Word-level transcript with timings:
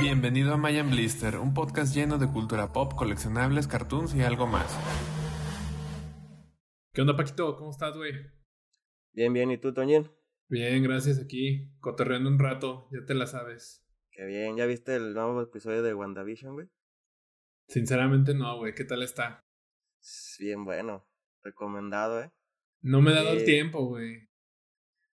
Bienvenido 0.00 0.54
a 0.54 0.56
Mayan 0.56 0.88
Blister, 0.88 1.36
un 1.36 1.52
podcast 1.52 1.94
lleno 1.94 2.16
de 2.16 2.26
cultura 2.26 2.72
pop, 2.72 2.94
coleccionables, 2.94 3.68
cartoons 3.68 4.14
y 4.14 4.22
algo 4.22 4.46
más. 4.46 4.74
¿Qué 6.94 7.02
onda, 7.02 7.14
Paquito? 7.14 7.54
¿Cómo 7.58 7.70
estás, 7.70 7.94
güey? 7.98 8.14
Bien, 9.12 9.30
bien. 9.34 9.50
¿Y 9.50 9.58
tú, 9.58 9.74
Toñín? 9.74 10.10
Bien, 10.48 10.82
gracias. 10.82 11.18
Aquí, 11.18 11.70
cotorreando 11.80 12.30
un 12.30 12.38
rato. 12.38 12.88
Ya 12.92 13.04
te 13.04 13.12
la 13.12 13.26
sabes. 13.26 13.86
Qué 14.10 14.24
bien. 14.24 14.56
¿Ya 14.56 14.64
viste 14.64 14.96
el 14.96 15.12
nuevo 15.12 15.42
episodio 15.42 15.82
de 15.82 15.92
WandaVision, 15.92 16.54
güey? 16.54 16.68
Sinceramente 17.68 18.32
no, 18.32 18.56
güey. 18.56 18.74
¿Qué 18.74 18.84
tal 18.84 19.02
está? 19.02 19.44
Bien 20.38 20.64
bueno. 20.64 21.06
Recomendado, 21.42 22.22
¿eh? 22.22 22.32
No 22.80 23.02
me 23.02 23.10
he 23.10 23.14
dado 23.14 23.32
el 23.32 23.44
tiempo, 23.44 23.84
güey. 23.84 24.30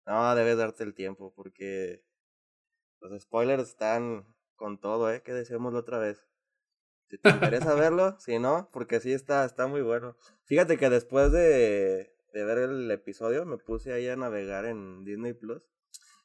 No, 0.05 0.36
debes 0.36 0.57
darte 0.57 0.83
el 0.83 0.93
tiempo 0.93 1.33
porque 1.36 2.05
los 2.99 3.20
spoilers 3.20 3.70
están 3.70 4.34
con 4.55 4.79
todo, 4.79 5.11
¿eh? 5.11 5.21
Que 5.21 5.33
decíamos 5.33 5.73
otra 5.73 5.99
vez. 5.99 6.27
Si 7.07 7.17
te 7.17 7.30
interesa 7.30 7.73
verlo, 7.75 8.16
si 8.20 8.39
no, 8.39 8.70
porque 8.71 8.99
sí 8.99 9.13
está, 9.13 9.45
está 9.45 9.67
muy 9.67 9.81
bueno. 9.81 10.16
Fíjate 10.45 10.77
que 10.77 10.89
después 10.89 11.31
de, 11.31 12.16
de 12.34 12.43
ver 12.43 12.57
el 12.57 12.89
episodio, 12.91 13.45
me 13.45 13.57
puse 13.57 13.94
ahí 13.94 14.07
a 14.07 14.16
navegar 14.16 14.66
en 14.66 15.03
Disney 15.03 15.33
Plus. 15.33 15.61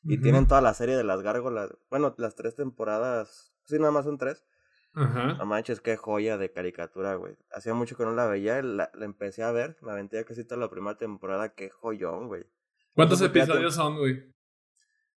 Y 0.03 0.19
tienen 0.19 0.47
toda 0.47 0.63
la 0.63 0.73
serie 0.73 0.97
de 0.97 1.05
las 1.05 1.21
gárgolas. 1.21 1.77
Bueno, 1.91 2.15
las 2.17 2.35
tres 2.35 2.55
temporadas. 2.55 3.53
Sí, 3.65 3.79
nada 3.79 3.91
más 3.91 4.07
son 4.07 4.17
tres. 4.17 4.47
Ajá. 4.95 5.35
No 5.35 5.45
manches, 5.45 5.83
qué 5.83 5.97
joya 5.97 6.39
de 6.39 6.51
caricatura, 6.51 7.15
güey. 7.17 7.37
Hacía 7.53 7.75
mucho 7.75 7.97
que 7.99 8.05
no 8.05 8.15
la 8.15 8.27
veía. 8.27 8.63
La, 8.63 8.91
la 8.95 9.05
empecé 9.05 9.43
a 9.43 9.53
ver. 9.53 9.77
Me 9.83 9.93
aventé 9.93 10.25
casi 10.25 10.45
toda 10.45 10.59
la 10.59 10.71
primera 10.71 10.97
temporada. 10.97 11.55
Qué 11.55 11.69
joyón, 11.69 12.29
güey. 12.29 12.47
¿Cuántos 12.95 13.21
episodios 13.21 13.75
son, 13.75 13.99
güey? 13.99 14.35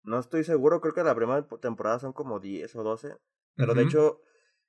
No 0.03 0.19
estoy 0.19 0.43
seguro. 0.43 0.81
Creo 0.81 0.93
que 0.93 1.03
la 1.03 1.15
primera 1.15 1.47
temporada 1.61 1.99
son 1.99 2.13
como 2.13 2.39
10 2.39 2.75
o 2.75 2.83
12. 2.83 3.15
Pero 3.55 3.73
de 3.73 3.83
hecho, 3.83 4.21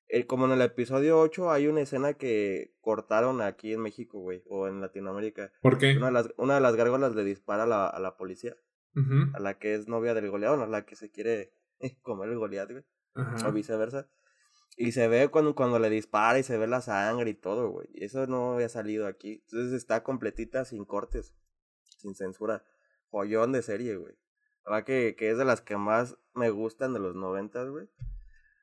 el, 0.09 0.27
como 0.27 0.47
en 0.47 0.53
el 0.53 0.63
episodio 0.63 1.19
8 1.21 1.51
hay 1.51 1.67
una 1.67 1.81
escena 1.81 2.15
que 2.15 2.75
cortaron 2.81 3.41
aquí 3.41 3.73
en 3.73 3.81
México, 3.81 4.19
güey, 4.21 4.43
o 4.49 4.69
en 4.69 4.81
Latinoamérica. 4.81 5.53
¿Por 5.63 5.79
qué? 5.79 5.97
Una 5.97 6.07
de 6.07 6.13
las, 6.13 6.35
una 6.37 6.55
de 6.57 6.61
las 6.61 6.77
gárgolas 6.77 7.15
le 7.15 7.25
dispara 7.25 7.63
a 7.63 7.67
la, 7.67 7.87
a 7.87 7.99
la 8.01 8.17
policía, 8.17 8.57
a 9.35 9.41
la 9.41 9.59
que 9.59 9.75
es 9.75 9.89
novia 9.89 10.15
del 10.15 10.31
goleador, 10.31 10.61
a 10.61 10.67
la 10.67 10.85
que 10.85 10.97
se 10.97 11.11
quiere 11.11 11.55
comer 12.03 12.29
el 12.29 12.39
goleador, 12.39 12.85
güey, 13.15 13.27
o 13.47 13.53
viceversa. 13.53 14.09
Y 14.77 14.93
se 14.93 15.07
ve 15.07 15.29
cuando, 15.29 15.55
cuando 15.55 15.79
le 15.79 15.91
dispara 15.91 16.39
y 16.39 16.43
se 16.43 16.57
ve 16.57 16.67
la 16.67 16.81
sangre 16.81 17.31
y 17.31 17.35
todo, 17.35 17.71
güey. 17.71 17.89
Y 17.93 18.05
eso 18.05 18.27
no 18.27 18.55
había 18.55 18.69
salido 18.69 19.07
aquí. 19.07 19.43
Entonces 19.45 19.73
está 19.75 20.03
completita 20.03 20.65
sin 20.65 20.85
cortes, 20.85 21.35
sin 21.99 22.15
censura. 22.15 22.65
Joyón 23.11 23.53
de 23.53 23.63
serie, 23.63 23.97
güey. 23.97 24.15
La 24.65 24.73
verdad 24.73 24.87
que, 24.87 25.17
que 25.17 25.31
es 25.31 25.39
de 25.39 25.45
las 25.45 25.61
que 25.61 25.77
más 25.77 26.17
me 26.35 26.51
gustan 26.51 26.93
de 26.93 27.01
los 27.01 27.15
noventas, 27.15 27.69
güey. 27.69 27.89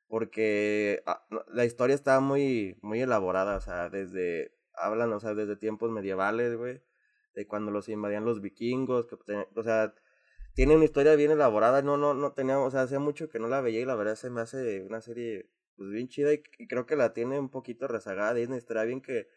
Porque 0.07 1.03
ah, 1.05 1.25
la 1.47 1.65
historia 1.65 1.95
está 1.95 2.19
muy, 2.19 2.77
muy 2.81 3.01
elaborada, 3.01 3.57
o 3.57 3.61
sea, 3.61 3.89
desde, 3.89 4.55
hablan, 4.73 5.13
o 5.13 5.19
sea, 5.19 5.35
desde 5.35 5.55
tiempos 5.55 5.91
medievales, 5.91 6.55
güey. 6.57 6.81
De 7.35 7.47
cuando 7.47 7.71
los 7.71 7.89
invadían 7.89 8.25
los 8.25 8.41
vikingos, 8.41 9.05
que, 9.05 9.15
o 9.55 9.63
sea, 9.63 9.93
tiene 10.55 10.75
una 10.75 10.85
historia 10.85 11.15
bien 11.15 11.31
elaborada. 11.31 11.81
No, 11.81 11.97
no, 11.97 12.13
no 12.13 12.33
tenía, 12.33 12.59
o 12.59 12.71
sea, 12.71 12.81
hace 12.81 12.99
mucho 12.99 13.29
que 13.29 13.39
no 13.39 13.47
la 13.47 13.61
veía 13.61 13.81
y 13.81 13.85
la 13.85 13.95
verdad 13.95 14.15
se 14.15 14.29
me 14.29 14.41
hace 14.41 14.81
una 14.81 15.01
serie, 15.01 15.49
pues 15.77 15.89
bien 15.91 16.07
chida 16.07 16.33
y, 16.33 16.43
y 16.57 16.67
creo 16.67 16.85
que 16.85 16.95
la 16.95 17.13
tiene 17.13 17.39
un 17.39 17.49
poquito 17.49 17.87
rezagada 17.87 18.33
Disney. 18.33 18.57
Estaría 18.57 18.83
bien 18.83 19.01
que, 19.01 19.27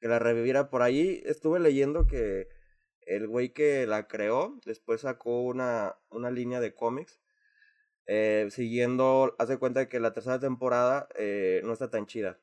que 0.00 0.08
la 0.08 0.18
reviviera. 0.18 0.70
Por 0.70 0.82
ahí 0.82 1.22
estuve 1.26 1.58
leyendo 1.60 2.06
que 2.06 2.48
el 3.06 3.28
güey 3.28 3.52
que 3.52 3.86
la 3.86 4.08
creó 4.08 4.58
después 4.64 5.02
sacó 5.02 5.42
una, 5.42 5.96
una 6.10 6.30
línea 6.30 6.60
de 6.60 6.74
cómics. 6.74 7.20
Eh, 8.06 8.48
siguiendo, 8.50 9.34
hace 9.38 9.58
cuenta 9.58 9.88
que 9.88 10.00
la 10.00 10.12
tercera 10.12 10.38
temporada 10.38 11.08
eh, 11.16 11.62
no 11.64 11.72
está 11.72 11.90
tan 11.90 12.06
chida. 12.06 12.38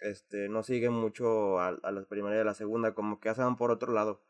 Este, 0.00 0.48
no 0.48 0.62
sigue 0.62 0.90
mucho 0.90 1.60
a, 1.60 1.68
a 1.68 1.92
la 1.92 2.04
primera 2.04 2.36
y 2.36 2.40
a 2.40 2.44
la 2.44 2.54
segunda, 2.54 2.94
como 2.94 3.20
que 3.20 3.28
hacen 3.28 3.56
por 3.56 3.70
otro 3.70 3.92
lado. 3.92 4.22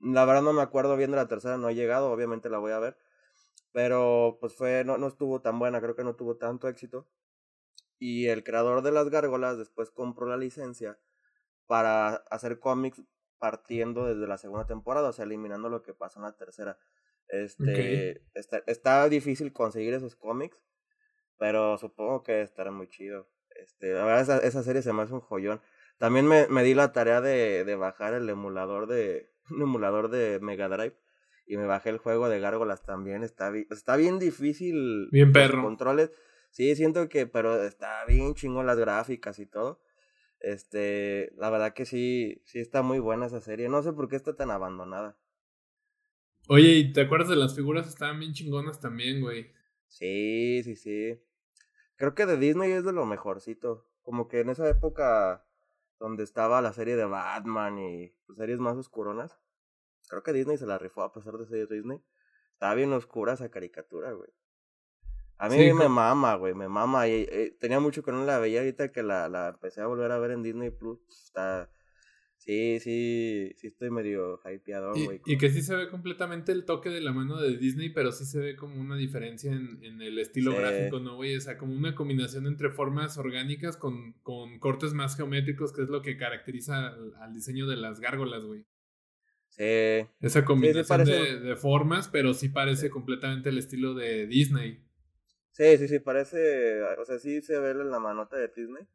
La 0.00 0.24
verdad 0.24 0.42
no 0.42 0.52
me 0.52 0.62
acuerdo 0.62 0.96
bien 0.96 1.10
de 1.10 1.16
la 1.16 1.28
tercera, 1.28 1.58
no 1.58 1.68
ha 1.68 1.72
llegado, 1.72 2.10
obviamente 2.12 2.50
la 2.50 2.58
voy 2.58 2.72
a 2.72 2.78
ver. 2.80 2.96
Pero 3.72 4.38
pues 4.40 4.54
fue, 4.54 4.84
no, 4.84 4.98
no 4.98 5.08
estuvo 5.08 5.40
tan 5.40 5.58
buena, 5.58 5.80
creo 5.80 5.96
que 5.96 6.04
no 6.04 6.16
tuvo 6.16 6.36
tanto 6.36 6.68
éxito. 6.68 7.08
Y 7.98 8.26
el 8.28 8.44
creador 8.44 8.82
de 8.82 8.92
las 8.92 9.10
gárgolas 9.10 9.58
después 9.58 9.90
compró 9.90 10.26
la 10.26 10.36
licencia 10.36 10.98
para 11.66 12.16
hacer 12.30 12.58
cómics 12.58 13.02
partiendo 13.42 14.06
desde 14.06 14.28
la 14.28 14.38
segunda 14.38 14.68
temporada, 14.68 15.08
o 15.08 15.12
sea, 15.12 15.24
eliminando 15.24 15.68
lo 15.68 15.82
que 15.82 15.94
pasó 15.94 16.20
en 16.20 16.26
la 16.26 16.36
tercera. 16.36 16.78
Este, 17.26 18.22
está, 18.34 18.62
está 18.68 19.08
difícil 19.08 19.52
conseguir 19.52 19.94
esos 19.94 20.14
cómics, 20.14 20.62
pero 21.38 21.76
supongo 21.76 22.22
que 22.22 22.42
estará 22.42 22.70
muy 22.70 22.86
chido. 22.86 23.28
Este, 23.56 23.94
la 23.94 24.04
verdad, 24.04 24.20
esa, 24.20 24.38
esa 24.38 24.62
serie 24.62 24.80
se 24.80 24.92
me 24.92 25.02
hace 25.02 25.14
un 25.14 25.20
joyón. 25.22 25.60
También 25.98 26.24
me, 26.28 26.46
me 26.46 26.62
di 26.62 26.74
la 26.74 26.92
tarea 26.92 27.20
de, 27.20 27.64
de 27.64 27.74
bajar 27.74 28.14
el 28.14 28.28
emulador 28.28 28.86
de, 28.86 29.32
un 29.50 29.62
emulador 29.62 30.08
de 30.08 30.38
Mega 30.40 30.68
Drive 30.68 30.96
y 31.44 31.56
me 31.56 31.66
bajé 31.66 31.90
el 31.90 31.98
juego 31.98 32.28
de 32.28 32.38
Gárgolas 32.38 32.84
también. 32.84 33.24
Está, 33.24 33.52
está 33.70 33.96
bien 33.96 34.20
difícil. 34.20 35.08
Bien 35.10 35.32
los 35.32 35.34
perro. 35.34 35.64
Controles. 35.64 36.12
Sí, 36.50 36.76
siento 36.76 37.08
que, 37.08 37.26
pero 37.26 37.60
está 37.64 38.04
bien 38.06 38.34
chingón 38.34 38.66
las 38.66 38.78
gráficas 38.78 39.40
y 39.40 39.46
todo. 39.46 39.80
Este, 40.42 41.32
la 41.36 41.50
verdad 41.50 41.72
que 41.72 41.86
sí, 41.86 42.42
sí 42.44 42.58
está 42.58 42.82
muy 42.82 42.98
buena 42.98 43.26
esa 43.26 43.40
serie. 43.40 43.68
No 43.68 43.82
sé 43.82 43.92
por 43.92 44.08
qué 44.08 44.16
está 44.16 44.34
tan 44.34 44.50
abandonada. 44.50 45.16
Oye, 46.48 46.74
¿y 46.74 46.92
te 46.92 47.02
acuerdas 47.02 47.28
de 47.28 47.36
las 47.36 47.54
figuras? 47.54 47.86
Estaban 47.86 48.18
bien 48.18 48.32
chingonas 48.32 48.80
también, 48.80 49.20
güey. 49.20 49.52
Sí, 49.86 50.62
sí, 50.64 50.74
sí. 50.74 51.22
Creo 51.94 52.16
que 52.16 52.26
de 52.26 52.36
Disney 52.36 52.72
es 52.72 52.84
de 52.84 52.92
lo 52.92 53.06
mejorcito. 53.06 53.88
Como 54.02 54.26
que 54.26 54.40
en 54.40 54.50
esa 54.50 54.68
época 54.68 55.46
donde 56.00 56.24
estaba 56.24 56.60
la 56.60 56.72
serie 56.72 56.96
de 56.96 57.04
Batman 57.04 57.78
y 57.78 58.08
pues, 58.26 58.36
series 58.36 58.58
más 58.58 58.76
oscuronas. 58.76 59.38
Creo 60.08 60.24
que 60.24 60.32
Disney 60.32 60.58
se 60.58 60.66
la 60.66 60.76
rifó 60.76 61.02
a 61.02 61.12
pesar 61.12 61.34
de 61.34 61.46
ser 61.46 61.68
Disney. 61.68 62.02
Estaba 62.54 62.74
bien 62.74 62.92
oscura 62.92 63.34
esa 63.34 63.48
caricatura, 63.48 64.10
güey. 64.10 64.30
A 65.42 65.48
mí 65.48 65.56
Sí, 65.56 65.72
me 65.72 65.88
mama, 65.88 66.36
güey, 66.36 66.54
me 66.54 66.68
mama. 66.68 67.08
Y, 67.08 67.26
eh, 67.28 67.56
tenía 67.58 67.80
mucho 67.80 68.02
que 68.02 68.12
no 68.12 68.24
la 68.24 68.38
veía 68.38 68.60
ahorita 68.60 68.92
que 68.92 69.02
la, 69.02 69.28
la 69.28 69.48
empecé 69.48 69.80
a 69.80 69.86
volver 69.86 70.12
a 70.12 70.18
ver 70.18 70.30
en 70.30 70.42
Disney 70.42 70.70
Plus. 70.70 71.00
Está... 71.08 71.68
Sí, 72.36 72.80
sí, 72.80 73.52
sí 73.56 73.68
estoy 73.68 73.90
medio 73.90 74.40
hypeado, 74.44 74.92
güey. 74.94 75.20
y 75.26 75.38
que 75.38 75.48
sí 75.50 75.62
se 75.62 75.76
ve 75.76 75.88
completamente 75.88 76.50
el 76.50 76.64
toque 76.64 76.90
de 76.90 77.00
la 77.00 77.12
mano 77.12 77.40
de 77.40 77.56
Disney, 77.56 77.90
pero 77.90 78.10
sí 78.10 78.24
se 78.24 78.40
ve 78.40 78.56
como 78.56 78.80
una 78.80 78.96
diferencia 78.96 79.52
en, 79.52 79.78
en 79.84 80.02
el 80.02 80.18
estilo 80.18 80.50
Sí. 80.50 80.56
gráfico, 80.58 80.98
¿no, 80.98 81.14
güey? 81.14 81.36
O 81.36 81.40
sea, 81.40 81.56
como 81.56 81.72
una 81.72 81.94
combinación 81.94 82.48
entre 82.48 82.70
formas 82.70 83.16
orgánicas 83.16 83.76
con, 83.76 84.14
con 84.24 84.58
cortes 84.58 84.92
más 84.92 85.16
geométricos, 85.16 85.72
que 85.72 85.82
es 85.82 85.88
lo 85.88 86.02
que 86.02 86.16
caracteriza 86.16 86.88
al, 86.88 87.14
al 87.20 87.32
diseño 87.32 87.68
de 87.68 87.76
las 87.76 88.00
gárgolas, 88.00 88.44
güey. 88.44 88.64
Sí, 89.48 90.08
Esa 90.20 90.44
combinación 90.44 90.86
parece- 90.98 91.12
de, 91.12 91.40
de 91.40 91.56
formas, 91.56 92.08
pero 92.08 92.34
sí 92.34 92.48
parece 92.48 92.90
completamente 92.90 93.50
el 93.50 93.58
estilo 93.58 93.94
de 93.94 94.26
Disney. 94.26 94.82
Sí, 95.52 95.78
sí, 95.78 95.88
sí, 95.88 95.98
parece, 96.00 96.82
o 96.98 97.04
sea, 97.04 97.18
sí 97.18 97.40
se 97.42 97.58
ve 97.60 97.74
la 97.74 97.98
manota 98.00 98.36
de 98.36 98.48
Disney, 98.48 98.86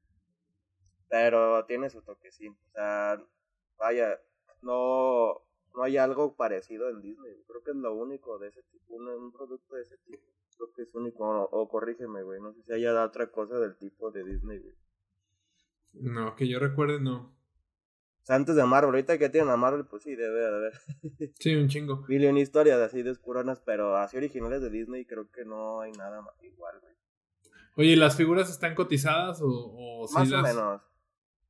pero 1.10 1.66
tiene 1.66 1.90
su 1.90 2.02
toquecín, 2.02 2.54
o 2.70 2.72
sea, 2.72 3.24
vaya, 3.78 4.20
no, 4.62 5.42
no 5.76 5.84
hay 5.84 5.98
algo 5.98 6.36
parecido 6.36 6.90
en 6.90 7.02
Disney, 7.02 7.44
creo 7.48 7.64
que 7.64 7.72
es 7.72 7.78
lo 7.78 7.94
único 7.94 8.38
de 8.40 8.50
ese 8.50 8.64
tipo, 8.64 8.96
un, 8.96 9.08
un 9.08 9.32
producto 9.32 9.76
de 9.76 9.84
ese 9.84 9.98
tipo, 10.00 10.24
creo 10.58 10.74
que 10.74 10.82
es 10.84 10.96
único, 10.96 11.26
o, 11.26 11.44
o 11.44 11.70
corrígeme, 11.70 12.24
güey, 12.24 12.42
no 12.42 12.54
sé 12.54 12.64
si 12.64 12.74
haya 12.74 13.04
otra 13.06 13.32
cosa 13.32 13.60
del 13.60 13.78
tipo 13.78 14.12
de 14.12 14.24
Disney, 14.24 14.60
güey. 14.60 14.76
No, 15.94 16.36
que 16.36 16.48
yo 16.48 16.60
recuerde, 16.60 17.00
no. 17.02 17.37
O 18.28 18.30
sea, 18.30 18.36
antes 18.36 18.58
de 18.58 18.66
Marvel, 18.66 18.90
ahorita 18.90 19.18
que 19.18 19.30
tienen 19.30 19.50
a 19.50 19.56
Marvel, 19.56 19.86
pues 19.86 20.04
sí, 20.04 20.14
debe 20.14 20.38
de 20.42 20.48
haber 20.48 20.74
Sí, 21.40 21.56
un 21.56 21.70
chingo. 21.70 22.04
mil 22.10 22.22
y 22.22 22.28
una 22.28 22.42
historias 22.42 22.78
así 22.82 23.02
de 23.02 23.12
oscuronas, 23.12 23.62
pero 23.62 23.96
así 23.96 24.18
originales 24.18 24.62
de 24.62 24.70
Disney 24.70 25.06
creo 25.06 25.32
que 25.32 25.46
no 25.46 25.80
hay 25.80 25.94
nada 25.94 26.22
más 26.22 26.34
igual, 26.44 26.78
güey. 26.82 26.94
Oye, 27.78 27.96
¿las 27.96 28.18
figuras 28.18 28.50
están 28.50 28.76
cotizadas 28.76 29.40
o, 29.42 29.48
o 29.48 30.08
sí 30.10 30.16
Más 30.16 30.30
o 30.30 30.36
las- 30.42 30.56
menos. 30.56 30.82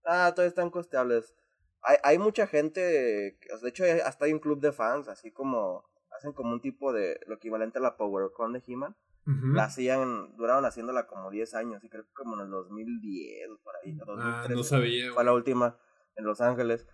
Ah, 0.05 0.31
todavía 0.35 0.49
están 0.49 0.69
costeables. 0.69 1.33
Hay, 1.81 1.97
hay 2.03 2.19
mucha 2.19 2.45
gente, 2.45 2.79
de 2.81 3.37
hecho 3.69 3.83
hasta 4.05 4.25
hay 4.25 4.33
un 4.33 4.39
club 4.39 4.59
de 4.61 4.71
fans, 4.71 5.07
así 5.07 5.31
como 5.31 5.83
hacen 6.15 6.31
como 6.33 6.53
un 6.53 6.61
tipo 6.61 6.93
de 6.93 7.19
lo 7.25 7.35
equivalente 7.37 7.79
a 7.79 7.81
la 7.81 7.97
PowerCon 7.97 8.53
de 8.53 8.61
He-Man. 8.67 8.95
La 9.25 9.63
hacían, 9.65 10.37
duraron 10.37 10.63
haciéndola 10.65 11.07
como 11.07 11.29
10 11.31 11.53
años, 11.55 11.83
y 11.83 11.89
creo 11.89 12.03
que 12.05 12.13
como 12.13 12.35
en 12.35 12.41
el 12.45 12.49
2010, 12.51 13.49
por 13.63 13.73
ahí, 13.83 13.97
o 13.99 14.03
Ah, 14.03 14.45
2013. 14.45 14.53
no 14.55 14.63
sabía, 14.63 15.11
Fue 15.13 15.23
la 15.25 15.33
última 15.33 15.77
en 16.17 16.25
Los 16.25 16.41
Ángeles. 16.41 16.85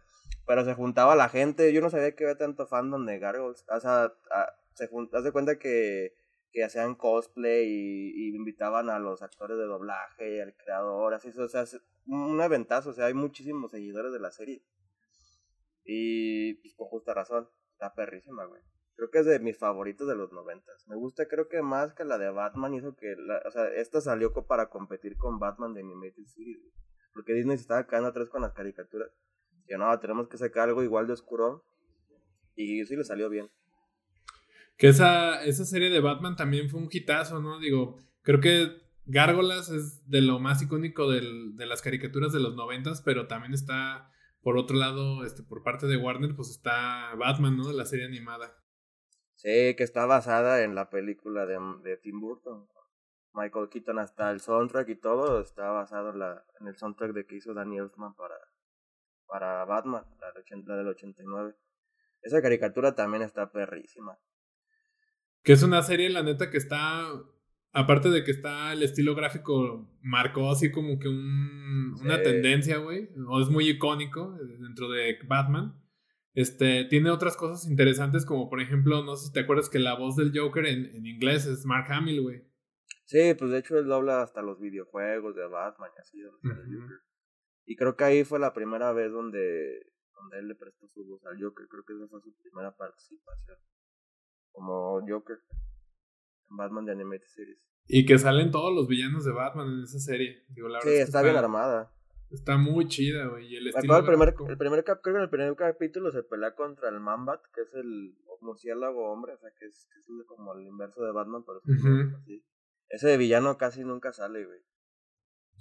Pero 0.46 0.64
se 0.66 0.74
juntaba 0.74 1.16
la 1.16 1.30
gente, 1.30 1.72
yo 1.74 1.81
no 1.81 1.90
sabía 1.90 2.16
que 2.16 2.25
había 2.25 2.38
tanto 2.38 2.68
fandom 2.68 3.06
de 3.06 3.18
Gargoyles. 3.20 3.66
O 3.70 3.80
sea, 3.80 4.06
a- 4.31 4.54
se 4.74 4.88
jun- 4.88 5.10
haz 5.14 5.24
de 5.24 5.31
cuenta 5.31 5.58
que, 5.58 6.14
que 6.52 6.64
hacían 6.64 6.96
cosplay 6.96 7.66
y, 7.68 8.12
y 8.31 8.36
invitaban 8.36 8.90
a 8.90 9.00
los 9.00 9.22
actores 9.22 9.58
de 9.58 9.64
doblaje, 9.66 10.42
al 10.42 10.56
creador, 10.56 11.14
así, 11.14 11.30
o 11.38 11.48
sea, 11.48 11.62
es 11.62 11.80
un 12.06 12.42
eventazo, 12.42 12.90
o 12.90 12.94
sea, 12.94 13.06
hay 13.06 13.14
muchísimos 13.14 13.72
seguidores 13.72 14.12
de 14.12 14.20
la 14.20 14.31
serie. 14.31 14.64
Y 15.86 16.56
pues 16.56 16.74
con 16.76 16.88
justa 16.88 17.14
razón, 17.14 17.50
está 17.74 17.94
perrísima, 17.94 18.46
güey. 18.46 18.62
Creo 18.96 19.10
que 19.10 19.19
es 19.19 19.26
de 19.26 19.40
mis 19.40 19.58
favoritos 19.58 20.08
de 20.08 20.16
los 20.16 20.31
noventas. 20.31 20.86
Me 20.88 20.96
gusta, 20.96 21.28
creo 21.28 21.48
que 21.50 21.62
más 21.62 21.94
que 21.94 22.06
la 22.06 22.18
de 22.18 22.30
Batman 22.30 22.74
hizo 22.74 22.96
que, 22.96 23.16
la, 23.18 23.42
o 23.48 23.52
sea, 23.52 23.68
esta 23.74 24.02
salió 24.02 24.34
para 24.34 24.69
competir 24.69 25.18
con 25.18 25.40
Batman 25.40 25.74
de 25.74 25.81
Animated 25.81 26.26
Series. 26.26 26.74
Porque 27.13 27.33
Disney 27.33 27.57
se 27.57 27.62
estaba 27.62 27.86
quedando 27.88 28.10
atrás 28.10 28.30
con 28.30 28.42
las 28.42 28.54
caricaturas. 28.54 29.10
Que 29.68 29.77
no, 29.77 29.98
tenemos 30.00 30.27
que 30.27 30.38
sacar 30.38 30.69
algo 30.69 30.83
igual 30.83 31.07
de 31.07 31.13
oscuro. 31.13 31.63
Y 32.56 32.86
sí 32.86 32.95
le 32.95 33.04
salió 33.04 33.30
bien. 33.30 33.50
Que 34.77 34.88
esa, 34.88 35.44
esa 35.44 35.65
serie 35.65 35.89
de 35.89 36.00
Batman 36.00 36.36
también 36.36 36.69
fue 36.69 36.80
un 36.80 36.89
hitazo, 36.92 37.39
¿no? 37.39 37.60
Digo, 37.60 38.00
creo 38.21 38.39
que 38.39 38.83
Gárgolas 39.06 39.69
es 39.69 40.07
de 40.10 40.21
lo 40.21 40.39
más 40.39 40.62
icónico 40.62 41.10
del, 41.10 41.56
de 41.56 41.65
las 41.65 41.81
caricaturas 41.81 42.33
de 42.33 42.39
los 42.39 42.56
noventas, 42.56 43.01
pero 43.01 43.27
también 43.27 43.54
está, 43.54 44.09
por 44.42 44.57
otro 44.57 44.75
lado, 44.77 45.25
este, 45.25 45.44
por 45.44 45.63
parte 45.63 45.88
de 45.88 45.98
Warner, 45.98 46.36
pues 46.36 46.50
está 46.50 47.13
Batman, 47.16 47.57
¿no? 47.57 47.71
La 47.71 47.86
serie 47.86 48.06
animada. 48.06 48.57
Sí, 49.36 49.75
que 49.75 49.83
está 49.83 50.06
basada 50.06 50.63
en 50.63 50.74
la 50.74 50.89
película 50.89 51.45
de, 51.45 51.59
de 51.83 51.98
Tim 51.98 52.19
Burton. 52.19 52.68
Michael 53.33 53.69
Keaton, 53.69 54.00
hasta 54.00 54.31
el 54.31 54.39
soundtrack 54.39 54.89
y 54.89 54.95
todo 54.95 55.41
está 55.41 55.71
basado 55.71 56.12
en, 56.12 56.19
la, 56.19 56.45
en 56.59 56.68
el 56.68 56.77
soundtrack 56.77 57.13
de 57.13 57.25
que 57.25 57.35
hizo 57.35 57.53
Danny 57.53 57.77
Elfman 57.77 58.13
para, 58.15 58.35
para 59.27 59.65
Batman, 59.65 60.03
la, 60.19 60.33
la 60.65 60.75
del 60.77 60.88
89. 60.88 61.56
Esa 62.21 62.41
caricatura 62.41 62.95
también 62.95 63.24
está 63.24 63.51
perrísima. 63.51 64.18
Que 65.44 65.53
es 65.53 65.63
una 65.63 65.81
serie, 65.81 66.09
la 66.09 66.24
neta, 66.24 66.50
que 66.50 66.57
está. 66.57 67.07
Aparte 67.75 68.09
de 68.09 68.24
que 68.24 68.31
está 68.31 68.71
el 68.71 68.83
estilo 68.83 69.15
gráfico, 69.15 69.89
marcó 70.01 70.51
así 70.51 70.71
como 70.71 71.00
que 71.00 71.07
un, 71.07 71.95
una 72.01 72.21
tendencia, 72.21 72.77
güey. 72.77 73.09
O 73.27 73.41
es 73.41 73.50
muy 73.50 73.68
icónico 73.68 74.38
dentro 74.59 74.89
de 74.89 75.18
Batman. 75.27 75.81
Este, 76.35 76.85
tiene 76.85 77.09
otras 77.09 77.35
cosas 77.35 77.69
interesantes, 77.69 78.25
como 78.25 78.50
por 78.50 78.62
ejemplo, 78.62 79.03
no 79.03 79.15
sé 79.15 79.27
si 79.27 79.33
te 79.33 79.41
acuerdas 79.41 79.69
que 79.69 79.80
la 79.80 79.95
voz 79.95 80.15
del 80.15 80.31
Joker 80.35 80.65
en, 80.65 80.95
en 80.95 81.06
inglés 81.06 81.45
es 81.45 81.65
Mark 81.65 81.91
Hamill, 81.91 82.21
güey. 82.21 82.53
Sí, 83.13 83.36
pues 83.38 83.51
de 83.51 83.60
hecho 83.60 83.77
él 83.77 83.86
dobla 83.86 84.24
hasta 84.24 84.42
los 84.42 84.60
videojuegos 84.60 85.36
de 85.36 85.45
Batman 85.45 85.92
y 85.95 86.01
así. 86.01 86.18
Y 87.68 87.75
creo 87.75 87.95
que 87.95 88.06
ahí 88.06 88.24
fue 88.24 88.39
la 88.39 88.54
primera 88.54 88.92
vez 88.92 89.12
donde, 89.12 89.86
donde 90.15 90.39
él 90.39 90.48
le 90.48 90.56
prestó 90.56 90.88
su 90.88 91.06
voz 91.06 91.24
al 91.27 91.39
Joker. 91.39 91.68
Creo 91.69 91.83
que 91.86 91.94
esa 91.94 92.07
fue 92.07 92.21
su 92.21 92.33
primera 92.42 92.75
participación 92.75 93.60
como 94.51 95.00
Joker 95.07 95.38
en 96.50 96.57
Batman 96.57 96.86
de 96.86 96.94
Animated 96.94 97.27
Series. 97.27 97.60
Y 97.86 98.07
que 98.07 98.18
salen 98.18 98.50
todos 98.50 98.74
los 98.74 98.88
villanos 98.88 99.24
de 99.25 99.31
Batman 99.31 99.68
en 99.68 99.83
esa 99.83 100.00
serie. 100.00 100.44
sí, 100.81 100.89
está, 100.89 101.21
bien 101.21 101.36
armada. 101.36 101.94
Está 102.31 102.57
muy 102.57 102.88
chida, 102.88 103.27
güey. 103.27 103.56
el 103.56 103.68
estilo. 103.68 103.95
El 103.95 104.06
primer, 104.06 104.30
el 104.30 104.57
primer, 104.57 104.83
creo 104.83 105.01
que 105.04 105.09
en 105.12 105.18
el 105.18 105.30
primer 105.30 105.56
capítulo 105.56 106.12
se 106.12 106.24
pelea 106.24 106.56
contra 106.56 106.89
el 106.89 107.00
Mambat, 107.00 107.42
que 107.54 107.62
es 107.62 107.74
el 107.75 108.16
murciélago 108.42 109.12
hombre, 109.12 109.33
o 109.33 109.38
sea, 109.38 109.51
que 109.59 109.68
es, 109.68 109.88
que 109.94 110.00
es 110.00 110.07
como 110.25 110.56
el 110.56 110.66
inverso 110.66 111.04
de 111.04 111.12
Batman, 111.12 111.44
pero 111.45 111.62
así. 112.18 112.43
Ese 112.94 113.18
villano 113.18 113.57
casi 113.57 113.84
nunca 113.84 114.13
sale, 114.13 114.45
güey. 114.45 114.60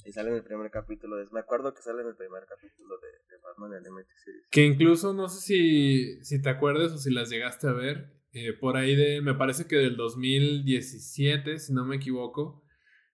Y 0.05 0.13
sale 0.13 0.29
en 0.29 0.37
el 0.37 0.45
primer 0.45 0.71
capítulo. 0.71 1.17
De, 1.17 1.27
me 1.33 1.41
acuerdo 1.41 1.73
que 1.73 1.81
sale 1.81 2.03
en 2.03 2.09
el 2.09 2.15
primer 2.15 2.45
capítulo 2.45 2.99
de, 3.01 3.09
de 3.09 3.43
Batman 3.43 3.73
Animated 3.73 4.15
Series. 4.23 4.49
Que 4.51 4.67
incluso, 4.67 5.15
no 5.15 5.31
sé 5.31 5.41
si, 5.41 6.23
si 6.25 6.43
te 6.43 6.51
acuerdas 6.51 6.93
o 6.93 6.99
si 6.99 7.11
las 7.11 7.31
llegaste 7.31 7.69
a 7.69 7.73
ver. 7.73 8.13
Eh, 8.33 8.53
por 8.53 8.77
ahí 8.77 8.95
de, 8.95 9.23
me 9.23 9.33
parece 9.33 9.67
que 9.67 9.77
del 9.77 9.97
2017, 9.97 11.59
si 11.59 11.73
no 11.73 11.87
me 11.87 11.97
equivoco, 11.97 12.67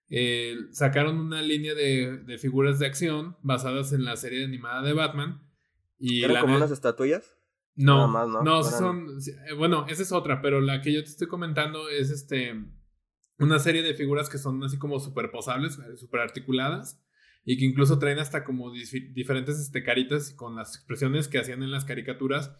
eh, 0.09 0.56
sacaron 0.73 1.20
una 1.20 1.41
línea 1.41 1.75
de, 1.75 2.19
de, 2.19 2.38
figuras 2.38 2.81
de 2.81 2.87
acción 2.87 3.37
basadas 3.43 3.93
en 3.93 4.05
la 4.05 4.17
serie 4.17 4.44
animada 4.44 4.82
de 4.82 4.94
Batman. 4.94 5.49
Y 5.97 6.25
¿Eran 6.25 6.43
como 6.43 6.56
unas 6.56 6.73
estatuillas? 6.73 7.37
No, 7.76 8.09
no, 8.09 8.43
no, 8.43 8.62
son, 8.65 9.06
eh, 9.49 9.53
bueno, 9.53 9.87
esa 9.88 10.03
es 10.03 10.11
otra, 10.11 10.43
pero 10.43 10.61
la 10.61 10.82
que 10.82 10.93
yo 10.93 11.05
te 11.05 11.11
estoy 11.11 11.29
comentando 11.29 11.88
es 11.88 12.11
este 12.11 12.56
una 13.38 13.58
serie 13.58 13.82
de 13.82 13.94
figuras 13.94 14.29
que 14.29 14.38
son 14.38 14.62
así 14.64 14.79
como 14.79 15.00
superposables, 15.00 15.79
super 15.96 16.20
articuladas 16.20 17.00
y 17.44 17.56
que 17.56 17.64
incluso 17.64 17.99
traen 17.99 18.19
hasta 18.19 18.44
como 18.44 18.73
diferentes 18.73 19.58
este, 19.58 19.82
caritas 19.82 20.32
con 20.32 20.56
las 20.56 20.76
expresiones 20.76 21.29
que 21.29 21.38
hacían 21.38 21.62
en 21.62 21.70
las 21.70 21.85
caricaturas. 21.85 22.52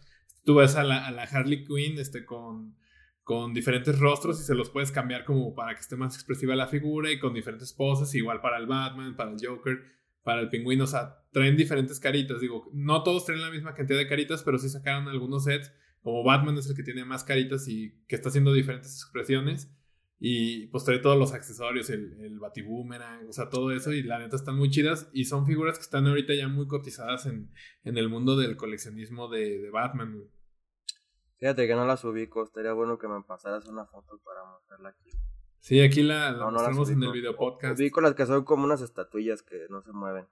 Tú 0.45 0.55
ves 0.55 0.75
a 0.75 0.83
la, 0.83 1.05
a 1.05 1.11
la 1.11 1.23
Harley 1.23 1.65
Quinn 1.65 1.99
este, 1.99 2.25
con, 2.25 2.75
con 3.23 3.53
diferentes 3.53 3.99
rostros 3.99 4.39
y 4.39 4.43
se 4.43 4.55
los 4.55 4.69
puedes 4.71 4.91
cambiar 4.91 5.25
como 5.25 5.53
para 5.53 5.75
que 5.75 5.81
esté 5.81 5.95
más 5.95 6.15
expresiva 6.15 6.55
la 6.55 6.67
figura 6.67 7.11
y 7.11 7.19
con 7.19 7.33
diferentes 7.33 7.73
poses, 7.73 8.15
igual 8.15 8.41
para 8.41 8.57
el 8.57 8.65
Batman, 8.65 9.15
para 9.15 9.31
el 9.31 9.37
Joker, 9.39 9.83
para 10.23 10.41
el 10.41 10.49
pingüino, 10.49 10.85
o 10.85 10.87
sea, 10.87 11.23
traen 11.31 11.55
diferentes 11.55 11.99
caritas, 11.99 12.41
digo, 12.41 12.69
no 12.73 13.03
todos 13.03 13.25
traen 13.25 13.41
la 13.41 13.51
misma 13.51 13.73
cantidad 13.73 13.99
de 13.99 14.07
caritas, 14.07 14.41
pero 14.43 14.57
sí 14.57 14.69
sacaron 14.69 15.07
algunos 15.07 15.43
sets, 15.43 15.71
como 16.01 16.23
Batman 16.23 16.57
es 16.57 16.67
el 16.69 16.75
que 16.75 16.83
tiene 16.83 17.05
más 17.05 17.23
caritas 17.23 17.67
y 17.67 17.93
que 18.07 18.15
está 18.15 18.29
haciendo 18.29 18.53
diferentes 18.53 18.95
expresiones. 18.95 19.71
Y 20.21 20.67
pues 20.67 20.83
trae 20.83 20.99
todos 20.99 21.17
los 21.17 21.33
accesorios, 21.33 21.89
el, 21.89 22.19
el 22.19 22.39
batiboomerang, 22.39 23.29
o 23.29 23.31
sea, 23.31 23.49
todo 23.49 23.71
eso. 23.71 23.93
Y 23.93 24.03
la 24.03 24.19
neta 24.19 24.35
están 24.35 24.57
muy 24.57 24.69
chidas. 24.69 25.09
Y 25.13 25.25
son 25.25 25.45
figuras 25.45 25.77
que 25.77 25.83
están 25.83 26.07
ahorita 26.07 26.33
ya 26.33 26.49
muy 26.49 26.67
cotizadas 26.67 27.25
en, 27.25 27.51
en 27.83 27.97
el 27.97 28.09
mundo 28.09 28.35
del 28.35 28.57
coleccionismo 28.57 29.29
de, 29.29 29.59
de 29.59 29.69
Batman. 29.69 30.21
Fíjate 31.37 31.67
que 31.67 31.73
no 31.73 31.85
las 31.85 32.03
ubico. 32.03 32.43
Estaría 32.43 32.73
bueno 32.73 32.97
que 32.97 33.07
me 33.07 33.23
pasaras 33.23 33.65
una 33.67 33.85
foto 33.85 34.19
para 34.25 34.43
mostrarla 34.43 34.89
aquí. 34.89 35.09
Sí, 35.59 35.79
aquí 35.79 36.03
la, 36.03 36.31
la 36.31 36.51
mostramos 36.51 36.89
en 36.89 37.01
el 37.01 37.11
video 37.13 37.35
podcast. 37.35 37.79
Ubico 37.79 38.01
las 38.01 38.13
que 38.13 38.25
son 38.25 38.43
como 38.43 38.65
unas 38.65 38.81
estatuillas 38.81 39.41
que 39.41 39.67
no 39.69 39.81
se 39.81 39.93
mueven. 39.93 40.25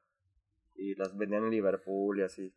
Y 0.75 0.95
las 0.95 1.17
vendían 1.17 1.45
en 1.45 1.51
Liverpool 1.51 2.19
y 2.19 2.23
así. 2.23 2.53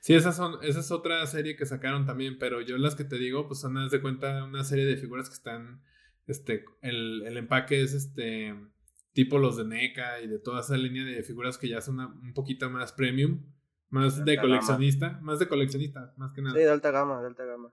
Sí, 0.00 0.14
esas 0.14 0.36
son, 0.36 0.62
esa 0.62 0.78
es 0.78 0.92
otra 0.92 1.26
serie 1.26 1.56
que 1.56 1.66
sacaron 1.66 2.06
también, 2.06 2.38
pero 2.38 2.60
yo 2.60 2.78
las 2.78 2.94
que 2.94 3.02
te 3.02 3.18
digo, 3.18 3.48
pues 3.48 3.60
son, 3.60 3.88
de 3.88 4.00
cuenta, 4.00 4.44
una 4.44 4.62
serie 4.62 4.86
de 4.86 4.96
figuras 4.96 5.28
que 5.28 5.34
están 5.34 5.82
este, 6.26 6.64
el, 6.80 7.22
el 7.26 7.36
empaque 7.36 7.82
es 7.82 7.94
este 7.94 8.54
tipo 9.12 9.38
los 9.38 9.56
de 9.56 9.64
NECA 9.64 10.20
y 10.20 10.28
de 10.28 10.38
toda 10.38 10.60
esa 10.60 10.76
línea 10.76 11.04
de 11.04 11.22
figuras 11.22 11.58
que 11.58 11.68
ya 11.68 11.80
son 11.80 12.00
un 12.00 12.32
poquito 12.34 12.68
más 12.70 12.92
premium, 12.92 13.44
más 13.90 14.24
de, 14.24 14.38
coleccionista, 14.38 15.20
más 15.22 15.38
de 15.38 15.48
coleccionista, 15.48 16.14
más 16.16 16.32
que 16.32 16.42
nada. 16.42 16.56
Sí, 16.56 16.62
de 16.62 16.70
alta 16.70 16.90
gama, 16.90 17.20
de 17.20 17.26
alta 17.26 17.44
gama. 17.44 17.72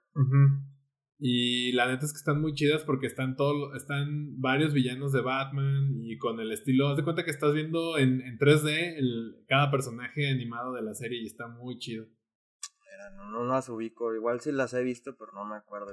Y 1.18 1.74
la 1.74 1.88
neta 1.88 2.06
es 2.06 2.14
que 2.14 2.18
están 2.18 2.42
muy 2.42 2.54
chidas 2.54 2.84
porque 2.84 3.08
están 3.08 3.36
todos, 3.36 3.76
están 3.76 4.40
varios 4.40 4.74
villanos 4.74 5.12
de 5.12 5.22
Batman 5.22 6.02
y 6.02 6.18
con 6.18 6.40
el 6.40 6.52
estilo, 6.52 6.88
haz 6.88 6.98
de 6.98 7.04
cuenta 7.04 7.26
que 7.26 7.32
estás 7.32 7.54
viendo 7.54 7.98
en, 7.98 8.22
en 8.22 8.38
3D 8.38 8.98
el, 8.98 9.44
cada 9.48 9.70
personaje 9.70 10.30
animado 10.30 10.74
de 10.74 10.82
la 10.82 10.94
serie 10.94 11.22
y 11.22 11.26
está 11.26 11.48
muy 11.48 11.78
chido. 11.78 12.06
no, 13.16 13.32
no 13.32 13.44
las 13.46 13.68
ubico, 13.70 14.14
igual 14.16 14.40
sí 14.40 14.52
las 14.52 14.74
he 14.74 14.84
visto, 14.84 15.18
pero 15.18 15.32
no 15.34 15.46
me 15.46 15.56
acuerdo. 15.56 15.92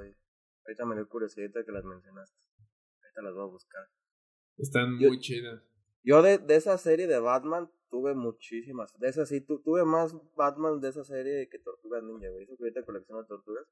Ahorita 0.65 0.85
me 0.85 0.95
dio 0.95 1.07
curiosidad 1.07 1.51
que 1.65 1.71
las 1.71 1.83
mencionaste. 1.85 2.46
Ahorita 3.17 3.21
las 3.21 3.33
voy 3.33 3.43
a 3.43 3.51
buscar. 3.51 3.87
Están 4.57 4.95
muy 4.95 5.19
chidas. 5.19 5.61
Yo 6.03 6.21
de, 6.21 6.37
de 6.37 6.55
esa 6.55 6.77
serie 6.77 7.07
de 7.07 7.19
Batman 7.19 7.69
tuve 7.89 8.13
muchísimas. 8.13 8.97
De 8.99 9.09
esa 9.09 9.25
sí, 9.25 9.41
tuve 9.41 9.83
más 9.85 10.15
Batman 10.35 10.79
de 10.79 10.89
esa 10.89 11.03
serie 11.03 11.49
que 11.49 11.59
Tortugas 11.59 12.03
Ninja, 12.03 12.29
güey. 12.29 12.43
Eso 12.43 12.55
que 12.57 12.63
ahorita 12.63 12.85
colecciono 12.85 13.25
tortugas. 13.25 13.65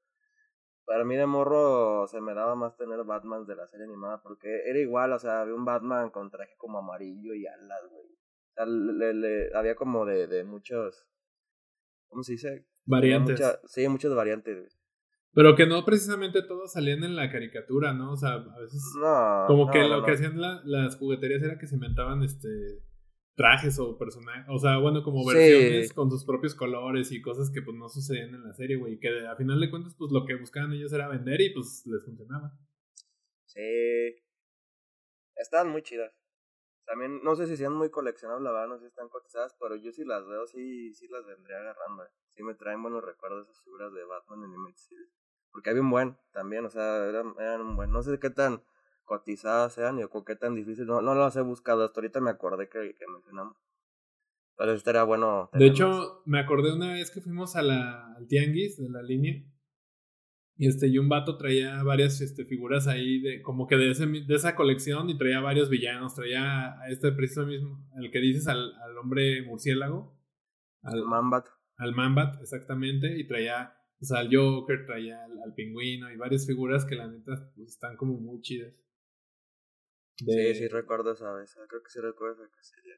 Para 0.84 1.04
mí 1.04 1.16
de 1.16 1.26
morro 1.26 2.06
se 2.06 2.20
me 2.20 2.34
daba 2.34 2.54
más 2.54 2.76
tener 2.76 3.02
Batman 3.04 3.46
de 3.46 3.56
la 3.56 3.66
serie 3.66 3.86
animada 3.86 4.22
porque 4.22 4.62
era 4.66 4.78
igual, 4.78 5.12
o 5.12 5.18
sea, 5.18 5.40
había 5.40 5.54
un 5.54 5.64
Batman 5.64 6.10
con 6.10 6.30
traje 6.30 6.54
como 6.58 6.78
amarillo 6.78 7.34
y 7.34 7.46
alas, 7.46 7.82
güey. 7.90 8.06
O 8.06 8.52
sea, 8.54 8.66
le, 8.66 9.12
le, 9.12 9.56
había 9.56 9.74
como 9.74 10.06
de, 10.06 10.28
de 10.28 10.44
muchos, 10.44 11.08
¿cómo 12.08 12.22
se 12.22 12.32
dice? 12.32 12.66
Variantes. 12.84 13.40
sí, 13.64 13.88
muchas 13.88 14.14
variantes, 14.14 14.56
güey. 14.56 14.70
Pero 15.36 15.54
que 15.54 15.66
no 15.66 15.84
precisamente 15.84 16.40
todos 16.40 16.72
salían 16.72 17.04
en 17.04 17.14
la 17.14 17.30
caricatura, 17.30 17.92
¿no? 17.92 18.12
O 18.12 18.16
sea, 18.16 18.36
a 18.36 18.58
veces. 18.58 18.82
No. 18.98 19.44
Como 19.46 19.70
que 19.70 19.86
lo 19.86 20.02
que 20.02 20.12
hacían 20.12 20.40
las 20.40 20.96
jugueterías 20.96 21.42
era 21.42 21.58
que 21.58 21.66
se 21.66 21.74
inventaban 21.74 22.22
este 22.22 22.48
trajes 23.34 23.78
o 23.78 23.98
personajes. 23.98 24.46
O 24.48 24.58
sea, 24.58 24.78
bueno, 24.78 25.02
como 25.02 25.26
versiones 25.26 25.92
con 25.92 26.10
sus 26.10 26.24
propios 26.24 26.54
colores 26.54 27.12
y 27.12 27.20
cosas 27.20 27.50
que 27.50 27.60
pues 27.60 27.76
no 27.76 27.90
sucedían 27.90 28.34
en 28.34 28.44
la 28.44 28.54
serie, 28.54 28.78
güey. 28.78 28.98
Que 28.98 29.26
a 29.26 29.36
final 29.36 29.60
de 29.60 29.68
cuentas, 29.68 29.94
pues 29.98 30.10
lo 30.10 30.24
que 30.24 30.36
buscaban 30.36 30.72
ellos 30.72 30.90
era 30.94 31.06
vender 31.06 31.38
y 31.42 31.52
pues 31.52 31.82
les 31.84 32.02
funcionaba. 32.02 32.58
Sí. 33.44 34.24
Estaban 35.36 35.68
muy 35.68 35.82
chidas. 35.82 36.14
También, 36.86 37.20
no 37.22 37.36
sé 37.36 37.46
si 37.46 37.58
sean 37.58 37.74
muy 37.74 37.90
coleccionables, 37.90 38.42
la 38.42 38.52
verdad, 38.52 38.68
no 38.68 38.78
sé 38.78 38.84
si 38.84 38.88
están 38.88 39.10
cotizadas, 39.10 39.54
pero 39.60 39.76
yo 39.76 39.92
si 39.92 40.04
las 40.06 40.26
veo, 40.26 40.46
sí, 40.46 40.94
sí 40.94 41.08
las 41.08 41.26
vendría 41.26 41.58
agarrando. 41.58 42.04
Eh. 42.04 42.08
Sí 42.30 42.42
me 42.42 42.54
traen 42.54 42.80
buenos 42.80 43.04
recuerdos 43.04 43.48
esas 43.48 43.62
figuras 43.64 43.92
de 43.92 44.04
Batman 44.04 44.38
en 44.38 44.44
Animated 44.44 44.76
Series. 44.76 45.25
Porque 45.56 45.70
había 45.70 45.80
un 45.80 45.88
buen 45.88 46.18
también, 46.34 46.66
o 46.66 46.68
sea, 46.68 47.08
eran, 47.08 47.32
eran 47.40 47.62
un 47.62 47.76
buen. 47.76 47.90
No 47.90 48.02
sé 48.02 48.18
qué 48.18 48.28
tan 48.28 48.60
cotizadas 49.04 49.72
sean 49.72 49.98
o 50.02 50.24
qué 50.26 50.36
tan 50.36 50.54
difícil. 50.54 50.84
No, 50.84 51.00
no 51.00 51.14
las 51.14 51.34
he 51.36 51.40
buscado, 51.40 51.82
hasta 51.82 51.98
ahorita 51.98 52.20
me 52.20 52.28
acordé 52.28 52.68
que, 52.68 52.94
que 52.94 53.06
mencionamos. 53.10 53.56
Pero 54.58 54.74
esto 54.74 54.90
era 54.90 55.04
bueno. 55.04 55.48
De 55.54 55.64
hecho, 55.64 56.20
me 56.26 56.40
acordé 56.40 56.74
una 56.74 56.92
vez 56.92 57.10
que 57.10 57.22
fuimos 57.22 57.56
a 57.56 57.62
la, 57.62 58.16
al 58.16 58.26
Tianguis 58.26 58.76
de 58.76 58.90
la 58.90 59.02
línea. 59.02 59.42
Y 60.58 60.68
este, 60.68 60.88
y 60.88 60.98
un 60.98 61.08
vato 61.08 61.38
traía 61.38 61.82
varias 61.82 62.20
este, 62.20 62.44
figuras 62.44 62.86
ahí 62.86 63.22
de, 63.22 63.40
como 63.40 63.66
que 63.66 63.76
de, 63.76 63.92
ese, 63.92 64.04
de 64.04 64.34
esa 64.34 64.56
colección 64.56 65.08
y 65.08 65.16
traía 65.16 65.40
varios 65.40 65.70
villanos. 65.70 66.14
Traía 66.14 66.78
a 66.78 66.88
este 66.90 67.12
preciso 67.12 67.46
mismo, 67.46 67.82
el 67.96 68.10
que 68.10 68.18
dices 68.18 68.46
al, 68.46 68.74
al 68.74 68.98
hombre 68.98 69.40
murciélago. 69.40 70.20
Al 70.82 71.02
Mambat. 71.02 71.46
Al 71.78 71.94
Mambat, 71.94 72.42
exactamente. 72.42 73.18
Y 73.18 73.26
traía 73.26 73.72
O 74.00 74.04
sea, 74.04 74.20
el 74.20 74.28
Joker 74.34 74.84
traía 74.84 75.24
al, 75.24 75.54
pingüino 75.54 76.10
y 76.10 76.16
varias 76.16 76.46
figuras 76.46 76.84
que 76.84 76.96
la 76.96 77.08
neta 77.08 77.50
pues, 77.54 77.68
están 77.68 77.96
como 77.96 78.14
muy 78.18 78.40
chidas. 78.40 78.74
Sí, 80.16 80.54
sí 80.54 80.68
recuerdo 80.68 81.12
esa 81.12 81.32
vez. 81.32 81.54
Creo 81.68 81.82
que 81.82 81.90
sí 81.90 82.00
recuerdo 82.00 82.44
esa 82.44 82.54
casería. 82.54 82.94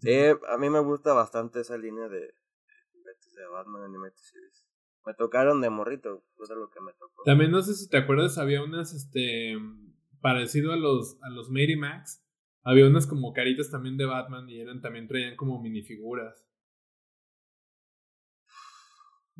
Sí, 0.00 0.40
a 0.48 0.58
mí 0.58 0.70
me 0.70 0.80
gusta 0.80 1.12
bastante 1.12 1.60
esa 1.60 1.76
línea 1.76 2.08
de, 2.08 2.20
de 2.20 3.46
Batman 3.50 3.82
Animated 3.82 4.16
Series. 4.16 4.66
Me 5.06 5.14
tocaron 5.14 5.60
de 5.60 5.70
morrito, 5.70 6.24
eso 6.42 6.52
es 6.52 6.58
lo 6.58 6.70
que 6.70 6.80
me 6.80 6.92
tocó. 6.92 7.22
También 7.24 7.50
no 7.50 7.62
sé 7.62 7.74
si 7.74 7.88
te 7.88 7.96
acuerdas, 7.96 8.36
había 8.36 8.62
unas, 8.62 8.92
este, 8.92 9.56
parecido 10.20 10.72
a 10.72 10.76
los, 10.76 11.16
a 11.22 11.30
los 11.30 11.48
Mary 11.48 11.76
Max, 11.76 12.22
había 12.62 12.86
unas 12.86 13.06
como 13.06 13.32
caritas 13.32 13.70
también 13.70 13.96
de 13.96 14.04
Batman 14.04 14.48
y 14.48 14.60
eran, 14.60 14.82
también 14.82 15.08
traían 15.08 15.36
como 15.36 15.60
minifiguras. 15.62 16.46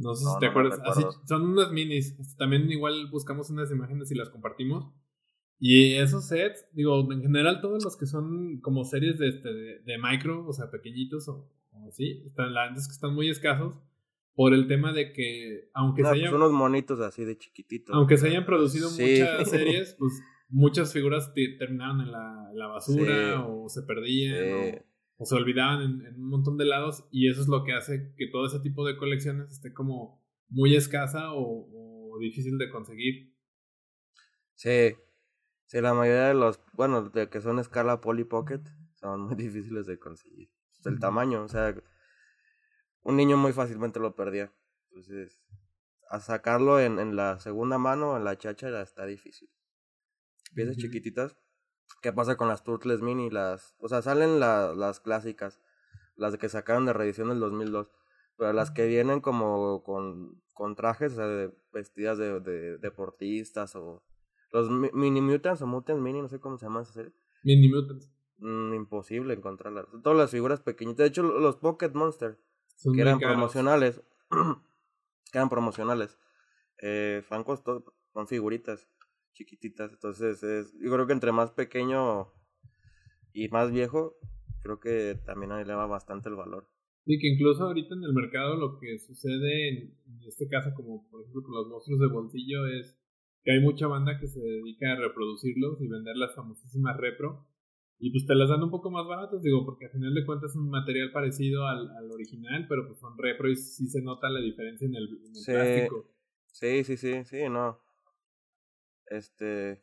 No 0.01 0.15
sé 0.15 0.25
si 0.25 0.39
te 0.41 0.47
acuerdas. 0.47 0.81
Así, 0.85 1.03
son 1.27 1.43
unas 1.43 1.71
minis. 1.73 2.19
Este, 2.19 2.37
también 2.37 2.71
igual 2.71 3.09
buscamos 3.11 3.51
unas 3.51 3.71
imágenes 3.71 4.11
y 4.11 4.15
las 4.15 4.31
compartimos. 4.31 4.93
Y 5.59 5.95
esos 5.97 6.27
sets, 6.27 6.67
digo, 6.73 7.07
en 7.13 7.21
general 7.21 7.61
todos 7.61 7.85
los 7.85 7.97
que 7.99 8.07
son 8.07 8.61
como 8.63 8.85
series 8.85 9.19
de, 9.19 9.29
este, 9.29 9.51
de, 9.51 9.99
micro, 9.99 10.47
o 10.47 10.53
sea, 10.55 10.71
pequeñitos 10.71 11.29
o, 11.29 11.53
así, 11.87 12.23
están, 12.25 12.55
la 12.55 12.63
verdad 12.63 12.79
es 12.79 12.89
que 12.89 12.95
están 12.95 13.15
muy 13.15 13.29
escasos 13.29 13.79
por 14.35 14.55
el 14.55 14.67
tema 14.69 14.95
de 14.95 15.13
que, 15.13 15.69
aunque 15.75 16.03
se 16.03 16.09
pues 16.09 16.19
hayan... 16.19 16.35
unos 16.35 16.53
monitos 16.53 16.99
así 17.01 17.27
de 17.27 17.37
chiquititos. 17.37 17.95
Aunque 17.95 18.17
se 18.17 18.29
hayan 18.29 18.47
producido 18.47 18.91
muchas 18.91 19.51
series, 19.51 19.95
pues 19.99 20.23
muchas 20.49 20.95
figuras 20.95 21.31
terminaron 21.35 22.01
en 22.01 22.11
la, 22.11 22.67
basura 22.67 23.47
o 23.47 23.69
se 23.69 23.83
perdían 23.83 24.53
o, 24.55 24.90
se 25.27 25.35
olvidaban 25.35 25.83
en, 25.83 26.15
un 26.15 26.29
montón 26.29 26.57
de 26.57 26.65
lados 26.65 27.07
y 27.11 27.29
eso 27.29 27.43
es 27.43 27.49
lo 27.49 27.65
que 27.65 27.73
hace 27.73 28.15
que 28.17 28.29
todo 28.29 28.47
ese 28.47 28.61
tipo 28.61 28.87
de 28.87 28.97
colecciones 28.97 29.51
esté 29.53 29.73
como 29.73 30.25
muy 30.49 30.75
escasa 30.75 31.33
o, 31.33 31.69
difícil 32.21 32.59
de 32.59 32.69
conseguir. 32.69 33.35
Sí, 34.55 34.95
sí, 35.65 35.81
la 35.81 35.95
mayoría 35.95 36.29
de 36.29 36.35
los, 36.35 36.61
bueno, 36.75 37.09
de 37.09 37.31
que 37.31 37.41
son 37.41 37.59
escala 37.59 38.03
Polly 38.03 38.25
Pocket 38.25 38.61
son 38.97 39.23
muy 39.23 39.37
difíciles 39.37 39.87
de 39.87 39.99
conseguir. 39.99 40.51
El 40.85 40.99
tamaño, 40.99 41.43
o 41.45 41.49
sea, 41.49 41.75
un 43.03 43.17
niño 43.17 43.39
muy 43.39 43.53
fácilmente 43.53 44.01
lo 44.01 44.15
perdía. 44.15 44.53
Entonces, 44.91 45.43
a 46.11 46.21
sacarlo 46.21 46.79
en, 46.79 46.99
en 46.99 47.17
la 47.17 47.39
segunda 47.39 47.79
mano, 47.79 48.19
en 48.19 48.25
la 48.25 48.37
chacha, 48.37 48.83
está 48.83 49.07
difícil 49.07 49.51
piezas 50.55 50.77
chiquititas. 50.77 51.37
¿Qué 52.01 52.13
pasa 52.13 52.37
con 52.37 52.49
las 52.49 52.65
Turtles 52.65 53.03
Mini? 53.03 53.31
Las, 53.31 53.77
o 53.79 53.89
sea, 53.89 54.01
salen 54.03 54.41
las 54.41 55.01
clásicas, 55.01 55.61
las 56.17 56.37
que 56.39 56.49
sacaron 56.49 56.87
de 56.87 56.93
reedición 56.93 57.29
del 57.29 57.41
2002. 57.41 57.91
Pero 58.37 58.53
las 58.55 58.71
que 58.71 58.87
vienen 58.87 59.21
como 59.21 59.83
con, 59.83 60.41
con 60.55 60.75
trajes, 60.77 61.13
o 61.13 61.17
sea, 61.17 61.53
vestidas 61.73 62.19
de, 62.19 62.41
de, 62.41 62.79
deportistas 62.79 63.77
o... 63.77 64.03
Los 64.53 64.69
Mini 64.69 65.21
Mutants 65.21 65.63
o 65.63 65.67
Mutants 65.67 66.03
Mini, 66.03 66.23
no 66.23 66.29
sé 66.29 66.41
cómo 66.41 66.59
se 66.59 66.67
llama 66.67 66.83
esa 66.83 66.93
serie. 66.93 67.13
Mini 67.45 67.69
Mutants. 67.69 68.11
Mm, 68.39 68.75
imposible 68.75 69.35
encontrarlas. 69.35 69.87
Todas 70.03 70.19
las 70.19 70.31
figuras 70.31 70.61
pequeñitas. 70.61 71.05
De 71.05 71.07
hecho, 71.07 71.23
los 71.23 71.57
Pocket 71.57 71.91
Monster, 71.93 72.39
que 72.95 73.01
eran 73.01 73.19
promocionales, 73.19 74.01
que 75.31 75.39
eran 75.39 75.51
promocionales, 75.51 76.19
eh, 76.83 77.23
costó, 77.45 77.85
con 78.13 78.27
figuritas 78.27 78.89
chiquititas. 79.33 79.93
Entonces, 79.93 80.43
es, 80.43 80.73
yo 80.81 80.91
creo 80.93 81.07
que 81.07 81.13
entre 81.13 81.33
más 81.33 81.51
pequeño 81.53 82.29
y 83.33 83.49
más 83.49 83.73
viejo, 83.73 84.17
creo 84.63 84.81
que 84.81 85.17
también 85.25 85.53
eleva 85.53 85.87
bastante 85.87 86.29
el 86.29 86.37
valor. 86.37 86.69
Y 87.07 87.19
que 87.19 87.29
incluso 87.29 87.65
ahorita 87.65 87.95
en 87.95 88.05
el 88.05 88.13
mercado 88.13 88.57
lo 88.57 88.79
que 88.79 88.99
sucede 88.99 89.69
en, 89.69 89.99
este 90.27 90.49
caso, 90.49 90.71
como 90.75 91.09
por 91.11 91.23
ejemplo 91.23 91.43
con 91.43 91.55
los 91.55 91.69
monstruos 91.69 92.01
de 92.01 92.09
bolsillo, 92.09 92.67
es 92.67 92.99
que 93.43 93.53
hay 93.53 93.61
mucha 93.61 93.87
banda 93.87 94.19
que 94.21 94.29
se 94.29 94.41
dedica 94.41 94.93
a 94.93 94.97
reproducirlos 94.97 95.81
y 95.81 95.89
vender 95.89 96.17
las 96.17 96.35
famosísimas 96.35 96.97
repro. 96.97 97.47
Y 97.99 98.11
pues 98.13 98.27
te 98.27 98.35
las 98.35 98.49
dan 98.49 98.63
un 98.63 98.71
poco 98.71 98.91
más 98.91 99.07
baratas, 99.07 99.43
digo, 99.43 99.65
porque 99.65 99.87
al 99.87 99.93
final 99.93 100.15
de 100.15 100.25
cuentas 100.25 100.53
es 100.53 100.57
un 100.57 100.71
material 100.71 101.13
parecido 101.13 101.67
al, 101.67 101.91
al 101.91 102.11
original, 102.11 102.67
pero 102.67 102.87
pues 102.87 102.99
son 102.99 103.17
repro 103.19 103.51
y 103.51 103.57
sí 103.57 103.89
se 103.89 104.01
nota 104.03 104.31
la 104.31 104.41
diferencia 104.41 104.87
en 104.87 104.95
el, 104.95 105.09
plástico. 105.45 106.11
Sí, 106.47 106.85
sí, 106.85 106.97
sí, 106.97 107.25
sí, 107.25 107.49
no. 107.51 107.79
Este. 109.11 109.81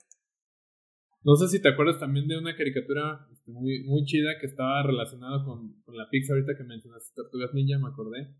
No 1.23 1.35
sé 1.35 1.49
si 1.49 1.61
te 1.61 1.67
acuerdas 1.67 1.99
también 1.99 2.27
de 2.27 2.37
una 2.37 2.55
caricatura 2.55 3.27
este, 3.31 3.51
muy, 3.51 3.83
muy 3.83 4.05
chida 4.05 4.39
que 4.39 4.47
estaba 4.47 4.81
relacionada 4.81 5.43
con, 5.43 5.81
con 5.81 5.97
la 5.97 6.09
pizza 6.09 6.33
ahorita 6.33 6.55
que 6.55 6.63
mencionaste 6.63 7.13
Tortugas 7.13 7.53
Ninja, 7.53 7.77
me 7.77 7.89
acordé. 7.89 8.33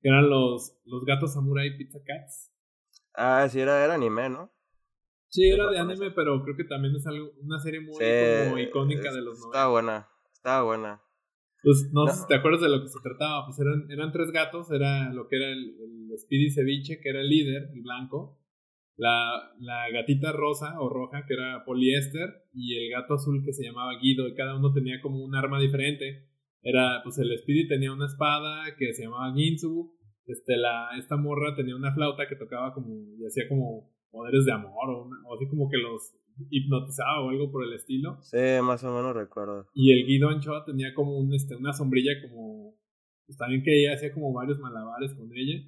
Que 0.00 0.08
eran 0.08 0.30
los, 0.30 0.80
los 0.86 1.04
gatos 1.04 1.34
Samurai 1.34 1.76
Pizza 1.76 1.98
Cats. 2.04 2.50
Ah, 3.14 3.46
sí, 3.50 3.60
era, 3.60 3.84
era 3.84 3.94
anime, 3.94 4.30
¿no? 4.30 4.50
Sí, 5.28 5.48
era 5.48 5.70
de 5.70 5.78
anime, 5.78 6.12
pero 6.12 6.42
creo 6.42 6.56
que 6.56 6.64
también 6.64 6.94
es 6.96 7.06
algo, 7.06 7.30
una 7.42 7.58
serie 7.58 7.80
muy 7.80 8.62
icónica 8.62 9.12
de 9.12 9.20
los 9.20 9.38
90. 9.38 9.46
Estaba 9.48 9.70
buena, 9.70 10.08
estaba 10.32 10.62
buena. 10.62 11.02
Pues 11.62 11.90
no, 11.92 12.06
sé 12.06 12.20
si 12.22 12.26
te 12.26 12.34
acuerdas 12.36 12.62
de 12.62 12.68
lo 12.68 12.80
que 12.82 12.88
se 12.88 13.00
trataba. 13.02 13.46
Pues 13.46 13.58
eran, 13.58 13.90
eran 13.90 14.12
tres 14.12 14.30
gatos. 14.30 14.70
Era 14.70 15.12
lo 15.12 15.28
que 15.28 15.36
era 15.36 15.48
el, 15.48 15.76
el 16.10 16.18
Speedy 16.18 16.50
Ceviche, 16.50 17.00
que 17.00 17.08
era 17.08 17.20
el 17.20 17.28
líder, 17.28 17.70
el 17.72 17.82
blanco 17.82 18.38
la, 18.96 19.52
la 19.60 19.90
gatita 19.90 20.32
rosa 20.32 20.80
o 20.80 20.88
roja 20.88 21.24
que 21.26 21.34
era 21.34 21.64
poliéster 21.64 22.44
y 22.52 22.76
el 22.76 22.90
gato 22.90 23.14
azul 23.14 23.42
que 23.44 23.52
se 23.52 23.64
llamaba 23.64 23.98
Guido 24.00 24.28
y 24.28 24.34
cada 24.34 24.56
uno 24.56 24.72
tenía 24.72 25.00
como 25.00 25.24
un 25.24 25.34
arma 25.34 25.60
diferente. 25.60 26.28
Era, 26.62 27.00
pues 27.02 27.18
el 27.18 27.36
Speedy 27.38 27.68
tenía 27.68 27.92
una 27.92 28.06
espada 28.06 28.74
que 28.78 28.94
se 28.94 29.04
llamaba 29.04 29.34
Ginsu, 29.34 29.92
este, 30.26 30.56
la, 30.56 30.96
esta 30.98 31.16
morra 31.16 31.54
tenía 31.54 31.76
una 31.76 31.92
flauta 31.92 32.26
que 32.26 32.36
tocaba 32.36 32.72
como 32.72 32.94
y 33.18 33.26
hacía 33.26 33.46
como 33.48 33.90
poderes 34.10 34.46
de 34.46 34.52
amor 34.52 34.88
o, 34.88 35.10
o 35.26 35.34
así 35.34 35.46
como 35.48 35.68
que 35.68 35.76
los 35.76 36.14
hipnotizaba 36.50 37.20
o 37.20 37.30
algo 37.30 37.50
por 37.50 37.64
el 37.64 37.74
estilo. 37.74 38.18
Sí, 38.22 38.38
más 38.62 38.82
o 38.84 38.94
menos 38.94 39.14
recuerdo. 39.14 39.66
Y 39.74 39.92
el 39.92 40.06
Guido 40.06 40.30
Anchoa 40.30 40.64
tenía 40.64 40.94
como 40.94 41.18
un, 41.18 41.32
este, 41.34 41.56
una 41.56 41.72
sombrilla 41.72 42.12
como, 42.22 42.74
pues 43.26 43.36
también 43.38 43.62
que 43.62 43.82
ella 43.82 43.94
hacía 43.94 44.12
como 44.12 44.32
varios 44.32 44.58
malabares 44.58 45.14
con 45.14 45.30
ella. 45.34 45.60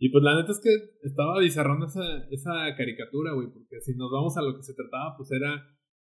Y 0.00 0.08
pues 0.08 0.24
la 0.24 0.34
neta 0.34 0.50
es 0.50 0.60
que 0.60 0.72
estaba 1.02 1.38
bizarrón 1.38 1.84
esa, 1.84 2.24
esa 2.30 2.74
caricatura, 2.74 3.34
güey, 3.34 3.48
porque 3.52 3.80
si 3.80 3.94
nos 3.94 4.10
vamos 4.10 4.34
a 4.38 4.42
lo 4.42 4.56
que 4.56 4.62
se 4.62 4.74
trataba, 4.74 5.14
pues 5.16 5.30
era 5.30 5.62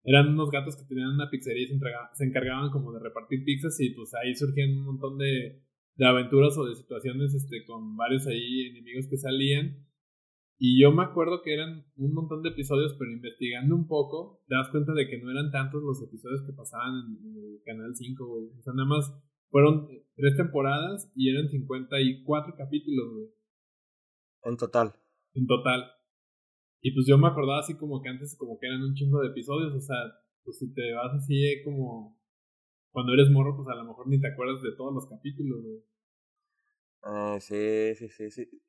eran 0.05 0.29
unos 0.29 0.51
gatos 0.51 0.77
que 0.77 0.85
tenían 0.85 1.15
una 1.15 1.29
pizzería 1.29 1.63
y 1.63 1.67
se, 1.67 2.25
encargaban 2.25 2.71
como 2.71 2.93
de 2.93 2.99
repartir 2.99 3.43
pizzas 3.43 3.79
y 3.81 3.89
pues 3.89 4.13
ahí 4.13 4.35
surgían 4.35 4.77
un 4.77 4.85
montón 4.85 5.17
de, 5.17 5.63
de 5.95 6.05
aventuras 6.05 6.55
o 6.57 6.65
de 6.65 6.75
situaciones 6.75 7.33
este, 7.33 7.65
con 7.65 7.97
varios 7.97 8.27
ahí 8.27 8.67
enemigos 8.67 9.07
que 9.09 9.17
salían. 9.17 9.83
Y 10.57 10.81
yo 10.81 10.91
me 10.91 11.03
acuerdo 11.03 11.41
que 11.43 11.53
eran 11.53 11.85
un 11.97 12.13
montón 12.13 12.43
de 12.43 12.49
episodios, 12.49 12.95
pero 12.97 13.11
investigando 13.11 13.75
un 13.75 13.87
poco, 13.87 14.43
te 14.47 14.55
das 14.55 14.69
cuenta 14.69 14.93
de 14.93 15.07
que 15.09 15.17
no 15.17 15.31
eran 15.31 15.51
tantos 15.51 15.83
los 15.83 16.01
episodios 16.01 16.43
que 16.45 16.53
pasaban 16.53 16.93
en, 17.23 17.35
el 17.35 17.61
Canal 17.65 17.93
5, 17.93 18.25
güey. 18.25 18.45
O 18.57 18.61
sea, 18.61 18.73
nada 18.73 18.87
más 18.87 19.11
fueron 19.49 19.87
tres 20.15 20.37
temporadas 20.37 21.11
y 21.15 21.29
eran 21.29 21.49
54 21.49 22.53
capítulos, 22.55 23.11
güey. 23.11 23.27
En 24.45 24.57
total. 24.57 24.93
En 25.33 25.45
total. 25.47 25.83
Y 26.81 26.93
pues 26.93 27.05
yo 27.07 27.17
me 27.17 27.27
acordaba 27.27 27.59
así 27.59 27.75
como 27.75 28.01
que 28.01 28.09
antes 28.09 28.37
como 28.37 28.57
que 28.59 28.67
eran 28.67 28.83
un 28.83 28.93
chingo 28.93 29.19
de 29.19 29.29
episodios, 29.29 29.73
o 29.73 29.81
sea, 29.81 29.97
pues 30.43 30.59
si 30.59 30.73
te 30.73 30.93
vas 30.93 31.13
así 31.15 31.43
eh, 31.43 31.63
como 31.63 32.17
cuando 32.91 33.13
eres 33.13 33.29
morro, 33.29 33.57
pues 33.57 33.67
a 33.67 33.75
lo 33.75 33.85
mejor 33.85 34.07
ni 34.07 34.21
te 34.21 34.27
acuerdas 34.31 34.61
de 34.61 34.71
todos 34.77 34.93
los 34.93 35.09
capítulos, 35.09 35.63
güey. 35.63 35.83
Eh, 37.07 37.41
sí, 37.41 37.95
sí, 37.95 38.09
sí, 38.09 38.31
sí. 38.31 38.61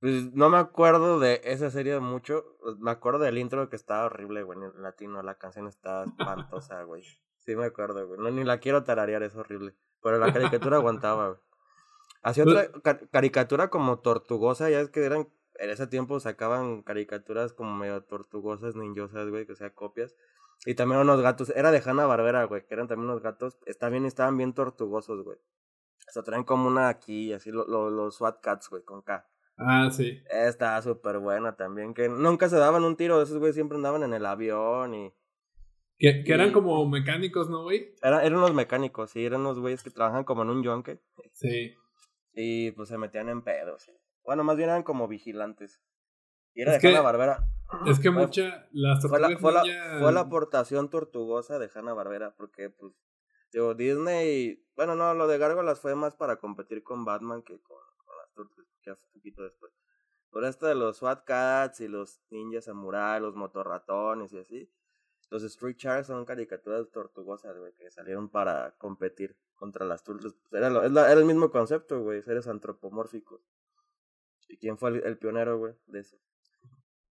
Pues 0.00 0.32
no 0.34 0.48
me 0.48 0.58
acuerdo 0.58 1.20
de 1.20 1.40
esa 1.44 1.70
serie 1.70 2.00
mucho. 2.00 2.44
Me 2.78 2.90
acuerdo 2.90 3.20
del 3.20 3.38
intro 3.38 3.68
que 3.68 3.76
estaba 3.76 4.06
horrible, 4.06 4.42
güey, 4.42 4.58
en 4.58 4.82
latino. 4.82 5.22
La 5.22 5.36
canción 5.36 5.66
estaba 5.68 6.04
espantosa, 6.04 6.82
güey. 6.84 7.02
Sí 7.38 7.54
me 7.54 7.66
acuerdo, 7.66 8.06
güey. 8.06 8.18
No, 8.18 8.30
ni 8.30 8.44
la 8.44 8.58
quiero 8.58 8.82
tararear, 8.82 9.22
es 9.22 9.36
horrible. 9.36 9.74
Pero 10.02 10.18
la 10.18 10.32
caricatura 10.32 10.76
aguantaba, 10.78 11.28
güey. 11.28 11.40
Hacía 12.22 12.44
pues 12.44 12.70
otra 12.74 12.98
caricatura 13.10 13.70
como 13.70 14.00
tortugosa, 14.00 14.68
ya 14.68 14.80
es 14.80 14.90
que 14.90 15.04
eran, 15.04 15.28
en 15.54 15.70
ese 15.70 15.86
tiempo 15.86 16.20
sacaban 16.20 16.82
caricaturas 16.82 17.52
como 17.52 17.74
medio 17.74 18.02
tortugosas, 18.02 18.76
ninjosas, 18.76 19.28
güey, 19.30 19.46
que 19.46 19.56
sea 19.56 19.74
copias. 19.74 20.14
Y 20.66 20.74
también 20.74 21.00
unos 21.00 21.22
gatos, 21.22 21.50
era 21.56 21.70
de 21.70 21.82
Hanna 21.84 22.04
Barbera, 22.04 22.44
güey, 22.44 22.66
que 22.66 22.74
eran 22.74 22.88
también 22.88 23.08
unos 23.08 23.22
gatos, 23.22 23.58
está 23.64 23.88
bien, 23.88 24.04
estaban 24.04 24.36
bien 24.36 24.52
tortugosos, 24.52 25.24
güey. 25.24 25.38
O 25.38 26.12
sea, 26.12 26.22
traen 26.22 26.44
como 26.44 26.68
una 26.68 26.88
aquí, 26.88 27.32
así 27.32 27.50
lo, 27.50 27.64
los 27.88 28.16
SWAT 28.16 28.40
Cats, 28.42 28.68
güey, 28.68 28.82
con 28.82 29.00
K. 29.00 29.26
Ah, 29.56 29.90
sí. 29.90 30.22
Estaba 30.30 30.82
súper 30.82 31.18
buena 31.18 31.56
también, 31.56 31.94
que 31.94 32.08
nunca 32.08 32.50
se 32.50 32.56
daban 32.56 32.84
un 32.84 32.96
tiro, 32.96 33.22
esos 33.22 33.38
güey 33.38 33.54
siempre 33.54 33.76
andaban 33.76 34.02
en 34.02 34.12
el 34.12 34.26
avión 34.26 34.94
y... 34.94 35.14
Que, 35.98 36.24
que 36.24 36.32
eran 36.32 36.52
como 36.52 36.86
mecánicos, 36.88 37.50
¿no, 37.50 37.62
güey? 37.62 37.94
Era, 38.02 38.24
eran 38.24 38.38
unos 38.38 38.54
mecánicos, 38.54 39.10
sí, 39.10 39.24
eran 39.24 39.42
unos 39.42 39.58
güeyes 39.58 39.82
que 39.82 39.90
trabajan 39.90 40.24
como 40.24 40.42
en 40.42 40.50
un 40.50 40.62
yonke. 40.62 40.98
Sí. 41.32 41.74
Y 42.32 42.70
pues 42.72 42.88
se 42.88 42.98
metían 42.98 43.28
en 43.28 43.42
pedos. 43.42 43.90
Bueno, 44.24 44.44
más 44.44 44.56
bien 44.56 44.68
eran 44.68 44.82
como 44.82 45.08
vigilantes. 45.08 45.82
Y 46.54 46.62
era 46.62 46.78
de 46.78 46.88
Hanna 46.88 47.00
Barbera. 47.00 47.44
Es 47.86 48.00
que 48.00 48.10
mucha. 48.10 48.68
Las 48.72 49.06
fue 49.06 49.20
la, 49.20 49.36
fue, 49.38 49.52
la, 49.52 49.62
fue 50.00 50.12
la 50.12 50.20
aportación 50.20 50.90
tortugosa 50.90 51.58
de 51.58 51.70
Hanna 51.74 51.94
Barbera, 51.94 52.34
porque 52.36 52.70
pues. 52.70 52.92
Digo, 53.52 53.74
Disney. 53.74 54.64
Bueno, 54.76 54.94
no, 54.94 55.14
lo 55.14 55.26
de 55.26 55.38
Gárgolas 55.38 55.80
fue 55.80 55.94
más 55.94 56.14
para 56.14 56.36
competir 56.36 56.82
con 56.82 57.04
Batman 57.04 57.42
que 57.42 57.60
con, 57.60 57.78
las 58.18 58.32
tortugas. 58.32 58.66
que 58.82 58.90
hace 58.90 59.06
poquito 59.12 59.42
después. 59.42 59.72
Pero 60.32 60.46
esta 60.46 60.68
de 60.68 60.76
los 60.76 60.98
SWAT 60.98 61.24
Cats 61.24 61.80
y 61.80 61.88
los 61.88 62.22
ninjas 62.30 62.66
samurai, 62.66 63.20
los 63.20 63.34
motorratones 63.34 64.32
y 64.32 64.38
así. 64.38 64.72
Los 65.30 65.44
Street 65.44 65.76
Sharks 65.76 66.08
son 66.08 66.24
caricaturas 66.24 66.90
tortugosas, 66.90 67.56
güey, 67.56 67.72
que 67.74 67.90
salieron 67.90 68.28
para 68.28 68.76
competir 68.78 69.36
contra 69.54 69.86
las 69.86 70.02
turtles. 70.02 70.34
Era, 70.50 70.68
era 70.84 71.12
el 71.12 71.24
mismo 71.24 71.50
concepto, 71.50 72.02
güey, 72.02 72.22
seres 72.22 72.48
antropomórficos. 72.48 73.40
¿Y 74.48 74.56
quién 74.56 74.76
fue 74.76 75.00
el, 75.06 75.18
pionero, 75.18 75.58
güey, 75.58 75.74
de 75.86 76.00
eso? 76.00 76.16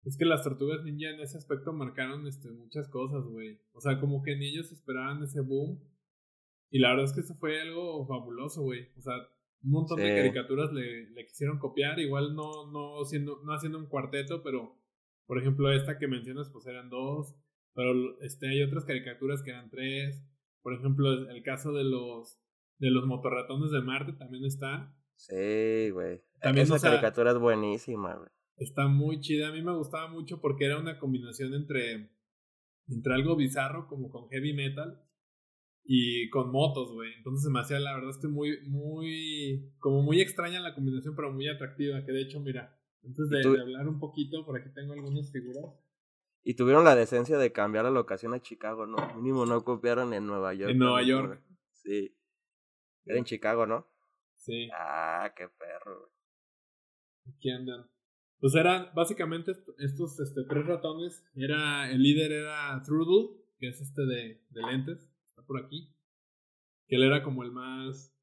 Es 0.03 0.17
que 0.17 0.25
las 0.25 0.43
tortugas 0.43 0.83
ninja 0.83 1.09
en 1.09 1.19
ese 1.21 1.37
aspecto 1.37 1.73
marcaron 1.73 2.27
este, 2.27 2.51
muchas 2.51 2.87
cosas, 2.89 3.23
güey. 3.25 3.59
O 3.71 3.81
sea, 3.81 3.99
como 3.99 4.21
que 4.21 4.35
ni 4.35 4.49
ellos 4.49 4.71
esperaban 4.71 5.23
ese 5.23 5.41
boom. 5.41 5.81
Y 6.69 6.79
la 6.79 6.89
verdad 6.89 7.05
es 7.05 7.13
que 7.13 7.21
eso 7.21 7.35
fue 7.35 7.59
algo 7.61 8.05
fabuloso, 8.05 8.61
güey. 8.61 8.91
O 8.97 9.01
sea, 9.01 9.15
un 9.63 9.71
montón 9.71 9.97
de 9.97 10.15
caricaturas 10.15 10.71
le, 10.71 11.09
le, 11.09 11.25
quisieron 11.25 11.57
copiar. 11.57 11.99
Igual 11.99 12.35
no, 12.35 12.69
no, 12.71 13.03
siendo, 13.05 13.41
no 13.43 13.53
haciendo 13.53 13.79
un 13.79 13.87
cuarteto, 13.87 14.43
pero 14.43 14.77
por 15.25 15.39
ejemplo, 15.39 15.71
esta 15.71 15.97
que 15.97 16.07
mencionas, 16.07 16.49
pues 16.51 16.67
eran 16.67 16.89
dos. 16.89 17.35
Pero 17.73 18.19
este, 18.21 18.49
hay 18.49 18.61
otras 18.61 18.85
caricaturas 18.85 19.41
que 19.41 19.51
eran 19.51 19.69
tres. 19.69 20.23
Por 20.61 20.73
ejemplo, 20.73 21.11
el 21.29 21.43
caso 21.43 21.73
de 21.73 21.83
los, 21.83 22.39
de 22.77 22.91
los 22.91 23.05
motorratones 23.05 23.71
de 23.71 23.81
Marte 23.81 24.13
también 24.13 24.45
está. 24.45 24.95
Sí, 25.15 25.89
güey. 25.91 26.21
También, 26.39 26.65
Esa 26.65 26.79
caricatura 26.79 27.31
es 27.31 27.37
buenísima, 27.37 28.15
güey. 28.15 28.29
Está 28.57 28.87
muy 28.87 29.19
chida. 29.19 29.49
A 29.49 29.51
mí 29.51 29.61
me 29.61 29.75
gustaba 29.75 30.07
mucho 30.09 30.39
porque 30.39 30.65
era 30.65 30.77
una 30.77 30.99
combinación 30.99 31.53
entre, 31.53 32.11
entre 32.87 33.13
algo 33.13 33.35
bizarro 33.35 33.87
como 33.87 34.09
con 34.09 34.29
heavy 34.29 34.53
metal 34.53 35.01
y 35.83 36.29
con 36.29 36.51
motos, 36.51 36.91
güey. 36.93 37.13
Entonces 37.17 37.43
se 37.43 37.49
me 37.49 37.59
hacía, 37.59 37.79
la 37.79 37.95
verdad, 37.95 38.11
estoy 38.11 38.29
muy, 38.29 38.61
muy, 38.67 39.73
como 39.79 40.01
muy 40.03 40.21
extraña 40.21 40.59
la 40.59 40.75
combinación, 40.75 41.15
pero 41.15 41.33
muy 41.33 41.47
atractiva. 41.47 42.05
Que 42.05 42.11
de 42.11 42.21
hecho, 42.21 42.39
mira, 42.39 42.79
antes 43.03 43.29
de, 43.29 43.39
de 43.39 43.61
hablar 43.61 43.87
un 43.87 43.99
poquito, 43.99 44.45
por 44.45 44.59
aquí 44.59 44.69
tengo 44.73 44.93
algunas 44.93 45.31
figuras. 45.31 45.65
Y 46.43 46.55
tuvieron 46.55 46.83
la 46.83 46.95
decencia 46.95 47.37
de 47.37 47.53
cambiar 47.53 47.85
la 47.85 47.91
locación 47.91 48.33
a 48.33 48.41
Chicago, 48.41 48.85
¿no? 48.85 48.97
Mínimo 49.15 49.45
no 49.45 49.63
copiaron 49.63 50.13
en 50.13 50.27
Nueva 50.27 50.53
York. 50.53 50.71
En 50.71 50.77
Nueva 50.77 51.01
York. 51.01 51.41
Sí. 51.71 52.17
Era 53.05 53.17
en 53.17 53.23
Chicago, 53.23 53.65
¿no? 53.65 53.87
Sí. 54.35 54.69
Ah, 54.77 55.33
qué 55.37 55.47
perro, 55.47 55.99
güey. 55.99 56.11
Aquí 57.33 57.49
andan. 57.49 57.89
Pues 58.39 58.55
eran 58.55 58.89
básicamente 58.93 59.53
estos 59.77 60.19
este, 60.19 60.43
tres 60.43 60.65
ratones. 60.65 61.25
Era, 61.33 61.89
el 61.89 62.03
líder 62.03 62.33
era 62.33 62.81
Trudle, 62.83 63.41
que 63.57 63.69
es 63.69 63.79
este 63.79 64.01
de, 64.05 64.43
de 64.49 64.61
lentes. 64.63 65.09
Está 65.29 65.45
por 65.45 65.63
aquí. 65.63 65.95
Que 66.87 66.97
él 66.97 67.03
era 67.03 67.23
como 67.23 67.43
el 67.43 67.53
más. 67.53 68.13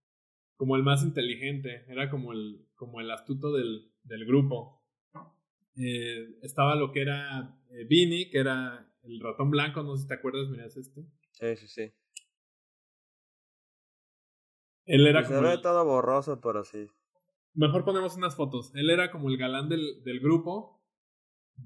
Como 0.57 0.77
el 0.77 0.83
más 0.83 1.03
inteligente. 1.03 1.87
Era 1.89 2.11
como 2.11 2.35
el, 2.35 2.69
como 2.75 3.00
el 3.00 3.11
astuto 3.11 3.50
del, 3.55 3.95
del 4.03 4.27
grupo. 4.27 4.79
Eh, 5.77 6.39
estaba 6.43 6.75
lo 6.75 6.93
que 6.93 7.03
era 7.03 7.57
eh, 7.71 7.87
que 8.31 8.39
era 8.39 8.91
el 9.03 9.21
ratón 9.21 9.50
blanco, 9.50 9.83
no 9.83 9.97
sé 9.97 10.03
si 10.03 10.09
te 10.09 10.15
acuerdas, 10.15 10.49
mira, 10.49 10.67
es 10.67 10.77
este. 10.77 11.07
Sí, 11.33 11.57
sí, 11.57 11.69
sí. 11.69 11.93
Él 14.87 15.07
era 15.07 15.21
pues 15.21 15.29
como. 15.29 15.49
Se 15.49 15.57
ve 15.57 15.62
todo 15.62 15.85
borroso, 15.85 16.41
pero 16.41 16.65
sí. 16.65 16.87
Mejor 17.55 17.85
ponemos 17.85 18.17
unas 18.17 18.37
fotos. 18.37 18.73
Él 18.75 18.91
era 18.91 19.11
como 19.11 19.29
el 19.29 19.37
galán 19.37 19.69
del, 19.69 20.03
del 20.05 20.21
grupo, 20.21 20.83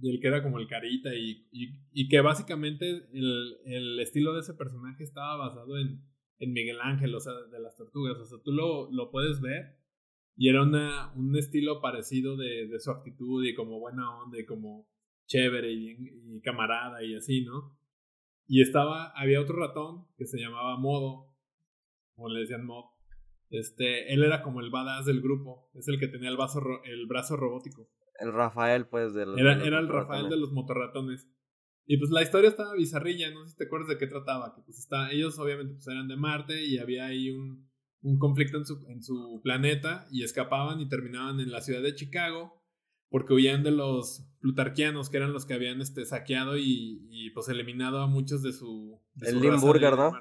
y 0.00 0.10
el 0.10 0.20
que 0.20 0.28
era 0.28 0.42
como 0.42 0.58
el 0.58 0.68
carita, 0.68 1.14
y, 1.14 1.48
y, 1.50 2.08
que 2.08 2.20
básicamente 2.20 2.88
el, 3.12 3.58
el, 3.64 4.00
estilo 4.00 4.34
de 4.34 4.40
ese 4.40 4.54
personaje 4.54 5.04
estaba 5.04 5.36
basado 5.36 5.78
en, 5.78 6.04
en 6.38 6.52
Miguel 6.52 6.80
Ángel, 6.80 7.14
o 7.14 7.20
sea, 7.20 7.32
de 7.32 7.60
las 7.60 7.76
tortugas. 7.76 8.18
O 8.18 8.24
sea, 8.24 8.38
tú 8.42 8.52
lo, 8.52 8.90
lo 8.90 9.10
puedes 9.10 9.40
ver 9.40 9.83
y 10.36 10.48
era 10.48 10.62
una, 10.62 11.12
un 11.14 11.36
estilo 11.36 11.80
parecido 11.80 12.36
de, 12.36 12.66
de 12.66 12.80
su 12.80 12.90
actitud 12.90 13.44
y 13.44 13.54
como 13.54 13.78
buena 13.78 14.18
onda 14.18 14.38
y 14.38 14.44
como 14.44 14.88
chévere 15.26 15.72
y, 15.72 15.96
y 16.36 16.40
camarada 16.40 17.02
y 17.02 17.14
así, 17.14 17.44
¿no? 17.44 17.76
Y 18.46 18.60
estaba, 18.60 19.10
había 19.16 19.40
otro 19.40 19.56
ratón 19.56 20.06
que 20.16 20.26
se 20.26 20.38
llamaba 20.38 20.76
Modo, 20.78 21.34
o 22.16 22.28
le 22.28 22.40
decían 22.40 22.66
Mod. 22.66 22.84
Este, 23.50 24.12
él 24.12 24.22
era 24.22 24.42
como 24.42 24.60
el 24.60 24.70
badass 24.70 25.06
del 25.06 25.22
grupo, 25.22 25.70
es 25.74 25.88
el 25.88 25.98
que 25.98 26.08
tenía 26.08 26.28
el, 26.28 26.36
vaso, 26.36 26.60
el 26.84 27.06
brazo 27.06 27.36
robótico. 27.36 27.88
El 28.18 28.32
Rafael, 28.32 28.86
pues, 28.86 29.14
del. 29.14 29.38
Era, 29.38 29.64
era 29.64 29.78
el 29.78 29.88
Rafael 29.88 30.28
de 30.28 30.36
los 30.36 30.52
motorratones. 30.52 31.28
Y 31.86 31.98
pues 31.98 32.10
la 32.10 32.22
historia 32.22 32.48
estaba 32.48 32.74
bizarrilla, 32.74 33.30
no 33.30 33.44
sé 33.44 33.52
si 33.52 33.56
te 33.58 33.64
acuerdas 33.64 33.88
de 33.88 33.98
qué 33.98 34.06
trataba, 34.06 34.54
que 34.54 34.62
pues 34.62 34.78
está, 34.78 35.10
ellos 35.12 35.38
obviamente 35.38 35.74
pues 35.74 35.86
eran 35.86 36.08
de 36.08 36.16
Marte 36.16 36.64
y 36.64 36.78
había 36.78 37.04
ahí 37.04 37.30
un, 37.30 37.68
un 38.04 38.18
conflicto 38.18 38.58
en 38.58 38.66
su, 38.66 38.86
en 38.88 39.02
su 39.02 39.40
planeta 39.42 40.06
y 40.10 40.22
escapaban 40.22 40.78
y 40.80 40.88
terminaban 40.88 41.40
en 41.40 41.50
la 41.50 41.62
ciudad 41.62 41.82
de 41.82 41.94
Chicago 41.94 42.62
porque 43.08 43.32
huían 43.32 43.62
de 43.62 43.70
los 43.70 44.28
plutarquianos 44.40 45.08
que 45.08 45.16
eran 45.16 45.32
los 45.32 45.46
que 45.46 45.54
habían 45.54 45.80
este, 45.80 46.04
saqueado 46.04 46.58
y, 46.58 47.08
y 47.10 47.30
pues 47.30 47.48
eliminado 47.48 48.00
a 48.00 48.06
muchos 48.06 48.42
de 48.42 48.52
su... 48.52 49.00
el 49.22 49.40
Limburger, 49.40 49.96
¿no? 49.96 50.12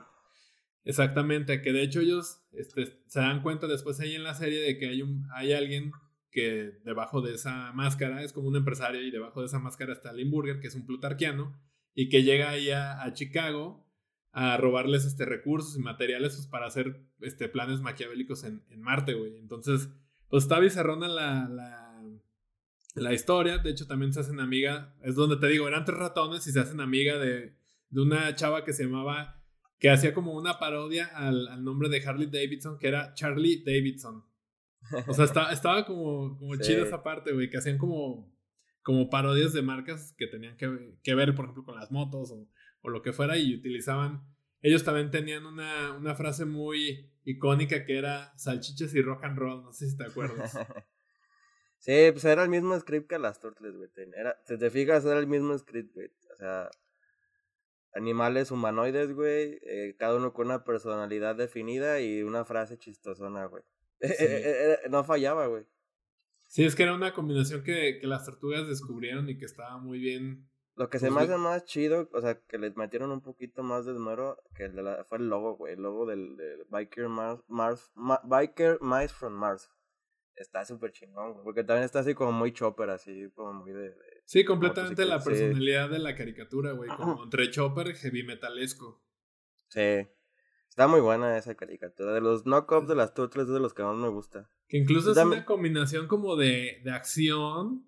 Exactamente, 0.86 1.62
que 1.62 1.74
de 1.74 1.84
hecho 1.84 2.00
ellos 2.00 2.42
este, 2.54 3.04
se 3.08 3.20
dan 3.20 3.42
cuenta 3.42 3.68
después 3.68 4.00
ahí 4.00 4.16
en 4.16 4.24
la 4.24 4.34
serie 4.34 4.62
de 4.62 4.78
que 4.78 4.88
hay, 4.88 5.02
un, 5.02 5.28
hay 5.34 5.54
alguien 5.54 5.92
que 6.32 6.80
debajo 6.86 7.22
de 7.22 7.34
esa 7.34 7.74
máscara 7.74 8.24
es 8.24 8.32
como 8.32 8.48
un 8.48 8.56
empresario 8.56 9.02
y 9.02 9.12
debajo 9.12 9.42
de 9.42 9.48
esa 9.48 9.60
máscara 9.60 9.92
está 9.94 10.14
Limburger, 10.14 10.60
que 10.60 10.68
es 10.68 10.76
un 10.76 10.86
plutarquiano, 10.86 11.58
y 11.94 12.10
que 12.10 12.24
llega 12.24 12.50
ahí 12.50 12.70
a, 12.70 13.04
a 13.04 13.14
Chicago 13.14 13.83
a 14.34 14.58
robarles 14.58 15.06
este 15.06 15.26
recursos 15.26 15.78
y 15.78 15.80
materiales 15.80 16.36
pues, 16.36 16.48
para 16.48 16.66
hacer 16.66 17.00
este 17.22 17.48
planes 17.48 17.82
maquiavélicos 17.82 18.44
en, 18.44 18.64
en 18.72 18.82
Marte, 18.82 19.14
güey. 19.14 19.38
Entonces, 19.38 19.90
pues 20.28 20.44
está 20.44 20.60
bizarrona 20.60 21.08
la, 21.08 21.48
la, 21.48 22.04
la, 22.96 23.14
historia. 23.14 23.60
De 23.60 23.70
hecho, 23.70 23.86
también 23.86 24.12
se 24.12 24.22
hacen 24.22 24.40
amiga. 24.40 24.96
Es 25.04 25.14
donde 25.14 25.38
te 25.38 25.48
digo, 25.48 25.68
eran 25.68 25.86
tres 25.86 26.00
ratones 26.00 26.48
y 26.48 26.52
se 26.52 26.60
hacen 26.60 26.82
amiga 26.82 27.20
de, 27.20 27.56
de 27.90 28.02
una 28.02 28.34
chava 28.34 28.66
que 28.66 28.74
se 28.74 28.86
llamaba. 28.86 29.40
que 29.78 29.92
hacía 29.92 30.16
como 30.16 30.34
una 30.34 30.58
parodia 30.58 31.06
al, 31.14 31.48
al 31.48 31.64
nombre 31.64 31.88
de 31.90 32.04
Harley 32.04 32.28
Davidson, 32.28 32.80
que 32.80 32.88
era 32.88 33.14
Charlie 33.14 33.64
Davidson. 33.64 34.26
O 35.08 35.14
sea, 35.14 35.26
estaba 35.26 35.86
como, 35.86 36.40
como 36.40 36.56
chido 36.60 36.84
esa 36.84 37.04
parte, 37.04 37.34
güey, 37.34 37.52
que 37.52 37.58
hacían 37.58 37.78
como, 37.78 38.36
como 38.82 39.12
parodias 39.12 39.54
de 39.54 39.62
marcas 39.62 40.16
que 40.18 40.26
tenían 40.26 40.58
que, 40.58 40.98
que 41.04 41.14
ver, 41.14 41.36
por 41.36 41.46
ejemplo, 41.46 41.66
con 41.66 41.76
las 41.76 41.92
motos 41.92 42.32
o 42.32 42.50
o 42.84 42.90
lo 42.90 43.02
que 43.02 43.14
fuera 43.14 43.38
y 43.38 43.56
utilizaban, 43.56 44.22
ellos 44.62 44.84
también 44.84 45.10
tenían 45.10 45.46
una, 45.46 45.94
una 45.94 46.16
frase 46.16 46.46
muy 46.46 47.12
icónica 47.26 47.86
que 47.86 47.98
era 47.98 48.38
salchichas 48.38 48.94
y 48.94 49.02
rock 49.02 49.24
and 49.24 49.38
roll, 49.38 49.64
no 49.64 49.74
sé 49.74 49.90
si 49.90 49.98
te 49.98 50.06
acuerdas. 50.06 50.54
sí, 51.80 52.10
pues 52.12 52.24
era 52.26 52.44
el 52.44 52.50
mismo 52.50 52.80
script 52.80 53.10
que 53.10 53.20
las 53.20 53.40
Turtles, 53.40 53.76
güey. 53.76 53.90
Era, 54.16 54.38
si 54.46 54.58
te 54.58 54.70
fijas, 54.70 55.06
era 55.06 55.20
el 55.20 55.28
mismo 55.28 55.58
script, 55.58 55.94
güey. 55.94 56.12
O 56.34 56.36
sea, 56.36 56.70
animales 57.94 58.52
humanoides, 58.52 59.14
güey, 59.14 59.60
eh, 59.64 59.96
cada 59.98 60.16
uno 60.16 60.34
con 60.34 60.48
una 60.48 60.64
personalidad 60.64 61.36
definida 61.36 62.02
y 62.02 62.24
una 62.24 62.46
frase 62.46 62.78
chistosona, 62.78 63.46
güey. 63.46 63.64
no 64.90 65.04
fallaba, 65.04 65.48
güey. 65.48 65.66
Sí, 66.48 66.64
es 66.64 66.76
que 66.76 66.84
era 66.84 66.94
una 66.94 67.14
combinación 67.14 67.64
que, 67.64 68.00
que 68.00 68.08
las 68.08 68.26
tortugas 68.26 68.68
descubrieron 68.68 69.30
y 69.30 69.38
que 69.38 69.46
estaba 69.46 69.78
muy 69.78 70.00
bien 70.00 70.48
lo 70.76 70.90
que 70.90 70.98
se 70.98 71.08
pues 71.08 71.16
me 71.16 71.34
hace 71.34 71.38
más 71.38 71.66
chido, 71.66 72.10
o 72.14 72.22
sea, 72.22 72.40
que 72.42 72.58
les 72.58 72.76
metieron 72.76 73.12
un 73.12 73.22
poquito 73.22 73.62
más 73.62 73.86
de 73.86 73.94
número, 73.94 74.42
que 74.56 74.66
el 74.66 74.76
de 74.76 74.82
la, 74.82 75.04
fue 75.06 75.20
el 75.20 75.30
logo, 75.30 75.56
güey. 75.56 75.74
El 75.74 75.84
logo 75.84 76.06
del, 76.06 76.36
Biker 76.70 77.10
Mars, 77.10 77.44
Mars 77.48 77.92
Biker 78.24 78.80
Mice 78.82 79.14
from 79.14 79.34
Mars. 79.34 79.70
Está 80.36 80.66
súper 80.66 80.92
chingón, 80.92 81.34
güey. 81.34 81.44
Porque 81.44 81.64
también 81.64 81.86
está 81.86 82.00
así 82.00 82.16
como 82.16 82.32
muy 82.32 82.54
chopper, 82.54 82.90
así 82.90 83.30
como 83.36 83.54
muy 83.54 83.72
de. 83.72 83.96
sí, 84.26 84.44
completamente 84.44 85.06
la 85.06 85.20
personalidad 85.20 85.92
de 85.92 86.00
la 86.00 86.16
caricatura, 86.16 86.72
güey. 86.72 86.90
Como 86.90 87.24
entre 87.24 87.52
chopper 87.52 87.94
heavy 87.94 88.24
metalesco. 88.24 89.04
Sí. 89.70 90.08
Está 90.68 90.88
muy 90.88 91.02
buena 91.02 91.38
esa 91.38 91.54
caricatura. 91.54 92.14
De 92.14 92.22
los 92.22 92.48
knockoffs 92.48 92.88
de 92.88 92.96
las 92.96 93.14
Turtles 93.14 93.46
es 93.46 93.54
de 93.54 93.60
los 93.60 93.76
que 93.76 93.84
más 93.84 93.96
me 93.96 94.08
gusta. 94.08 94.50
Que 94.68 94.78
incluso 94.78 95.12
es 95.12 95.18
una 95.20 95.46
combinación 95.46 96.08
como 96.08 96.36
de, 96.36 96.82
de 96.84 96.92
acción 96.92 97.86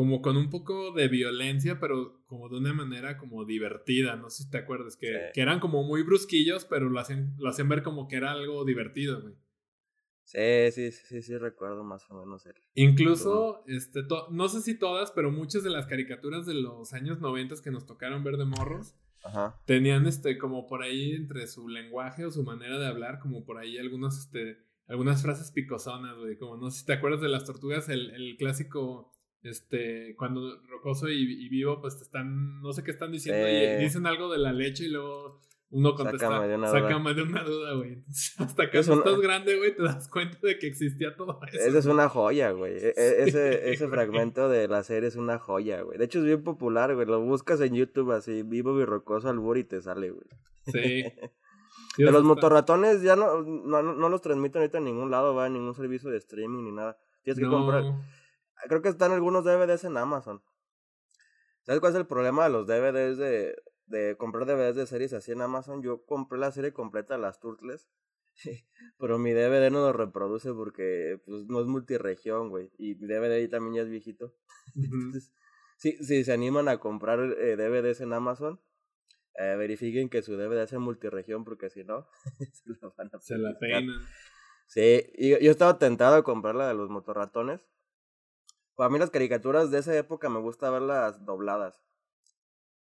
como 0.00 0.22
con 0.22 0.38
un 0.38 0.48
poco 0.48 0.92
de 0.92 1.08
violencia, 1.08 1.78
pero 1.78 2.22
como 2.24 2.48
de 2.48 2.56
una 2.56 2.72
manera 2.72 3.18
como 3.18 3.44
divertida, 3.44 4.16
no 4.16 4.30
sé 4.30 4.44
si 4.44 4.50
te 4.50 4.56
acuerdas, 4.56 4.96
que, 4.96 5.28
que 5.34 5.42
eran 5.42 5.60
como 5.60 5.82
muy 5.82 6.02
brusquillos, 6.02 6.64
pero 6.64 6.88
lo 6.88 6.98
hacen, 6.98 7.34
lo 7.36 7.50
hacen 7.50 7.68
ver 7.68 7.82
como 7.82 8.08
que 8.08 8.16
era 8.16 8.32
algo 8.32 8.64
divertido, 8.64 9.20
güey. 9.20 9.34
Sí, 10.24 10.72
sí, 10.72 10.90
sí, 10.90 11.20
sí, 11.20 11.36
recuerdo 11.36 11.84
más 11.84 12.10
o 12.10 12.14
menos. 12.14 12.46
El... 12.46 12.54
Incluso, 12.72 13.62
este, 13.66 14.00
no 14.30 14.48
sé 14.48 14.62
si 14.62 14.78
todas, 14.78 15.12
pero 15.12 15.30
muchas 15.30 15.64
de 15.64 15.70
las 15.70 15.86
caricaturas 15.86 16.46
de 16.46 16.54
los 16.54 16.94
años 16.94 17.20
90 17.20 17.56
que 17.62 17.70
nos 17.70 17.84
tocaron 17.84 18.24
ver 18.24 18.38
de 18.38 18.46
morros, 18.46 18.94
tenían 19.66 20.06
este, 20.06 20.38
como 20.38 20.66
por 20.66 20.82
ahí 20.82 21.12
entre 21.12 21.46
su 21.46 21.68
lenguaje 21.68 22.24
o 22.24 22.30
su 22.30 22.42
manera 22.42 22.78
de 22.78 22.86
hablar, 22.86 23.18
como 23.18 23.44
por 23.44 23.58
ahí 23.58 23.76
algunos, 23.76 24.18
este, 24.18 24.56
algunas 24.86 25.20
frases 25.20 25.50
picosonas, 25.50 26.16
güey, 26.16 26.38
como 26.38 26.56
no 26.56 26.70
sé 26.70 26.78
si 26.80 26.86
te 26.86 26.94
acuerdas 26.94 27.20
de 27.20 27.28
las 27.28 27.44
tortugas, 27.44 27.90
el, 27.90 28.12
el 28.12 28.38
clásico 28.38 29.12
este, 29.42 30.14
cuando 30.16 30.60
Rocoso 30.68 31.08
y, 31.08 31.48
Vivo, 31.48 31.80
pues 31.80 32.00
están, 32.00 32.60
no 32.60 32.72
sé 32.72 32.82
qué 32.82 32.90
están 32.90 33.12
diciendo, 33.12 33.48
y 33.48 33.82
dicen 33.82 34.06
algo 34.06 34.30
de 34.30 34.38
la 34.38 34.52
leche 34.52 34.84
y 34.84 34.88
luego 34.88 35.40
uno 35.72 35.94
contesta, 35.94 36.26
sácame 36.26 36.48
de 36.48 36.54
una 36.56 36.68
duda, 36.68 37.14
de 37.14 37.22
una 37.22 37.44
duda 37.44 37.74
güey. 37.74 38.04
Hasta 38.38 38.70
que 38.70 38.78
estás 38.80 39.20
grande, 39.20 39.56
güey, 39.56 39.76
te 39.76 39.82
das 39.82 40.08
cuenta 40.08 40.38
de 40.42 40.58
que 40.58 40.66
existía 40.66 41.14
todo 41.14 41.38
eso. 41.46 41.68
Esa 41.68 41.78
es 41.78 41.86
una 41.86 42.08
joya, 42.08 42.50
güey. 42.50 42.72
E, 42.72 42.92
e, 42.96 43.22
ese, 43.22 43.70
ese 43.72 43.88
fragmento 43.88 44.48
de 44.48 44.66
la 44.66 44.82
serie 44.82 45.08
es 45.08 45.14
una 45.14 45.38
joya, 45.38 45.82
güey. 45.82 45.96
De 45.96 46.06
hecho, 46.06 46.18
es 46.18 46.24
bien 46.24 46.42
popular, 46.42 46.92
güey. 46.96 47.06
Lo 47.06 47.20
buscas 47.20 47.60
en 47.60 47.74
YouTube 47.74 48.10
así, 48.10 48.42
vivo 48.42 48.74
birrocoso 48.74 49.28
albur 49.28 49.58
y 49.58 49.64
te 49.64 49.80
sale, 49.80 50.10
güey. 50.10 50.26
Sí. 50.66 51.04
de 52.04 52.10
los 52.10 52.24
motorratones 52.24 53.02
ya 53.02 53.14
no, 53.14 53.42
no, 53.42 53.82
no, 53.82 54.08
los 54.08 54.22
transmiten 54.22 54.62
ahorita 54.62 54.78
en 54.78 54.84
ningún 54.84 55.12
lado, 55.12 55.36
va, 55.36 55.46
en 55.46 55.52
ningún 55.52 55.76
servicio 55.76 56.10
de 56.10 56.18
streaming 56.18 56.64
ni 56.64 56.72
nada. 56.72 56.98
Tienes 57.22 57.38
que 57.38 57.48
comprar. 57.48 57.84
Creo 58.68 58.82
que 58.82 58.88
están 58.88 59.12
algunos 59.12 59.44
DVDs 59.44 59.84
en 59.84 59.96
Amazon. 59.96 60.42
¿Sabes 61.62 61.80
cuál 61.80 61.92
es 61.92 61.98
el 61.98 62.06
problema 62.06 62.44
de 62.44 62.50
los 62.50 62.66
DVDs 62.66 63.18
de, 63.18 63.56
de 63.86 64.16
comprar 64.16 64.46
DVDs 64.46 64.76
de 64.76 64.86
series 64.86 65.12
así 65.12 65.32
en 65.32 65.42
Amazon? 65.42 65.82
Yo 65.82 66.04
compré 66.04 66.38
la 66.38 66.52
serie 66.52 66.72
completa 66.72 67.14
de 67.14 67.20
las 67.20 67.40
Turtles. 67.40 67.88
pero 68.98 69.18
mi 69.18 69.32
DVD 69.32 69.70
no 69.70 69.80
lo 69.80 69.92
reproduce 69.92 70.52
porque 70.52 71.20
pues, 71.24 71.46
no 71.46 71.60
es 71.60 71.66
multiregión, 71.66 72.48
güey. 72.48 72.70
Y 72.78 72.94
mi 72.96 73.06
DVD 73.06 73.48
también 73.48 73.74
ya 73.74 73.82
es 73.82 73.88
viejito. 73.88 74.34
Entonces, 74.74 75.32
si, 75.76 75.92
si 76.04 76.24
se 76.24 76.32
animan 76.32 76.68
a 76.68 76.78
comprar 76.78 77.20
eh, 77.20 77.56
DVDs 77.56 78.00
en 78.00 78.12
Amazon, 78.12 78.60
eh, 79.34 79.56
verifiquen 79.56 80.08
que 80.08 80.22
su 80.22 80.36
DVD 80.36 80.66
sea 80.66 80.78
multiregión 80.78 81.44
porque 81.44 81.70
si 81.70 81.84
no, 81.84 82.08
se 82.52 82.70
la 82.80 82.92
van 82.96 83.10
a 83.12 83.20
Se 83.20 83.38
la 83.38 83.56
peinan. 83.58 83.86
Sí, 84.66 85.04
y 85.14 85.30
yo 85.30 85.50
estaba 85.50 85.78
tentado 85.78 86.16
a 86.16 86.22
comprar 86.22 86.54
la 86.54 86.68
de 86.68 86.74
los 86.74 86.90
motorratones. 86.90 87.66
Para 88.80 88.88
mí 88.88 88.98
las 88.98 89.10
caricaturas 89.10 89.70
de 89.70 89.78
esa 89.78 89.94
época 89.94 90.30
me 90.30 90.40
gusta 90.40 90.70
verlas 90.70 91.22
dobladas. 91.26 91.82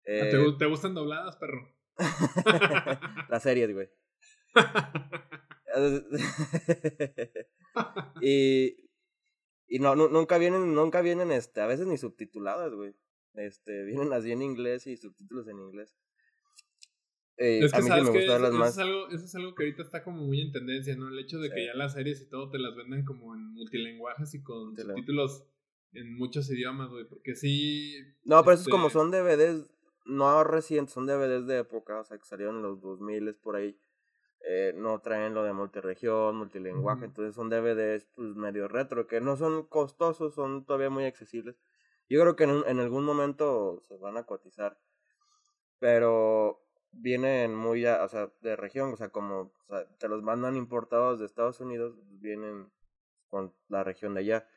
Ah, 0.06 0.30
¿Te, 0.30 0.38
¿Te, 0.56 0.66
gustan 0.66 0.94
dobladas, 0.94 1.36
perro? 1.38 1.74
las 3.28 3.42
series, 3.42 3.74
güey. 3.74 3.90
y 8.22 8.76
y 9.66 9.78
no, 9.80 9.96
nunca 9.96 10.38
vienen, 10.38 10.72
nunca 10.72 11.02
vienen, 11.02 11.32
este, 11.32 11.60
a 11.60 11.66
veces 11.66 11.88
ni 11.88 11.98
subtituladas, 11.98 12.72
güey. 12.72 12.94
Este, 13.34 13.82
vienen 13.82 14.12
así 14.12 14.30
en 14.30 14.42
inglés 14.42 14.86
y 14.86 14.96
subtítulos 14.96 15.48
en 15.48 15.58
inglés. 15.58 15.96
Eh, 17.38 17.58
es 17.64 17.72
que 17.72 17.78
a 17.78 17.80
mí 17.80 17.88
sabes 17.88 18.04
me 18.04 18.12
que 18.12 18.24
eso, 18.24 18.64
Es 18.64 18.78
algo, 18.78 19.08
eso 19.08 19.24
es 19.24 19.34
algo 19.34 19.52
que 19.56 19.64
ahorita 19.64 19.82
está 19.82 20.04
como 20.04 20.22
muy 20.22 20.42
en 20.42 20.52
tendencia, 20.52 20.94
¿no? 20.94 21.08
El 21.08 21.18
hecho 21.18 21.40
de 21.40 21.50
que 21.50 21.66
ya 21.66 21.74
las 21.74 21.94
series 21.94 22.22
y 22.22 22.28
todo 22.28 22.50
te 22.50 22.60
las 22.60 22.76
venden 22.76 23.04
como 23.04 23.34
en 23.34 23.52
multilenguajes 23.52 24.32
y 24.34 24.44
con 24.44 24.76
subtítulos 24.76 25.48
en 25.92 26.16
muchos 26.16 26.50
idiomas, 26.50 26.90
güey, 26.90 27.04
porque 27.04 27.34
sí... 27.34 27.94
No, 28.24 28.42
pero 28.42 28.54
eso 28.54 28.62
es 28.62 28.68
como 28.68 28.86
este 28.86 28.98
son 28.98 29.10
DVDs, 29.10 29.70
no 30.04 30.44
recientes, 30.44 30.94
son 30.94 31.06
DVDs 31.06 31.46
de 31.46 31.58
época, 31.58 32.00
o 32.00 32.04
sea, 32.04 32.18
que 32.18 32.24
salieron 32.24 32.56
en 32.56 32.62
los 32.62 32.80
2000 32.80 33.34
por 33.36 33.56
ahí. 33.56 33.78
Eh, 34.44 34.72
no 34.76 35.00
traen 35.00 35.34
lo 35.34 35.44
de 35.44 35.52
multiregión, 35.52 36.34
multilenguaje, 36.34 37.04
entonces 37.04 37.34
son 37.34 37.48
DVDs 37.48 38.08
pues 38.16 38.34
medio 38.34 38.66
retro, 38.66 39.06
que 39.06 39.20
no 39.20 39.36
son 39.36 39.66
costosos, 39.66 40.34
son 40.34 40.64
todavía 40.64 40.90
muy 40.90 41.04
accesibles. 41.04 41.56
Yo 42.08 42.20
creo 42.20 42.34
que 42.34 42.44
en, 42.44 42.64
en 42.66 42.80
algún 42.80 43.04
momento 43.04 43.80
se 43.86 43.96
van 43.98 44.16
a 44.16 44.24
cotizar, 44.24 44.80
pero 45.78 46.62
vienen 46.92 47.54
muy, 47.54 47.84
o 47.86 48.08
sea, 48.08 48.30
de 48.40 48.56
región, 48.56 48.92
o 48.92 48.96
sea, 48.96 49.08
como 49.08 49.52
te 49.98 50.08
los 50.08 50.22
mandan 50.22 50.56
importados 50.56 51.18
de 51.18 51.26
Estados 51.26 51.60
Unidos, 51.60 51.96
vienen 52.20 52.70
con 53.28 53.54
la 53.68 53.82
región 53.82 54.14
de 54.14 54.20
allá. 54.20 54.48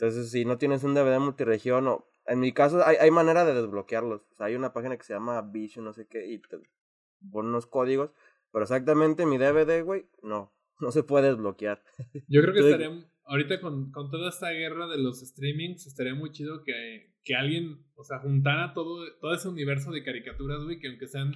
Entonces, 0.00 0.30
si 0.30 0.46
no 0.46 0.56
tienes 0.56 0.82
un 0.82 0.94
DVD 0.94 1.18
multiregión, 1.18 1.86
o 1.86 2.10
en 2.24 2.40
mi 2.40 2.52
caso, 2.52 2.82
hay, 2.86 2.96
hay 2.96 3.10
manera 3.10 3.44
de 3.44 3.52
desbloquearlos. 3.52 4.22
O 4.32 4.34
sea, 4.34 4.46
hay 4.46 4.54
una 4.54 4.72
página 4.72 4.96
que 4.96 5.04
se 5.04 5.12
llama 5.12 5.42
Vision, 5.42 5.84
no 5.84 5.92
sé 5.92 6.06
qué, 6.08 6.26
y 6.26 6.38
te 6.38 6.56
ponen 7.30 7.50
unos 7.50 7.66
códigos. 7.66 8.10
Pero 8.50 8.62
exactamente 8.62 9.26
mi 9.26 9.36
DVD, 9.36 9.84
güey, 9.84 10.06
no, 10.22 10.54
no 10.80 10.90
se 10.90 11.02
puede 11.02 11.28
desbloquear. 11.28 11.82
Yo 12.28 12.40
creo 12.40 12.54
que 12.54 12.60
estaría, 12.60 13.10
ahorita 13.24 13.60
con, 13.60 13.92
con 13.92 14.10
toda 14.10 14.30
esta 14.30 14.48
guerra 14.52 14.88
de 14.88 14.96
los 14.96 15.20
streamings, 15.20 15.86
estaría 15.86 16.14
muy 16.14 16.32
chido 16.32 16.64
que, 16.64 17.12
que 17.22 17.34
alguien, 17.34 17.84
o 17.94 18.02
sea, 18.02 18.20
juntara 18.20 18.72
todo, 18.72 19.04
todo 19.20 19.34
ese 19.34 19.48
universo 19.48 19.90
de 19.90 20.02
caricaturas, 20.02 20.64
güey, 20.64 20.78
que 20.78 20.88
aunque 20.88 21.08
sean 21.08 21.32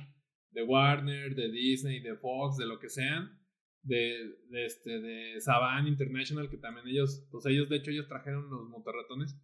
de 0.53 0.63
Warner, 0.63 1.35
de 1.35 1.51
Disney, 1.51 2.01
de 2.01 2.17
Fox, 2.17 2.57
de 2.57 2.65
lo 2.65 2.79
que 2.79 2.89
sean, 2.89 3.39
de, 3.85 4.37
de 4.49 4.67
este, 4.67 5.01
de 5.01 5.41
Saban 5.41 5.87
International, 5.87 6.49
que 6.51 6.59
también 6.59 6.89
ellos, 6.89 7.27
pues 7.31 7.47
ellos, 7.47 7.69
de 7.69 7.77
hecho, 7.77 7.91
ellos 7.91 8.09
trajeron 8.09 8.51
los 8.51 8.69
motorratones, 8.69 9.39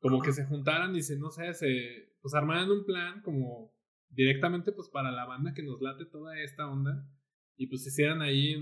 como 0.00 0.20
que 0.20 0.32
se 0.32 0.44
juntaran 0.44 0.94
y 0.94 1.02
se, 1.02 1.18
no 1.18 1.30
sé, 1.30 1.54
se, 1.54 2.14
pues 2.20 2.34
armaran 2.34 2.70
un 2.70 2.84
plan 2.84 3.22
como 3.22 3.72
directamente, 4.08 4.72
pues 4.72 4.88
para 4.88 5.10
la 5.10 5.24
banda 5.24 5.54
que 5.54 5.62
nos 5.62 5.80
late 5.80 6.04
toda 6.06 6.38
esta 6.40 6.68
onda, 6.68 7.06
y 7.56 7.66
pues 7.66 7.86
hicieran 7.86 8.22
ahí 8.22 8.56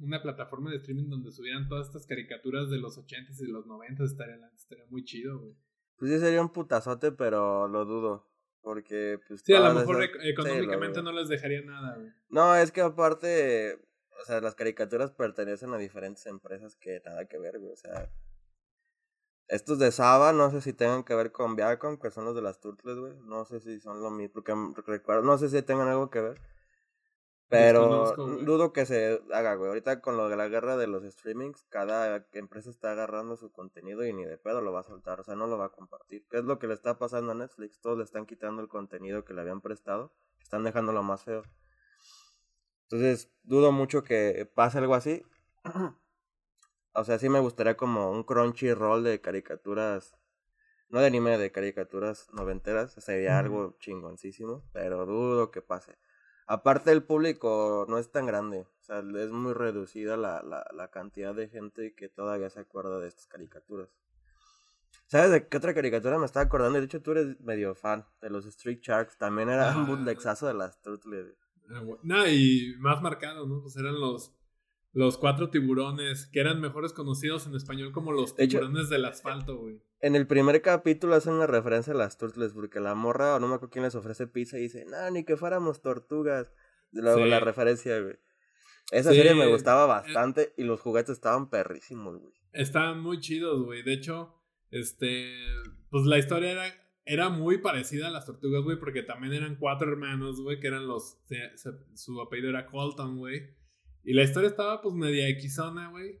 una 0.00 0.20
plataforma 0.20 0.70
de 0.70 0.76
streaming 0.76 1.08
donde 1.08 1.30
subieran 1.30 1.68
todas 1.68 1.86
estas 1.86 2.06
caricaturas 2.06 2.68
de 2.70 2.78
los 2.78 2.98
80s 2.98 3.40
y 3.40 3.46
de 3.46 3.52
los 3.52 3.66
90s, 3.66 4.04
estaría, 4.04 4.36
estaría 4.54 4.84
muy 4.90 5.04
chido, 5.04 5.38
güey. 5.38 5.54
Pues 5.96 6.10
sí 6.10 6.18
sería 6.18 6.42
un 6.42 6.52
putazote, 6.52 7.12
pero 7.12 7.68
lo 7.68 7.84
dudo. 7.84 8.28
Porque, 8.60 9.18
pues. 9.26 9.42
Sí, 9.44 9.54
a 9.54 9.60
lo 9.60 9.74
mejor 9.74 10.02
económicamente 10.22 11.02
no 11.02 11.12
les 11.12 11.28
dejaría 11.28 11.62
nada, 11.62 11.96
güey. 11.96 12.10
No, 12.28 12.54
es 12.54 12.70
que 12.72 12.80
aparte. 12.80 13.78
O 14.22 14.24
sea, 14.24 14.40
las 14.40 14.54
caricaturas 14.54 15.10
pertenecen 15.10 15.74
a 15.74 15.78
diferentes 15.78 16.24
empresas 16.26 16.76
que 16.76 17.02
nada 17.04 17.26
que 17.26 17.38
ver, 17.38 17.58
güey. 17.58 17.72
O 17.72 17.76
sea. 17.76 18.10
Estos 19.48 19.78
de 19.78 19.92
Saba, 19.92 20.32
no 20.32 20.50
sé 20.50 20.60
si 20.60 20.72
tengan 20.72 21.04
que 21.04 21.14
ver 21.14 21.32
con 21.32 21.56
Viacom, 21.56 21.98
que 21.98 22.10
son 22.10 22.24
los 22.24 22.34
de 22.34 22.42
las 22.42 22.60
Turtles, 22.60 22.96
güey. 22.96 23.14
No 23.24 23.44
sé 23.44 23.60
si 23.60 23.80
son 23.80 24.00
lo 24.00 24.10
mismo, 24.10 24.32
porque 24.32 24.54
recuerdo, 24.86 25.22
no 25.22 25.36
sé 25.36 25.48
si 25.48 25.60
tengan 25.62 25.88
algo 25.88 26.08
que 26.08 26.20
ver. 26.20 26.40
Pero 27.48 28.14
dudo 28.16 28.72
que 28.72 28.86
se 28.86 29.20
haga, 29.30 29.56
güey. 29.56 29.68
Ahorita 29.68 30.00
con 30.00 30.16
lo 30.16 30.30
de 30.30 30.36
la 30.36 30.48
guerra 30.48 30.78
de 30.78 30.86
los 30.86 31.04
streamings, 31.04 31.66
cada 31.68 32.26
empresa 32.32 32.70
está 32.70 32.92
agarrando 32.92 33.36
su 33.36 33.52
contenido 33.52 34.06
y 34.06 34.14
ni 34.14 34.24
de 34.24 34.38
pedo 34.38 34.62
lo 34.62 34.72
va 34.72 34.80
a 34.80 34.84
soltar. 34.84 35.20
O 35.20 35.24
sea, 35.24 35.34
no 35.34 35.46
lo 35.46 35.58
va 35.58 35.66
a 35.66 35.72
compartir. 35.72 36.26
¿Qué 36.30 36.38
es 36.38 36.44
lo 36.44 36.58
que 36.58 36.66
le 36.66 36.72
está 36.72 36.98
pasando 36.98 37.32
a 37.32 37.34
Netflix? 37.34 37.78
Todos 37.82 37.98
le 37.98 38.04
están 38.04 38.24
quitando 38.24 38.62
el 38.62 38.68
contenido 38.68 39.26
que 39.26 39.34
le 39.34 39.42
habían 39.42 39.60
prestado. 39.60 40.14
Están 40.42 40.64
dejándolo 40.64 41.02
más 41.02 41.24
feo. 41.24 41.42
Entonces, 42.92 43.32
dudo 43.42 43.72
mucho 43.72 44.04
que 44.04 44.44
pase 44.54 44.76
algo 44.76 44.94
así. 44.94 45.24
o 46.94 47.04
sea, 47.04 47.18
sí 47.18 47.30
me 47.30 47.40
gustaría 47.40 47.74
como 47.74 48.10
un 48.10 48.22
Crunchyroll 48.22 49.02
de 49.02 49.18
caricaturas. 49.22 50.14
No 50.90 51.00
de 51.00 51.06
anime, 51.06 51.38
de 51.38 51.50
caricaturas 51.50 52.28
noventeras. 52.34 52.92
Sería 52.92 53.38
algo 53.38 53.78
chingoncísimo. 53.78 54.62
Pero 54.74 55.06
dudo 55.06 55.50
que 55.50 55.62
pase. 55.62 55.96
Aparte 56.46 56.92
el 56.92 57.02
público 57.02 57.86
no 57.88 57.96
es 57.96 58.10
tan 58.10 58.26
grande, 58.26 58.66
o 58.80 58.82
sea, 58.82 58.98
es 58.98 59.30
muy 59.30 59.54
reducida 59.54 60.18
la, 60.18 60.42
la, 60.42 60.66
la 60.74 60.90
cantidad 60.90 61.34
de 61.34 61.48
gente 61.48 61.94
que 61.94 62.08
todavía 62.08 62.50
se 62.50 62.60
acuerda 62.60 62.98
de 62.98 63.08
estas 63.08 63.26
caricaturas. 63.26 63.88
¿Sabes 65.06 65.30
de 65.30 65.48
qué 65.48 65.56
otra 65.56 65.72
caricatura 65.72 66.18
me 66.18 66.26
estaba 66.26 66.44
acordando? 66.44 66.78
De 66.78 66.84
hecho, 66.84 67.00
tú 67.00 67.12
eres 67.12 67.40
medio 67.40 67.74
fan 67.74 68.04
de 68.20 68.28
los 68.28 68.44
Street 68.44 68.80
Sharks. 68.82 69.16
También 69.16 69.48
era 69.48 69.70
un 69.76 69.84
ah. 69.84 69.86
bootlegsazo 69.86 70.46
de 70.46 70.54
las 70.54 70.82
Turtles. 70.82 71.36
No, 72.02 72.28
y 72.28 72.74
más 72.78 73.02
marcado, 73.02 73.46
¿no? 73.46 73.62
Pues 73.62 73.76
eran 73.76 73.98
los 73.98 74.34
los 74.94 75.16
cuatro 75.16 75.48
tiburones, 75.48 76.26
que 76.26 76.40
eran 76.40 76.60
mejores 76.60 76.92
conocidos 76.92 77.46
en 77.46 77.54
español 77.54 77.92
como 77.92 78.12
los 78.12 78.36
tiburones 78.36 78.90
del 78.90 79.06
asfalto, 79.06 79.56
güey. 79.56 79.80
En 80.00 80.16
el 80.16 80.26
primer 80.26 80.60
capítulo 80.60 81.14
hacen 81.14 81.34
una 81.34 81.46
referencia 81.46 81.94
a 81.94 81.96
las 81.96 82.18
turtles, 82.18 82.52
porque 82.52 82.78
la 82.78 82.94
morra, 82.94 83.36
o 83.36 83.40
no 83.40 83.48
me 83.48 83.54
acuerdo 83.54 83.72
quién 83.72 83.84
les 83.84 83.94
ofrece 83.94 84.26
pizza, 84.26 84.58
y 84.58 84.62
dice, 84.62 84.84
no, 84.84 85.10
ni 85.10 85.24
que 85.24 85.36
fuéramos 85.36 85.80
tortugas. 85.80 86.52
Luego 86.92 87.24
la 87.24 87.40
referencia, 87.40 87.98
güey. 88.00 88.16
Esa 88.90 89.12
serie 89.12 89.34
me 89.34 89.46
gustaba 89.46 89.84
eh, 89.84 89.86
bastante 89.86 90.52
y 90.58 90.64
los 90.64 90.80
juguetes 90.80 91.14
estaban 91.14 91.48
perrísimos, 91.48 92.18
güey. 92.18 92.34
Estaban 92.52 93.00
muy 93.00 93.18
chidos, 93.20 93.64
güey. 93.64 93.82
De 93.82 93.94
hecho, 93.94 94.34
este, 94.70 95.32
pues 95.88 96.04
la 96.04 96.18
historia 96.18 96.52
era, 96.52 96.81
era 97.04 97.28
muy 97.28 97.58
parecida 97.58 98.08
a 98.08 98.10
las 98.10 98.26
tortugas, 98.26 98.62
güey, 98.62 98.78
porque 98.78 99.02
también 99.02 99.32
eran 99.32 99.56
cuatro 99.56 99.90
hermanos, 99.90 100.40
güey, 100.40 100.60
que 100.60 100.68
eran 100.68 100.86
los, 100.86 101.18
su 101.94 102.20
apellido 102.20 102.50
era 102.50 102.66
Colton, 102.66 103.18
güey 103.18 103.62
y 104.04 104.14
la 104.14 104.22
historia 104.22 104.48
estaba 104.48 104.80
pues 104.82 104.94
media 104.94 105.28
equisona, 105.28 105.90
güey. 105.90 106.20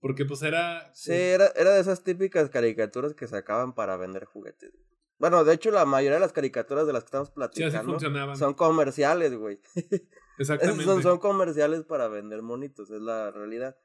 Porque 0.00 0.24
pues 0.24 0.42
era... 0.42 0.90
Sí, 0.94 1.12
era, 1.12 1.46
era 1.56 1.74
de 1.74 1.80
esas 1.80 2.02
típicas 2.04 2.50
caricaturas 2.50 3.14
que 3.14 3.26
sacaban 3.26 3.74
para 3.74 3.96
vender 3.96 4.24
juguetes. 4.24 4.72
Bueno, 5.18 5.44
de 5.44 5.54
hecho 5.54 5.70
la 5.70 5.86
mayoría 5.86 6.16
de 6.16 6.20
las 6.20 6.32
caricaturas 6.32 6.86
de 6.86 6.92
las 6.92 7.04
que 7.04 7.08
estamos 7.08 7.30
platicando 7.30 7.98
son 8.36 8.54
comerciales, 8.54 9.34
güey. 9.34 9.60
Exactamente. 10.38 10.84
son, 10.84 11.02
son 11.02 11.18
comerciales 11.18 11.84
para 11.84 12.08
vender 12.08 12.42
monitos, 12.42 12.90
es 12.90 13.00
la 13.00 13.30
realidad. 13.30 13.78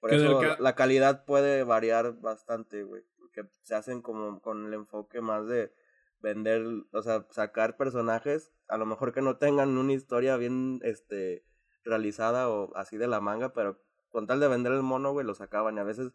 Por 0.00 0.12
eso 0.12 0.40
la 0.58 0.74
calidad 0.74 1.24
puede 1.24 1.64
variar 1.64 2.20
bastante, 2.20 2.84
güey. 2.84 3.02
Porque 3.34 3.50
se 3.62 3.74
hacen 3.74 4.02
como 4.02 4.40
con 4.40 4.66
el 4.66 4.74
enfoque 4.74 5.20
más 5.20 5.46
de 5.46 5.72
vender, 6.20 6.64
o 6.92 7.02
sea, 7.02 7.26
sacar 7.30 7.76
personajes, 7.76 8.52
a 8.68 8.78
lo 8.78 8.86
mejor 8.86 9.12
que 9.12 9.22
no 9.22 9.36
tengan 9.36 9.76
una 9.76 9.92
historia 9.92 10.36
bien, 10.36 10.80
este, 10.82 11.44
realizada 11.84 12.48
o 12.48 12.74
así 12.76 12.96
de 12.96 13.06
la 13.06 13.20
manga, 13.20 13.52
pero 13.52 13.82
con 14.08 14.26
tal 14.26 14.40
de 14.40 14.48
vender 14.48 14.72
el 14.72 14.82
mono, 14.82 15.12
güey, 15.12 15.26
lo 15.26 15.34
sacaban. 15.34 15.76
Y 15.76 15.80
a 15.80 15.84
veces, 15.84 16.12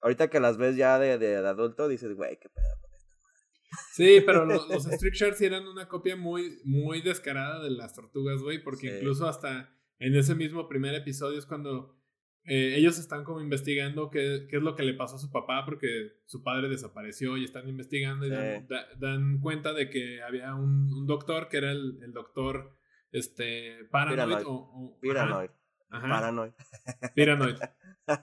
ahorita 0.00 0.28
que 0.28 0.40
las 0.40 0.58
ves 0.58 0.76
ya 0.76 0.98
de, 0.98 1.18
de, 1.18 1.36
adulto, 1.36 1.88
dices, 1.88 2.14
güey, 2.14 2.38
qué 2.38 2.48
pedo 2.48 2.66
Sí, 3.92 4.20
pero 4.26 4.44
los 4.44 4.68
Street 4.86 5.14
Sharks 5.14 5.40
eran 5.40 5.66
una 5.66 5.88
copia 5.88 6.16
muy, 6.16 6.60
muy 6.64 7.00
descarada 7.00 7.62
de 7.62 7.70
las 7.70 7.94
tortugas, 7.94 8.42
güey, 8.42 8.62
porque 8.62 8.98
incluso 8.98 9.26
hasta 9.26 9.74
en 9.98 10.16
ese 10.16 10.34
mismo 10.34 10.68
primer 10.68 10.94
episodio 10.94 11.38
es 11.38 11.46
cuando 11.46 11.99
eh, 12.44 12.74
ellos 12.76 12.98
están 12.98 13.24
como 13.24 13.40
investigando 13.40 14.10
qué, 14.10 14.46
qué, 14.48 14.56
es 14.56 14.62
lo 14.62 14.74
que 14.74 14.82
le 14.82 14.94
pasó 14.94 15.16
a 15.16 15.18
su 15.18 15.30
papá 15.30 15.64
porque 15.64 16.12
su 16.24 16.42
padre 16.42 16.68
desapareció 16.68 17.36
y 17.36 17.44
están 17.44 17.68
investigando 17.68 18.26
y 18.26 18.30
dan, 18.30 19.40
cuenta 19.40 19.72
de 19.74 19.90
que 19.90 20.22
había 20.22 20.54
un, 20.54 21.06
doctor 21.06 21.48
que 21.48 21.58
era 21.58 21.70
el, 21.70 21.98
el 22.02 22.12
doctor 22.12 22.76
este, 23.12 23.84
Paranoid. 23.90 24.44
O, 24.46 24.98
Paranoid. 25.02 25.50
Paranoid. 25.90 26.52
Paranoid. 27.14 27.56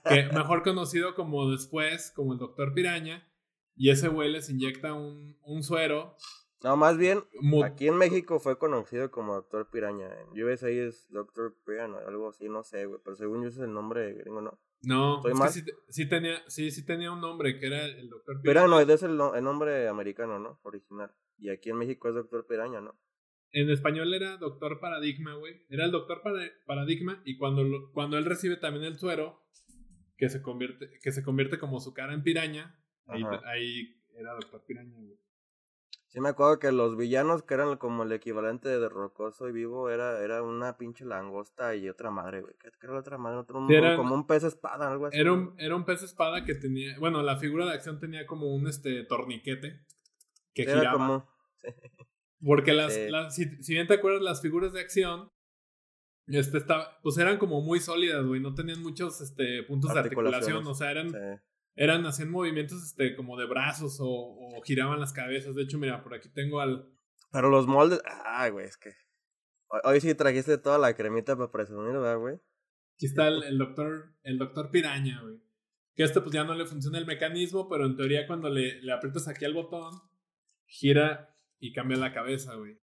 que 0.09 0.23
mejor 0.33 0.63
conocido 0.63 1.13
como 1.13 1.49
después, 1.51 2.11
como 2.15 2.33
el 2.33 2.39
doctor 2.39 2.73
Piraña. 2.73 3.27
Y 3.75 3.91
ese 3.91 4.07
güey 4.07 4.31
les 4.31 4.49
inyecta 4.49 4.93
un, 4.93 5.37
un 5.43 5.61
suero 5.61 6.15
no, 6.63 6.75
más 6.75 6.97
bien, 6.97 7.23
aquí 7.63 7.87
en 7.87 7.97
México 7.97 8.39
fue 8.39 8.57
conocido 8.57 9.11
como 9.11 9.35
Doctor 9.35 9.69
Piraña. 9.69 10.09
En 10.21 10.43
USA 10.43 10.69
es 10.69 11.07
Doctor 11.09 11.55
Piraña, 11.65 11.99
algo 12.07 12.29
así, 12.29 12.49
no 12.49 12.63
sé, 12.63 12.85
güey. 12.85 12.99
Pero 13.03 13.15
según 13.15 13.43
yo 13.43 13.49
es 13.49 13.57
el 13.59 13.73
nombre 13.73 14.13
gringo, 14.13 14.41
¿no? 14.41 14.59
No, 14.81 15.21
es 15.27 15.63
que 15.63 15.71
sí, 15.89 16.07
tenía, 16.09 16.41
sí, 16.47 16.71
sí 16.71 16.85
tenía 16.85 17.11
un 17.11 17.21
nombre 17.21 17.59
que 17.59 17.67
era 17.67 17.85
el 17.85 18.09
Doctor 18.09 18.41
Piraña. 18.41 18.65
Piraña 18.65 18.93
es 18.93 19.03
el, 19.03 19.11
el, 19.11 19.43
nombre 19.43 19.87
americano, 19.87 20.39
¿no? 20.39 20.59
Original. 20.63 21.11
Y 21.37 21.49
aquí 21.49 21.69
en 21.69 21.77
México 21.77 22.09
es 22.09 22.15
Doctor 22.15 22.47
Piraña, 22.47 22.81
¿no? 22.81 22.99
En 23.51 23.69
español 23.69 24.13
era 24.13 24.37
Doctor 24.37 24.79
Paradigma, 24.79 25.35
güey. 25.35 25.65
Era 25.69 25.85
el 25.85 25.91
Doctor 25.91 26.21
Paradigma 26.65 27.21
y 27.23 27.37
cuando, 27.37 27.91
cuando 27.93 28.17
él 28.17 28.25
recibe 28.25 28.57
también 28.57 28.85
el 28.85 28.97
suero, 28.97 29.47
que 30.17 30.29
se 30.29 30.41
convierte, 30.41 30.89
que 31.01 31.11
se 31.11 31.23
convierte 31.23 31.59
como 31.59 31.79
su 31.79 31.93
cara 31.93 32.13
en 32.13 32.23
piraña, 32.23 32.75
ahí, 33.05 33.23
ahí 33.45 34.01
era 34.15 34.33
Doctor 34.33 34.63
Piraña, 34.65 34.97
güey. 34.99 35.26
Sí 36.09 36.21
me 36.21 36.29
acuerdo 36.29 36.59
que 36.59 36.71
los 36.71 36.95
villanos 36.95 37.43
que 37.43 37.53
eran 37.53 37.75
como 37.75 38.03
el 38.03 38.11
equivalente 38.13 38.69
de 38.69 38.87
Rocoso 38.87 39.49
y 39.49 39.51
Vivo 39.51 39.89
era, 39.89 40.23
era 40.23 40.41
una 40.41 40.77
pinche 40.77 41.03
langosta 41.03 41.75
y 41.75 41.89
otra 41.89 42.11
madre, 42.11 42.41
güey. 42.41 42.55
¿Qué 42.57 42.69
era 42.81 42.97
otra 42.97 43.17
madre? 43.17 43.39
Otro, 43.39 43.59
como 43.97 44.15
un 44.15 44.25
pez 44.25 44.43
espada, 44.43 44.89
algo 44.89 45.07
así. 45.07 45.19
Era 45.19 45.33
un, 45.33 45.53
era 45.57 45.75
un 45.75 45.83
pez 45.83 46.03
espada 46.03 46.45
que 46.45 46.55
tenía, 46.55 46.97
bueno, 46.99 47.21
la 47.23 47.37
figura 47.37 47.65
de 47.65 47.73
acción 47.73 47.99
tenía 47.99 48.25
como 48.25 48.55
un 48.55 48.67
este 48.67 49.03
torniquete 49.03 49.85
que 50.53 50.65
giraba. 50.65 50.93
Como... 50.93 51.29
Porque 52.41 52.71
las, 52.71 52.97
las 53.09 53.35
si, 53.35 53.73
bien 53.73 53.87
te 53.87 53.95
acuerdas, 53.95 54.21
las 54.21 54.41
figuras 54.41 54.71
de 54.71 54.79
acción 54.79 55.31
este 56.27 56.57
estaba, 56.57 56.99
pues 57.01 57.17
eran 57.17 57.37
como 57.37 57.61
muy 57.61 57.79
sólidas, 57.79 58.25
güey, 58.25 58.39
no 58.39 58.53
tenían 58.53 58.81
muchos 58.81 59.19
este 59.21 59.63
puntos 59.63 59.93
de 59.93 59.99
articulación, 59.99 60.65
o 60.67 60.73
sea, 60.73 60.91
eran 60.91 61.11
eran, 61.77 62.05
hacían 62.07 62.31
movimientos 62.31 62.83
este, 62.83 63.15
como 63.15 63.37
de 63.37 63.45
brazos 63.45 63.99
o, 64.01 64.61
giraban 64.65 64.99
las 64.99 65.13
cabezas. 65.13 65.55
De 65.55 65.63
hecho, 65.63 65.77
mira, 65.77 66.03
por 66.03 66.15
aquí 66.15 66.27
tengo 66.29 66.59
al... 66.59 66.89
Pero 67.31 67.49
los 67.49 67.67
moldes... 67.67 68.01
Ay, 68.25 68.51
güey, 68.51 68.65
es 68.65 68.77
que... 68.77 68.91
Hoy, 69.83 70.01
sí 70.01 70.13
trajiste 70.15 70.57
toda 70.57 70.77
la 70.79 70.95
cremita 70.95 71.35
para 71.35 71.51
presumir, 71.51 71.93
¿verdad, 71.93 72.17
güey? 72.17 72.35
Aquí 72.95 73.05
está 73.05 73.27
el, 73.27 73.57
doctor, 73.57 74.15
el 74.23 74.39
doctor 74.39 74.71
Piraña, 74.71 75.21
güey. 75.21 75.39
Que 75.93 76.03
este 76.03 76.19
pues 76.21 76.33
ya 76.33 76.43
no 76.43 76.55
le 76.55 76.65
funciona 76.65 76.97
el 76.97 77.05
mecanismo, 77.05 77.69
pero 77.69 77.85
en 77.85 77.95
teoría 77.95 78.25
cuando 78.25 78.49
le, 78.49 78.81
le 78.81 78.91
aprietas 78.91 79.27
aquí 79.27 79.45
al 79.45 79.53
botón, 79.53 79.93
gira 80.65 81.35
y 81.59 81.73
cambia 81.73 81.97
la 81.97 82.13
cabeza, 82.13 82.55
güey. 82.55 82.79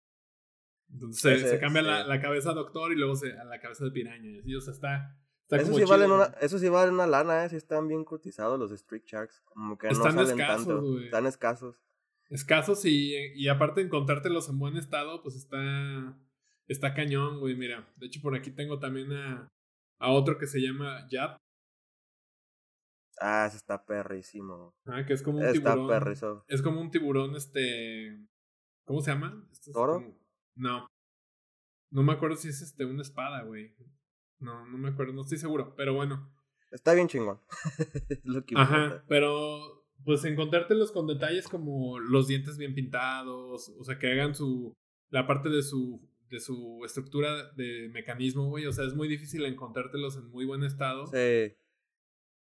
Entonces 0.91 1.49
se, 1.49 1.59
cambia 1.59 1.81
la, 1.81 2.05
la, 2.05 2.19
cabeza 2.19 2.51
doctor 2.51 2.91
y 2.91 2.95
luego 2.95 3.15
se, 3.15 3.31
a 3.37 3.45
la 3.45 3.59
cabeza 3.61 3.85
de 3.85 3.91
piraña. 3.91 4.29
Y, 4.43 4.55
o 4.55 4.61
sea, 4.61 4.73
está, 4.73 5.17
eso, 5.51 5.73
sí 5.73 5.83
valen 5.83 6.11
una, 6.11 6.25
eso 6.39 6.59
sí 6.59 6.69
vale 6.69 6.91
una 6.91 7.07
lana, 7.07 7.45
¿eh? 7.45 7.49
Si 7.49 7.55
están 7.55 7.87
bien 7.87 8.05
cotizados 8.05 8.59
los 8.59 8.71
Street 8.71 9.03
Sharks. 9.05 9.41
Como 9.41 9.77
que 9.77 9.87
están 9.87 10.15
no 10.15 10.25
salen 10.25 10.39
escasos, 10.39 10.67
tanto. 10.67 10.99
Están 10.99 11.25
escasos. 11.25 11.81
Escasos 12.29 12.85
y, 12.85 13.15
y 13.35 13.47
aparte 13.49 13.81
encontrártelos 13.81 14.47
en 14.49 14.59
buen 14.59 14.77
estado, 14.77 15.21
pues 15.21 15.35
está. 15.35 16.17
Está 16.67 16.93
cañón, 16.93 17.39
güey. 17.39 17.55
Mira, 17.55 17.91
de 17.97 18.05
hecho 18.05 18.21
por 18.21 18.35
aquí 18.35 18.51
tengo 18.51 18.79
también 18.79 19.11
a, 19.11 19.49
a 19.99 20.11
otro 20.11 20.37
que 20.37 20.47
se 20.47 20.61
llama 20.61 21.05
Yap. 21.09 21.37
Ah, 23.19 23.45
ese 23.47 23.57
está 23.57 23.85
perrísimo. 23.85 24.73
Ah, 24.85 25.05
que 25.05 25.13
es 25.13 25.21
como 25.21 25.39
un 25.39 25.45
está 25.45 25.73
tiburón. 25.73 26.43
Es 26.47 26.61
como 26.61 26.81
un 26.81 26.91
tiburón, 26.91 27.35
este. 27.35 28.17
¿Cómo 28.85 29.01
se 29.01 29.11
llama? 29.11 29.47
¿Toro? 29.73 30.03
No. 30.55 30.87
No 31.91 32.03
me 32.03 32.13
acuerdo 32.13 32.37
si 32.37 32.47
es 32.47 32.61
este 32.61 32.85
una 32.85 33.01
espada, 33.01 33.43
güey. 33.43 33.75
No, 34.41 34.65
no 34.67 34.77
me 34.77 34.89
acuerdo, 34.89 35.13
no 35.13 35.21
estoy 35.21 35.37
seguro, 35.37 35.73
pero 35.75 35.93
bueno. 35.93 36.29
Está 36.71 36.93
bien 36.93 37.07
chingón. 37.07 37.39
Lo 38.23 38.45
que 38.45 38.55
Ajá, 38.57 39.03
pero 39.07 39.85
pues 40.03 40.25
encontrártelos 40.25 40.91
con 40.91 41.05
detalles 41.05 41.47
como 41.47 41.99
los 41.99 42.27
dientes 42.27 42.57
bien 42.57 42.73
pintados, 42.73 43.71
o 43.77 43.83
sea, 43.83 43.99
que 43.99 44.11
hagan 44.11 44.33
su 44.33 44.73
la 45.09 45.27
parte 45.27 45.49
de 45.49 45.61
su 45.61 46.01
de 46.29 46.39
su 46.39 46.81
estructura 46.85 47.51
de 47.51 47.89
mecanismo, 47.89 48.47
güey, 48.47 48.65
o 48.65 48.71
sea, 48.71 48.85
es 48.85 48.95
muy 48.95 49.07
difícil 49.07 49.45
encontrártelos 49.45 50.15
en 50.15 50.29
muy 50.29 50.45
buen 50.45 50.63
estado. 50.63 51.07
Sí. 51.07 51.53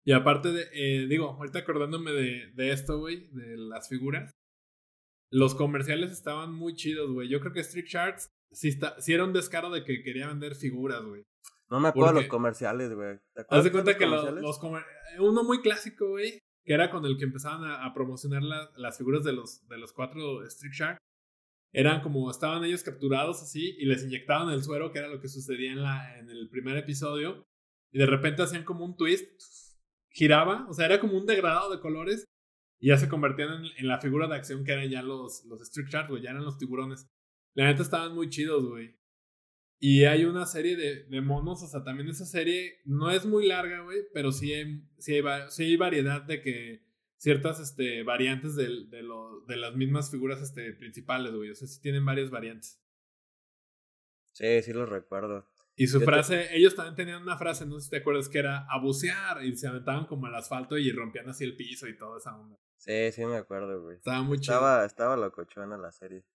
Y 0.06 0.12
aparte 0.12 0.52
de, 0.52 0.68
eh, 0.74 1.08
digo, 1.08 1.30
ahorita 1.30 1.60
acordándome 1.60 2.12
de, 2.12 2.52
de 2.54 2.72
esto, 2.72 3.00
güey, 3.00 3.30
de 3.32 3.58
las 3.58 3.88
figuras, 3.88 4.36
los 5.32 5.56
comerciales 5.56 6.12
estaban 6.12 6.54
muy 6.54 6.76
chidos, 6.76 7.12
güey. 7.12 7.30
Yo 7.30 7.40
creo 7.40 7.54
que 7.54 7.62
Street 7.62 7.86
Sharks 7.86 8.30
sí, 8.52 8.68
está, 8.68 9.00
sí 9.00 9.14
era 9.14 9.24
un 9.24 9.34
descaro 9.34 9.70
de 9.70 9.84
que 9.84 10.02
quería 10.04 10.28
vender 10.28 10.56
figuras, 10.56 11.04
güey. 11.06 11.24
No 11.70 11.80
me 11.80 11.90
acuerdo 11.90 12.14
de 12.14 12.22
los 12.22 12.30
comerciales, 12.30 12.94
güey. 12.94 13.20
Haz 13.50 13.64
de 13.64 13.72
cuenta 13.72 13.98
que 13.98 14.06
los, 14.06 14.60
Uno 15.20 15.44
muy 15.44 15.62
clásico, 15.62 16.10
güey, 16.10 16.40
que 16.66 16.74
era 16.74 16.90
con 16.90 17.06
el 17.06 17.18
que 17.18 17.26
empezaban 17.26 17.64
a, 17.64 17.94
promocionar 17.94 18.42
las 18.42 18.98
figuras 18.98 19.24
de 19.24 19.34
los, 19.34 19.68
de 19.68 19.78
los 19.78 19.94
cuatro 19.94 20.44
Street 20.46 20.74
Shark. 20.74 20.98
Eran 21.72 22.02
como, 22.02 22.32
estaban 22.32 22.64
ellos 22.64 22.82
capturados 22.82 23.44
así 23.44 23.76
y 23.78 23.86
les 23.86 24.04
inyectaban 24.04 24.50
el 24.50 24.64
suero, 24.64 24.92
que 24.92 25.00
era 25.00 25.08
lo 25.08 25.22
que 25.22 25.28
sucedía 25.28 25.72
en, 25.72 25.84
la, 25.84 26.18
en 26.18 26.30
el 26.30 26.50
primer 26.50 26.76
episodio. 26.78 27.46
Y 27.92 28.00
de 28.00 28.08
repente 28.08 28.42
hacían 28.42 28.64
como 28.64 28.86
un 28.86 28.98
twist, 28.98 29.28
giraba, 30.10 30.66
o 30.68 30.74
sea, 30.74 30.86
era 30.86 31.00
como 31.00 31.18
un 31.18 31.28
degradado 31.28 31.72
de 31.72 31.80
colores. 31.80 32.26
Y 32.82 32.88
ya 32.88 32.98
se 32.98 33.10
convertían 33.10 33.66
en, 33.78 33.88
la 33.88 34.00
figura 34.00 34.28
de 34.28 34.36
acción 34.36 34.64
que 34.64 34.72
eran 34.72 34.90
ya 34.90 35.04
los, 35.04 35.44
los 35.46 35.62
Street 35.62 35.90
Shark, 35.90 36.10
güey, 36.10 36.24
ya 36.24 36.32
eran 36.32 36.46
los 36.46 36.58
tiburones. 36.58 37.08
La 37.54 37.66
neta 37.66 37.84
estaban 37.84 38.16
muy 38.16 38.30
chidos, 38.30 38.68
güey. 38.68 38.99
Y 39.82 40.04
hay 40.04 40.26
una 40.26 40.46
serie 40.46 40.76
de, 40.76 41.06
de, 41.06 41.22
monos, 41.22 41.64
o 41.64 41.68
sea, 41.68 41.84
también 41.84 42.10
esa 42.10 42.26
serie 42.26 42.82
no 42.84 43.12
es 43.12 43.26
muy 43.26 43.48
larga, 43.48 43.80
güey, 43.80 44.00
pero 44.14 44.34
sí 44.34 44.54
hay, 44.54 44.84
sí 44.98 45.16
hay, 45.16 45.24
sí 45.50 45.64
hay 45.64 45.78
variedad 45.78 46.22
de 46.22 46.42
que 46.42 46.84
ciertas 47.16 47.62
este, 47.62 48.04
variantes 48.04 48.56
de, 48.56 48.88
de, 48.90 49.04
lo, 49.04 49.42
de 49.42 49.56
las 49.56 49.76
mismas 49.76 50.12
figuras 50.12 50.42
este, 50.42 50.74
principales, 50.74 51.34
güey. 51.34 51.50
O 51.52 51.56
sea, 51.56 51.68
sí 51.68 51.80
tienen 51.82 52.04
varias 52.06 52.30
variantes. 52.30 52.82
Sí, 54.34 54.62
sí 54.64 54.74
los 54.74 54.90
recuerdo. 54.90 55.46
Y 55.76 55.88
su 55.88 56.02
frase, 56.02 56.54
ellos 56.58 56.76
también 56.76 56.96
tenían 56.96 57.22
una 57.22 57.38
frase, 57.38 57.66
no 57.66 57.80
sé 57.80 57.86
si 57.86 57.90
te 57.90 57.98
acuerdas, 57.98 58.28
que 58.28 58.40
era 58.40 58.66
abucear 58.70 59.46
y 59.46 59.56
se 59.56 59.66
aventaban 59.66 60.08
como 60.08 60.26
al 60.26 60.36
asfalto 60.36 60.78
y 60.78 60.92
rompían 60.92 61.30
así 61.30 61.46
el 61.46 61.56
piso 61.56 61.88
y 61.88 61.96
toda 61.96 62.18
esa 62.18 62.38
onda. 62.38 62.58
Sí, 62.76 63.14
sí 63.14 63.26
me 63.26 63.38
acuerdo, 63.38 63.82
güey. 63.82 63.96
Estaba 63.96 64.22
muy 64.22 64.40
chido. 64.40 64.56
Estaba, 64.56 64.86
estaba 64.86 65.16
locochona 65.16 65.78
la 65.78 65.94
serie. 65.94 66.26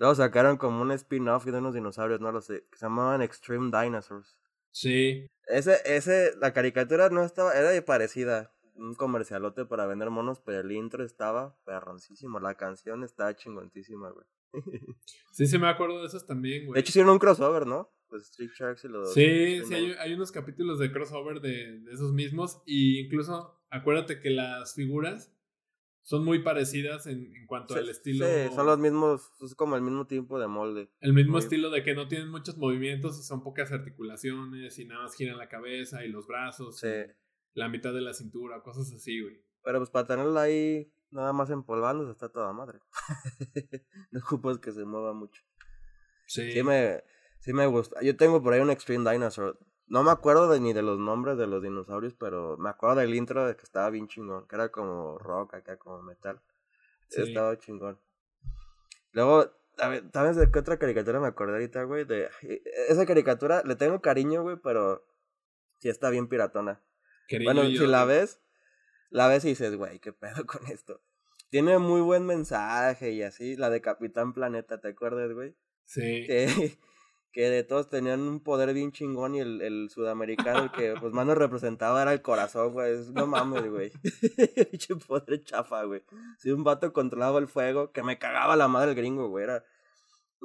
Luego 0.00 0.14
sacaron 0.14 0.56
como 0.56 0.80
un 0.80 0.92
spin-off 0.92 1.44
de 1.44 1.58
unos 1.58 1.74
dinosaurios, 1.74 2.22
no 2.22 2.32
lo 2.32 2.40
sé, 2.40 2.64
que 2.70 2.78
se 2.78 2.86
llamaban 2.86 3.20
Extreme 3.20 3.70
Dinosaurs. 3.70 4.38
Sí. 4.70 5.26
Ese, 5.46 5.76
ese, 5.84 6.32
la 6.40 6.54
caricatura 6.54 7.10
no 7.10 7.22
estaba, 7.22 7.52
era 7.52 7.68
de 7.68 7.82
parecida. 7.82 8.50
Un 8.76 8.94
comercialote 8.94 9.66
para 9.66 9.84
vender 9.84 10.08
monos, 10.08 10.40
pero 10.40 10.60
el 10.60 10.72
intro 10.72 11.04
estaba 11.04 11.54
perroncísimo. 11.66 12.40
La 12.40 12.54
canción 12.54 13.04
estaba 13.04 13.36
chingontísima, 13.36 14.08
güey. 14.10 14.24
sí, 15.32 15.46
sí 15.46 15.58
me 15.58 15.68
acuerdo 15.68 16.00
de 16.00 16.06
esos 16.06 16.24
también, 16.24 16.64
güey. 16.64 16.76
De 16.76 16.80
hecho 16.80 16.92
hicieron 16.92 17.12
un 17.12 17.18
crossover, 17.18 17.66
¿no? 17.66 17.92
Pues 18.08 18.22
Street 18.22 18.52
Sharks 18.58 18.84
y 18.86 18.88
los... 18.88 19.12
Sí, 19.12 19.62
sí, 19.66 19.74
hay, 19.74 19.92
hay, 19.98 20.14
unos 20.14 20.32
capítulos 20.32 20.78
de 20.78 20.90
crossover 20.90 21.42
de, 21.42 21.78
de 21.78 21.92
esos 21.92 22.14
mismos. 22.14 22.62
Y 22.64 23.00
incluso, 23.00 23.60
acuérdate 23.68 24.18
que 24.20 24.30
las 24.30 24.74
figuras 24.74 25.30
son 26.02 26.24
muy 26.24 26.40
parecidas 26.42 27.06
en, 27.06 27.34
en 27.34 27.46
cuanto 27.46 27.74
al 27.74 27.88
estilo. 27.88 28.26
Sí, 28.26 28.54
son 28.54 28.66
los 28.66 28.78
mismos, 28.78 29.30
es 29.40 29.54
como 29.54 29.76
el 29.76 29.82
mismo 29.82 30.06
tipo 30.06 30.38
de 30.38 30.48
molde. 30.48 30.90
El 31.00 31.12
mismo 31.12 31.38
estilo 31.38 31.70
de 31.70 31.82
que 31.82 31.94
no 31.94 32.08
tienen 32.08 32.28
muchos 32.30 32.56
movimientos 32.56 33.18
y 33.18 33.22
son 33.22 33.42
pocas 33.42 33.70
articulaciones 33.72 34.78
y 34.78 34.86
nada 34.86 35.02
más 35.02 35.14
giran 35.14 35.38
la 35.38 35.48
cabeza 35.48 36.04
y 36.04 36.08
los 36.08 36.26
brazos. 36.26 36.78
Sí. 36.78 36.88
la 37.54 37.68
mitad 37.68 37.92
de 37.92 38.00
la 38.00 38.14
cintura, 38.14 38.62
cosas 38.62 38.92
así, 38.92 39.20
güey. 39.20 39.42
Pero 39.62 39.78
pues 39.78 39.90
para 39.90 40.06
tenerla 40.06 40.42
ahí 40.42 40.92
nada 41.10 41.32
más 41.32 41.50
empolvándose 41.50 42.12
está 42.12 42.28
toda 42.28 42.52
madre. 42.52 42.78
no 44.10 44.20
ocupas 44.20 44.58
que 44.58 44.72
se 44.72 44.84
mueva 44.84 45.12
mucho. 45.12 45.42
Sí. 46.26 46.52
Sí 46.52 46.62
me, 46.62 47.02
sí 47.40 47.52
me 47.52 47.66
gusta. 47.66 48.00
Yo 48.02 48.16
tengo 48.16 48.42
por 48.42 48.52
ahí 48.52 48.60
un 48.60 48.70
Extreme 48.70 49.10
Dinosaur. 49.10 49.58
No 49.90 50.04
me 50.04 50.12
acuerdo 50.12 50.48
de, 50.48 50.60
ni 50.60 50.72
de 50.72 50.82
los 50.82 51.00
nombres 51.00 51.36
de 51.36 51.48
los 51.48 51.60
dinosaurios, 51.60 52.14
pero 52.14 52.56
me 52.58 52.70
acuerdo 52.70 53.00
del 53.00 53.12
intro 53.12 53.44
de 53.44 53.56
que 53.56 53.64
estaba 53.64 53.90
bien 53.90 54.06
chingón, 54.06 54.46
que 54.46 54.54
era 54.54 54.68
como 54.68 55.18
rock 55.18 55.54
acá, 55.54 55.78
como 55.78 56.00
metal. 56.00 56.40
Estaba 57.10 57.58
chingón. 57.58 57.98
Luego, 59.10 59.50
¿sabes 60.12 60.36
de 60.36 60.48
qué 60.48 60.60
otra 60.60 60.78
caricatura 60.78 61.18
me 61.18 61.26
acordé 61.26 61.54
ahorita, 61.54 61.82
güey? 61.82 62.04
De 62.04 62.28
e, 62.42 62.62
esa 62.88 63.04
caricatura 63.04 63.64
le 63.64 63.74
tengo 63.74 64.00
cariño, 64.00 64.42
güey, 64.42 64.58
pero 64.62 65.04
sí 65.78 65.88
está 65.88 66.08
bien 66.08 66.28
piratona. 66.28 66.80
bueno, 67.42 67.64
si 67.64 67.84
la 67.84 68.04
ves, 68.04 68.40
la 69.10 69.26
ves 69.26 69.44
y 69.44 69.48
dices, 69.48 69.74
güey, 69.74 69.98
qué 69.98 70.12
pedo 70.12 70.46
con 70.46 70.64
esto. 70.68 71.02
tiene 71.50 71.78
muy 71.78 72.00
buen 72.00 72.26
mensaje 72.26 73.10
y 73.10 73.24
así. 73.24 73.56
La 73.56 73.70
de 73.70 73.80
Capitán 73.80 74.34
Planeta, 74.34 74.80
¿te 74.80 74.86
acuerdas, 74.86 75.32
güey? 75.32 75.56
Sí. 75.84 76.26
Que, 76.28 76.78
que 77.32 77.48
de 77.48 77.62
todos 77.62 77.88
tenían 77.88 78.20
un 78.20 78.40
poder 78.40 78.74
bien 78.74 78.90
chingón 78.90 79.34
y 79.34 79.40
el, 79.40 79.62
el 79.62 79.88
sudamericano, 79.88 80.64
el 80.64 80.70
que 80.72 80.94
pues 81.00 81.12
más 81.12 81.26
nos 81.26 81.38
representaba 81.38 82.02
era 82.02 82.12
el 82.12 82.22
corazón, 82.22 82.72
güey. 82.72 82.96
No 83.12 83.26
mames, 83.26 83.70
güey. 83.70 83.92
Pinche 84.70 84.96
poder 84.96 85.42
chafa, 85.44 85.84
güey. 85.84 86.02
Si 86.38 86.50
un 86.50 86.64
vato 86.64 86.92
controlaba 86.92 87.38
el 87.38 87.46
fuego, 87.46 87.92
que 87.92 88.02
me 88.02 88.18
cagaba 88.18 88.56
la 88.56 88.68
madre 88.68 88.90
el 88.90 88.96
gringo, 88.96 89.28
güey. 89.28 89.44
Era. 89.44 89.64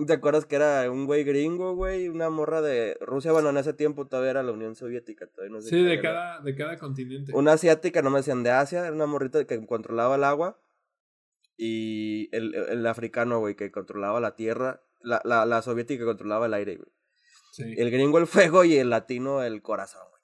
¿Te 0.05 0.13
acuerdas 0.13 0.45
que 0.45 0.57
era 0.57 0.91
un 0.91 1.05
güey 1.05 1.23
gringo, 1.23 1.73
güey? 1.73 2.09
Una 2.09 2.29
morra 2.29 2.61
de 2.61 2.97
Rusia. 2.99 3.31
Bueno, 3.31 3.49
en 3.49 3.57
ese 3.57 3.73
tiempo 3.73 4.07
todavía 4.07 4.31
era 4.31 4.43
la 4.43 4.51
Unión 4.51 4.75
Soviética. 4.75 5.25
Todavía 5.27 5.55
no 5.55 5.61
sé 5.61 5.69
sí, 5.69 5.81
de 5.81 6.01
cada, 6.01 6.41
de 6.41 6.53
cada 6.53 6.77
continente. 6.77 7.31
Una 7.33 7.53
asiática, 7.53 8.01
no 8.01 8.09
me 8.09 8.17
decían 8.17 8.43
de 8.43 8.51
Asia. 8.51 8.81
Era 8.81 8.93
una 8.93 9.05
morrita 9.05 9.45
que 9.45 9.65
controlaba 9.65 10.15
el 10.15 10.25
agua. 10.25 10.59
Y 11.57 12.27
el, 12.35 12.53
el 12.53 12.85
africano, 12.85 13.39
güey, 13.39 13.55
que 13.55 13.71
controlaba 13.71 14.19
la 14.19 14.35
tierra 14.35 14.84
la, 15.05 15.21
la, 15.23 15.45
la 15.45 15.61
soviética 15.61 16.03
controlaba 16.03 16.47
el 16.47 16.53
aire, 16.53 16.75
güey. 16.75 16.91
El 17.77 17.89
gringo 17.89 18.17
el 18.17 18.27
fuego 18.27 18.65
y 18.65 18.75
el 18.75 18.89
latino 18.89 19.41
el 19.41 19.61
corazón, 19.61 20.01
güey. 20.09 20.15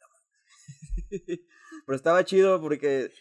Pero 1.86 1.96
estaba 1.96 2.24
chido 2.26 2.62
porque, 2.62 3.12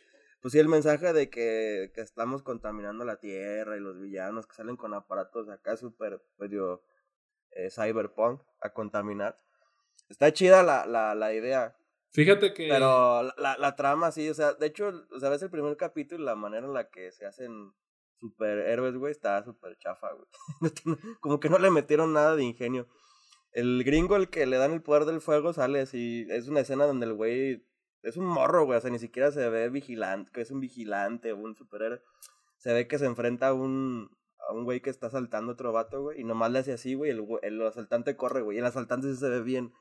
pues 0.40 0.53
sí, 0.53 0.59
el 0.59 0.68
mensaje 0.68 1.12
de 1.12 1.31
que, 1.31 1.92
que 1.94 2.01
estamos 2.01 2.42
contaminando 2.42 3.05
la 3.05 3.18
tierra 3.18 3.77
y 3.77 3.81
los 3.81 4.01
villanos 4.01 4.46
que 4.46 4.55
salen 4.55 4.77
con 4.77 4.94
aparatos 4.94 5.49
acá 5.49 5.77
súper 5.77 6.23
medio 6.38 6.83
eh, 7.53 7.70
cyberpunk 7.70 8.42
a 8.61 8.73
contaminar. 8.73 9.37
Está 10.09 10.33
chida 10.33 10.62
la, 10.62 10.87
la, 10.87 11.14
la 11.14 11.33
idea. 11.33 11.77
Fíjate 12.12 12.53
que. 12.53 12.68
Pero 12.68 13.23
la, 13.38 13.57
la, 13.59 13.77
trama, 13.77 14.11
sí, 14.11 14.29
o 14.29 14.35
sea, 14.35 14.55
de 14.55 14.66
hecho, 14.66 15.07
o 15.12 15.20
sea, 15.20 15.31
ves 15.31 15.42
el 15.42 15.51
primer 15.51 15.77
capítulo 15.77 16.23
y 16.23 16.27
la 16.27 16.35
manera 16.35 16.66
en 16.66 16.75
la 16.75 16.90
que 16.90 17.12
se 17.12 17.27
hacen 17.27 17.73
superhéroes, 18.21 18.97
güey, 18.97 19.13
está 19.13 19.43
súper 19.45 19.77
chafa, 19.79 20.09
güey. 20.13 20.27
Como 21.21 21.41
que 21.41 21.49
no 21.49 21.59
le 21.59 21.71
metieron 21.71 22.13
nada 22.13 22.37
de 22.37 22.45
ingenio. 22.45 22.89
El 23.53 23.83
gringo, 23.83 24.17
el 24.17 24.31
que 24.31 24.47
le 24.47 24.59
dan 24.59 24.73
el 24.73 24.83
poder 24.83 25.05
del 25.07 25.21
fuego, 25.21 25.53
sale 25.53 25.81
así. 25.81 26.27
Es 26.31 26.49
una 26.49 26.61
escena 26.61 26.87
donde 26.87 27.07
el 27.07 27.15
güey 27.15 27.67
es 28.03 28.17
un 28.17 28.27
morro, 28.27 28.65
güey. 28.65 28.79
O 28.79 28.81
sea, 28.81 28.91
ni 28.91 28.99
siquiera 28.99 29.33
se 29.33 29.49
ve 29.49 29.69
vigilante, 29.69 30.31
que 30.33 30.43
es 30.43 30.51
un 30.51 30.61
vigilante 30.61 31.33
o 31.33 31.37
un 31.39 31.57
superhéroe. 31.57 32.01
Se 32.59 32.73
ve 32.73 32.87
que 32.87 32.99
se 32.99 33.07
enfrenta 33.07 33.49
a 33.49 33.55
un, 33.55 34.11
a 34.49 34.53
un 34.53 34.65
güey 34.65 34.81
que 34.81 34.91
está 34.91 35.09
asaltando 35.09 35.53
otro 35.53 35.73
vato, 35.73 36.03
güey. 36.03 36.21
Y 36.21 36.25
nomás 36.25 36.53
le 36.53 36.61
hace 36.61 36.73
así, 36.73 36.95
güey. 36.95 37.11
El, 37.11 37.27
el 37.43 37.63
asaltante 37.67 38.17
corre, 38.17 38.43
güey. 38.43 38.59
Y 38.59 38.61
el 38.61 38.67
asaltante 38.67 39.09
sí 39.09 39.17
se 39.17 39.29
ve 39.29 39.43
bien. 39.43 39.73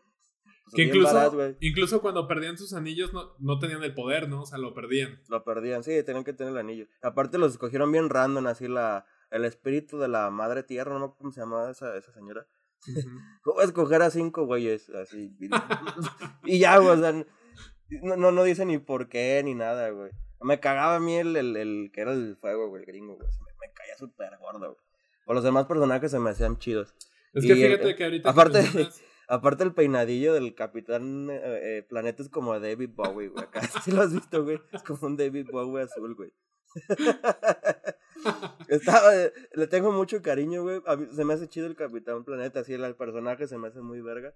Que 0.74 0.84
incluso, 0.84 1.56
incluso 1.60 2.02
cuando 2.02 2.28
perdían 2.28 2.58
sus 2.58 2.74
anillos 2.74 3.14
no, 3.14 3.36
no 3.40 3.60
tenían 3.60 3.84
el 3.84 3.94
poder, 3.94 4.30
¿no? 4.30 4.42
O 4.42 4.46
sea, 4.46 4.58
lo 4.58 4.74
perdían. 4.74 5.22
Lo 5.30 5.44
perdían, 5.44 5.84
sí, 5.84 6.04
tenían 6.04 6.24
que 6.24 6.34
tener 6.34 6.54
el 6.54 6.60
anillo. 6.60 6.88
Aparte 7.02 7.38
los 7.38 7.54
escogieron 7.54 7.92
bien 7.92 8.10
random, 8.10 8.48
así 8.48 8.68
la, 8.68 9.06
el 9.32 9.46
espíritu 9.46 9.98
de 9.98 10.08
la 10.08 10.30
madre 10.30 10.64
tierra, 10.64 11.00
no 11.00 11.16
cómo 11.16 11.32
se 11.32 11.42
llamaba 11.42 11.72
esa, 11.72 11.96
esa 11.98 12.12
señora. 12.14 12.48
¿Cómo 13.44 13.62
escoger 13.62 14.02
a 14.02 14.10
cinco 14.10 14.46
güeyes? 14.46 14.90
Así. 14.90 15.36
y 16.46 16.60
ya, 16.60 16.78
güey, 16.78 16.98
o 16.98 17.00
sea, 17.00 17.12
no, 18.02 18.16
no, 18.16 18.32
no 18.32 18.44
dice 18.44 18.66
ni 18.66 18.78
por 18.78 19.10
qué 19.10 19.42
ni 19.44 19.56
nada, 19.56 19.90
güey. 19.90 20.12
Me 20.42 20.60
cagaba 20.60 20.96
a 20.96 21.00
mí 21.00 21.16
el, 21.16 21.36
el, 21.36 21.58
el 21.58 21.92
que 21.94 22.02
era 22.02 22.14
el 22.14 22.38
fuego, 22.38 22.70
güey, 22.70 22.82
el 22.84 22.88
gringo, 22.88 23.16
güey. 23.16 23.28
Me, 23.28 23.68
me 23.68 23.74
caía 23.74 23.98
súper 23.98 24.38
gordo, 24.38 24.74
güey. 24.74 24.90
O 25.26 25.34
los 25.34 25.44
demás 25.44 25.66
personajes 25.66 26.12
se 26.12 26.20
me 26.20 26.30
hacían 26.30 26.58
chidos. 26.58 26.96
Es 27.34 27.46
que 27.46 27.56
fíjate 27.56 27.96
que 27.96 28.04
ahorita. 28.04 28.30
Aparte, 28.30 28.64
Aparte 29.30 29.64
el 29.64 29.76
peinadillo 29.76 30.34
del 30.34 30.56
Capitán 30.56 31.30
eh, 31.30 31.40
eh, 31.44 31.84
Planeta 31.88 32.24
es 32.24 32.30
como 32.30 32.60
David 32.60 32.90
Bowie, 32.96 33.28
güey. 33.28 33.44
Acá 33.44 33.62
sí 33.84 33.92
lo 33.92 34.02
has 34.02 34.12
visto, 34.12 34.44
güey. 34.44 34.60
Es 34.72 34.82
como 34.82 35.06
un 35.06 35.18
David 35.18 35.50
Bowie 35.52 35.84
azul, 35.84 36.16
güey. 36.16 36.34
Estaba, 38.68 39.12
le 39.54 39.68
tengo 39.68 39.92
mucho 39.92 40.24
cariño, 40.24 40.64
güey. 40.64 40.82
se 41.16 41.26
me 41.26 41.36
hace 41.36 41.48
chido 41.48 41.68
el 41.68 41.76
Capitán 41.76 42.26
Planeta, 42.26 42.62
así 42.62 42.74
el, 42.74 42.96
personaje 42.96 43.48
se 43.48 43.60
me 43.60 43.68
hace 43.68 43.82
muy 43.82 44.02
verga. 44.02 44.34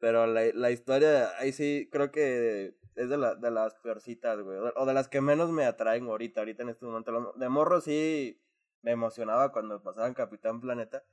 Pero 0.00 0.26
la, 0.26 0.42
la 0.54 0.72
historia, 0.72 1.30
ahí 1.38 1.52
sí, 1.52 1.88
creo 1.92 2.10
que 2.10 2.74
es 2.96 3.08
de, 3.08 3.16
la, 3.16 3.36
de 3.36 3.52
las 3.52 3.76
peorcitas, 3.76 4.40
güey. 4.40 4.58
O 4.74 4.86
de 4.86 4.94
las 4.94 5.06
que 5.06 5.20
menos 5.20 5.52
me 5.52 5.66
atraen 5.66 6.08
ahorita, 6.08 6.40
ahorita 6.40 6.64
en 6.64 6.70
este 6.70 6.84
momento. 6.84 7.32
De 7.36 7.48
morro 7.48 7.80
sí 7.80 8.42
me 8.82 8.90
emocionaba 8.90 9.52
cuando 9.52 9.80
pasaban 9.82 10.14
Capitán 10.14 10.60
Planeta. 10.60 11.04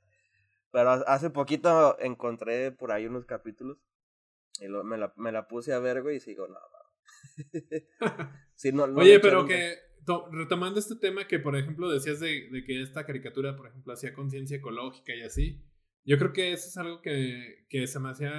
Pero 0.74 0.90
hace 0.90 1.30
poquito 1.30 1.96
encontré 2.00 2.72
por 2.72 2.90
ahí 2.90 3.06
unos 3.06 3.26
capítulos 3.26 3.78
y 4.60 4.66
me, 4.66 4.98
la, 4.98 5.14
me 5.16 5.30
la 5.30 5.46
puse 5.46 5.72
a 5.72 5.78
ver, 5.78 6.02
güey, 6.02 6.16
y 6.16 6.20
sigo, 6.20 6.48
no, 6.48 6.58
no, 8.72 9.00
Oye, 9.00 9.20
pero 9.20 9.46
que, 9.46 9.76
retomando 10.32 10.80
este 10.80 10.96
tema 10.96 11.28
que, 11.28 11.38
por 11.38 11.56
ejemplo, 11.56 11.88
decías 11.88 12.18
de, 12.18 12.48
de 12.50 12.64
que 12.64 12.82
esta 12.82 13.06
caricatura, 13.06 13.54
por 13.56 13.68
ejemplo, 13.68 13.92
hacía 13.92 14.14
conciencia 14.14 14.56
ecológica 14.56 15.14
y 15.14 15.22
así, 15.22 15.64
yo 16.02 16.18
creo 16.18 16.32
que 16.32 16.52
eso 16.52 16.66
es 16.66 16.76
algo 16.76 17.00
que, 17.02 17.66
que 17.68 17.86
se 17.86 18.00
me 18.00 18.10
hacía, 18.10 18.32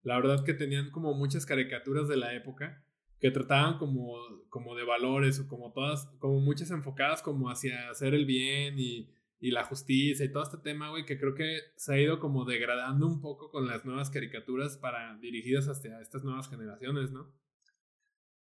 la 0.00 0.16
verdad 0.16 0.42
que 0.46 0.54
tenían 0.54 0.90
como 0.90 1.12
muchas 1.12 1.44
caricaturas 1.44 2.08
de 2.08 2.16
la 2.16 2.34
época 2.34 2.82
que 3.18 3.30
trataban 3.30 3.76
como, 3.76 4.14
como 4.48 4.74
de 4.74 4.84
valores 4.84 5.38
o 5.40 5.46
como 5.46 5.74
todas, 5.74 6.06
como 6.20 6.40
muchas 6.40 6.70
enfocadas 6.70 7.20
como 7.20 7.50
hacia 7.50 7.90
hacer 7.90 8.14
el 8.14 8.24
bien 8.24 8.78
y 8.78 9.12
y 9.40 9.50
la 9.50 9.64
justicia 9.64 10.24
y 10.24 10.30
todo 10.30 10.42
este 10.42 10.58
tema, 10.58 10.90
güey, 10.90 11.04
que 11.06 11.18
creo 11.18 11.34
que 11.34 11.58
se 11.76 11.94
ha 11.94 11.98
ido 11.98 12.20
como 12.20 12.44
degradando 12.44 13.06
un 13.06 13.20
poco 13.20 13.50
con 13.50 13.66
las 13.66 13.84
nuevas 13.84 14.10
caricaturas 14.10 14.76
para 14.76 15.16
dirigidas 15.18 15.66
hacia 15.68 16.00
estas 16.00 16.22
nuevas 16.22 16.48
generaciones, 16.48 17.10
¿no? 17.10 17.32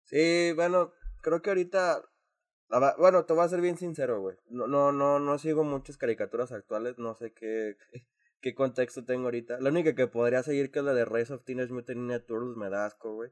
Sí, 0.04 0.52
bueno, 0.56 0.92
creo 1.22 1.42
que 1.42 1.50
ahorita 1.50 2.02
bueno, 2.98 3.26
te 3.26 3.34
voy 3.34 3.46
a 3.46 3.50
ser 3.50 3.62
bien 3.62 3.78
sincero, 3.78 4.22
güey. 4.22 4.36
No, 4.50 4.68
no, 4.68 4.92
no, 4.92 5.20
no 5.20 5.38
sigo 5.38 5.64
muchas 5.64 5.98
caricaturas 5.98 6.52
actuales, 6.52 6.98
no 6.98 7.16
sé 7.16 7.34
qué, 7.34 7.78
qué 8.42 8.54
contexto 8.54 9.06
tengo 9.06 9.26
ahorita. 9.26 9.60
La 9.60 9.70
única 9.70 9.96
que 9.96 10.08
podría 10.08 10.44
seguir 10.44 10.72
que 10.72 10.80
es 10.80 10.86
la 10.86 10.94
de 10.94 11.06
Race 11.06 11.34
of 11.34 11.44
Teenage 11.44 11.72
Mutant 11.72 12.00
Ninja 12.00 12.26
Turtles 12.26 12.58
me 12.58 12.70
da 12.70 12.86
asco, 12.86 13.14
güey. 13.14 13.32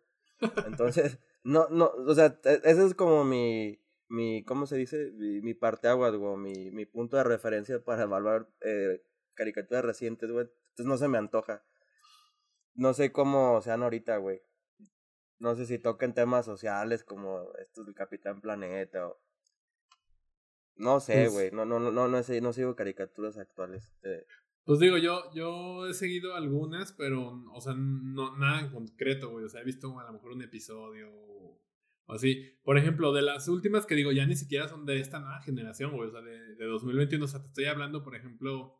Entonces, 0.65 1.19
no, 1.43 1.67
no, 1.69 1.85
o 1.85 2.15
sea, 2.15 2.39
e, 2.43 2.61
ese 2.63 2.85
es 2.85 2.93
como 2.93 3.25
mi, 3.25 3.79
mi, 4.07 4.43
¿cómo 4.43 4.65
se 4.65 4.77
dice? 4.77 5.11
Mi, 5.13 5.41
mi 5.41 5.53
parteaguas, 5.53 6.15
güey, 6.15 6.37
mi, 6.37 6.71
mi 6.71 6.85
punto 6.85 7.17
de 7.17 7.23
referencia 7.23 7.83
para 7.83 8.03
evaluar 8.03 8.49
eh, 8.61 9.01
caricaturas 9.33 9.85
recientes, 9.85 10.31
güey. 10.31 10.47
Entonces 10.69 10.85
no 10.85 10.97
se 10.97 11.07
me 11.07 11.17
antoja. 11.17 11.63
No 12.73 12.93
sé 12.93 13.11
cómo 13.11 13.61
sean 13.61 13.83
ahorita, 13.83 14.17
güey. 14.17 14.41
No 15.39 15.55
sé 15.55 15.65
si 15.65 15.79
toquen 15.79 16.13
temas 16.13 16.45
sociales 16.45 17.03
como 17.03 17.53
estos 17.59 17.85
del 17.85 17.95
Capitán 17.95 18.41
Planeta 18.41 19.07
o... 19.07 19.19
No 20.77 20.99
sé, 20.99 21.13
pues 21.13 21.31
güey. 21.31 21.51
No, 21.51 21.65
no, 21.65 21.79
no, 21.79 21.91
no, 21.91 22.07
no, 22.07 22.23
sé, 22.23 22.41
no 22.41 22.51
sigo 22.51 22.75
caricaturas 22.75 23.37
actuales. 23.37 23.93
Pues 24.65 24.79
digo, 24.79 24.97
yo, 24.97 25.31
yo 25.33 25.87
he 25.87 25.93
seguido 25.93 26.35
algunas, 26.35 26.91
pero, 26.91 27.41
o 27.53 27.61
sea, 27.61 27.73
no, 27.75 28.35
nada 28.37 28.59
en 28.59 28.71
concreto, 28.71 29.29
güey. 29.29 29.45
O 29.45 29.49
sea, 29.49 29.61
he 29.61 29.65
visto 29.65 29.97
a 29.99 30.03
lo 30.05 30.13
mejor 30.13 30.33
un 30.33 30.41
episodio 30.41 31.09
o 31.13 31.61
así. 32.07 32.57
Por 32.63 32.77
ejemplo, 32.77 33.13
de 33.13 33.21
las 33.21 33.47
últimas 33.47 33.85
que 33.85 33.95
digo, 33.95 34.11
ya 34.11 34.25
ni 34.25 34.35
siquiera 34.35 34.67
son 34.67 34.85
de 34.85 34.99
esta 34.99 35.19
nueva 35.19 35.41
generación, 35.41 35.95
güey. 35.95 36.09
O 36.09 36.11
sea, 36.11 36.21
de, 36.21 36.55
de 36.55 36.65
2021. 36.65 37.25
O 37.25 37.27
sea, 37.27 37.41
te 37.41 37.47
estoy 37.47 37.65
hablando, 37.65 38.03
por 38.03 38.15
ejemplo, 38.15 38.79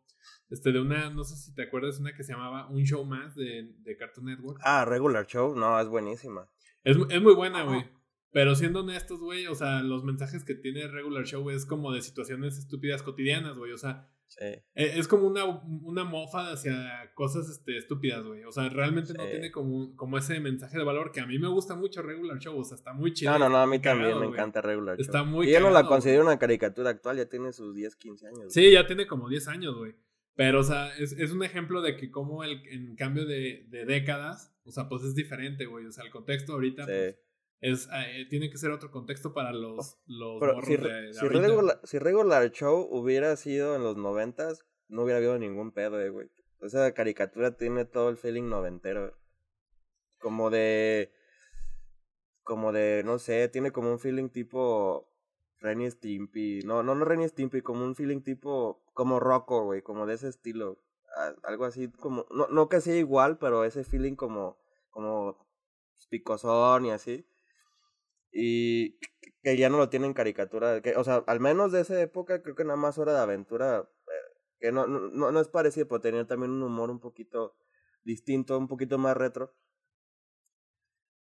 este, 0.49 0.71
de 0.71 0.79
una, 0.79 1.09
no 1.09 1.23
sé 1.23 1.35
si 1.35 1.53
te 1.53 1.63
acuerdas, 1.63 1.99
una 1.99 2.13
que 2.13 2.23
se 2.23 2.33
llamaba 2.33 2.69
Un 2.69 2.83
Show 2.83 3.05
Más 3.05 3.35
de, 3.35 3.73
de 3.79 3.97
Cartoon 3.97 4.27
Network. 4.27 4.59
Ah, 4.63 4.85
Regular 4.85 5.25
Show. 5.25 5.55
No, 5.55 5.79
es 5.79 5.87
buenísima. 5.87 6.49
Es, 6.83 6.97
es 7.09 7.21
muy 7.21 7.33
buena, 7.33 7.63
güey. 7.63 7.85
Pero 8.31 8.53
siendo 8.53 8.81
honestos, 8.81 9.19
güey, 9.21 9.47
o 9.47 9.55
sea, 9.55 9.81
los 9.81 10.03
mensajes 10.03 10.43
que 10.43 10.55
tiene 10.55 10.87
Regular 10.87 11.23
Show 11.25 11.49
es 11.51 11.65
como 11.65 11.93
de 11.93 12.01
situaciones 12.01 12.57
estúpidas 12.57 13.01
cotidianas, 13.01 13.55
güey. 13.55 13.71
O 13.71 13.77
sea, 13.77 14.09
e, 14.39 14.63
es 14.75 15.07
como 15.07 15.27
una, 15.27 15.45
una 15.45 16.03
mofa 16.03 16.51
hacia 16.51 17.11
cosas 17.13 17.49
este, 17.49 17.77
estúpidas, 17.77 18.25
güey. 18.25 18.43
O 18.43 18.51
sea, 18.51 18.69
realmente 18.69 19.13
no 19.13 19.25
tiene 19.25 19.51
como, 19.51 19.95
como 19.95 20.17
ese 20.17 20.39
mensaje 20.39 20.77
de 20.77 20.83
valor 20.83 21.11
que 21.11 21.21
a 21.21 21.25
mí 21.25 21.39
me 21.39 21.47
gusta 21.47 21.75
mucho 21.75 22.01
Regular 22.01 22.37
Show. 22.39 22.57
O 22.57 22.63
sea, 22.63 22.75
está 22.75 22.93
muy 22.93 23.13
chido. 23.13 23.31
No, 23.31 23.39
no, 23.39 23.49
no, 23.49 23.57
a 23.57 23.67
mí 23.67 23.79
también 23.79 24.19
me 24.19 24.25
encanta 24.25 24.61
Regular 24.61 24.97
Show. 24.97 25.01
Está 25.01 25.23
muy 25.23 25.47
Y 25.47 25.53
yo 25.53 25.59
no 25.59 25.69
la 25.69 25.85
considero 25.85 26.23
una 26.23 26.39
caricatura 26.39 26.89
actual, 26.89 27.17
ya 27.17 27.29
tiene 27.29 27.53
sus 27.53 27.75
10, 27.75 27.95
15 27.95 28.27
años. 28.27 28.53
Sí, 28.53 28.71
ya 28.71 28.85
tiene 28.85 29.07
como 29.07 29.29
10 29.29 29.47
años, 29.47 29.75
güey. 29.75 29.95
Pero, 30.35 30.59
o 30.59 30.63
sea, 30.63 30.93
es, 30.97 31.13
es, 31.13 31.31
un 31.31 31.43
ejemplo 31.43 31.81
de 31.81 31.95
que 31.95 32.11
como 32.11 32.43
el, 32.43 32.61
en 32.67 32.95
cambio 32.97 33.25
de, 33.25 33.65
de 33.69 33.85
décadas, 33.85 34.53
o 34.65 34.71
sea, 34.71 34.89
pues 34.89 35.03
es 35.03 35.15
diferente, 35.15 35.65
güey. 35.65 35.85
O 35.85 35.91
sea, 35.91 36.03
el 36.03 36.11
contexto 36.11 36.53
ahorita, 36.53 36.85
pues, 36.85 37.15
es, 37.61 37.87
eh, 37.93 38.25
tiene 38.29 38.49
que 38.49 38.57
ser 38.57 38.71
otro 38.71 38.91
contexto 38.91 39.33
para 39.33 39.51
los, 39.51 39.97
los 40.07 40.65
si, 40.65 40.77
de, 40.77 41.13
si, 41.13 41.27
regular, 41.27 41.79
si, 41.83 41.99
regular, 41.99 42.51
Show 42.51 42.87
hubiera 42.91 43.35
sido 43.37 43.75
en 43.75 43.83
los 43.83 43.97
noventas, 43.97 44.65
no 44.87 45.03
hubiera 45.03 45.17
habido 45.17 45.37
ningún 45.39 45.71
pedo, 45.71 45.99
eh, 46.01 46.09
güey. 46.09 46.29
Esa 46.61 46.93
caricatura 46.93 47.55
tiene 47.57 47.85
todo 47.85 48.09
el 48.09 48.17
feeling 48.17 48.49
noventero. 48.49 49.17
Como 50.19 50.49
de... 50.49 51.11
Como 52.43 52.71
de, 52.71 53.03
no 53.03 53.19
sé, 53.19 53.47
tiene 53.49 53.71
como 53.71 53.91
un 53.91 53.99
feeling 53.99 54.29
tipo... 54.29 55.11
Renny 55.59 55.89
Stimpy. 55.89 56.59
No, 56.65 56.83
no, 56.83 56.93
no 56.93 57.05
Renny 57.05 57.27
Stimpy, 57.27 57.61
como 57.61 57.83
un 57.85 57.95
feeling 57.95 58.21
tipo... 58.21 58.83
Como 58.93 59.19
Rocco, 59.19 59.63
güey, 59.63 59.81
como 59.81 60.05
de 60.05 60.15
ese 60.15 60.27
estilo. 60.29 60.79
Algo 61.43 61.65
así 61.65 61.91
como... 61.91 62.25
No, 62.31 62.47
no 62.47 62.69
que 62.69 62.81
sea 62.81 62.95
igual, 62.95 63.37
pero 63.37 63.63
ese 63.63 63.83
feeling 63.83 64.15
como... 64.15 64.57
Como 64.89 65.45
picosón 66.09 66.85
y 66.85 66.91
así. 66.91 67.27
Y 68.37 68.99
que 69.41 69.55
ya 69.55 69.69
no 69.69 69.77
lo 69.77 69.89
tienen 69.89 70.13
caricatura. 70.13 70.81
Que, 70.81 70.97
o 70.97 71.03
sea, 71.05 71.23
al 71.27 71.39
menos 71.39 71.71
de 71.71 71.81
esa 71.81 71.99
época, 72.01 72.41
creo 72.41 72.53
que 72.55 72.65
nada 72.65 72.75
más 72.75 72.97
Hora 72.97 73.13
de 73.13 73.19
Aventura, 73.19 73.87
eh, 74.07 74.37
que 74.59 74.71
no, 74.73 74.87
no, 74.87 75.31
no 75.31 75.39
es 75.39 75.47
parecido, 75.47 75.87
pero 75.87 76.01
tenía 76.01 76.27
también 76.27 76.51
un 76.51 76.63
humor 76.63 76.91
un 76.91 76.99
poquito 76.99 77.55
distinto, 78.03 78.57
un 78.57 78.67
poquito 78.67 78.97
más 78.97 79.15
retro. 79.15 79.55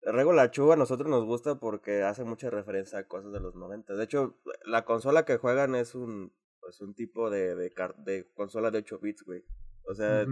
Regular 0.02 0.50
Chu 0.50 0.72
a 0.72 0.76
nosotros 0.76 1.08
nos 1.08 1.26
gusta 1.26 1.60
porque 1.60 2.02
hace 2.02 2.24
mucha 2.24 2.50
referencia 2.50 2.98
a 2.98 3.08
cosas 3.08 3.32
de 3.32 3.42
los 3.42 3.54
90. 3.54 3.94
De 3.94 4.04
hecho, 4.04 4.40
la 4.66 4.84
consola 4.84 5.24
que 5.26 5.38
juegan 5.38 5.76
es 5.76 5.94
un, 5.94 6.34
pues 6.60 6.82
un 6.82 6.96
tipo 6.96 7.30
de, 7.30 7.56
de, 7.56 7.72
de 7.98 8.32
consola 8.34 8.72
de 8.72 8.80
8 8.80 9.00
bits, 9.00 9.24
güey. 9.24 9.44
O 9.86 9.94
sea, 9.94 10.26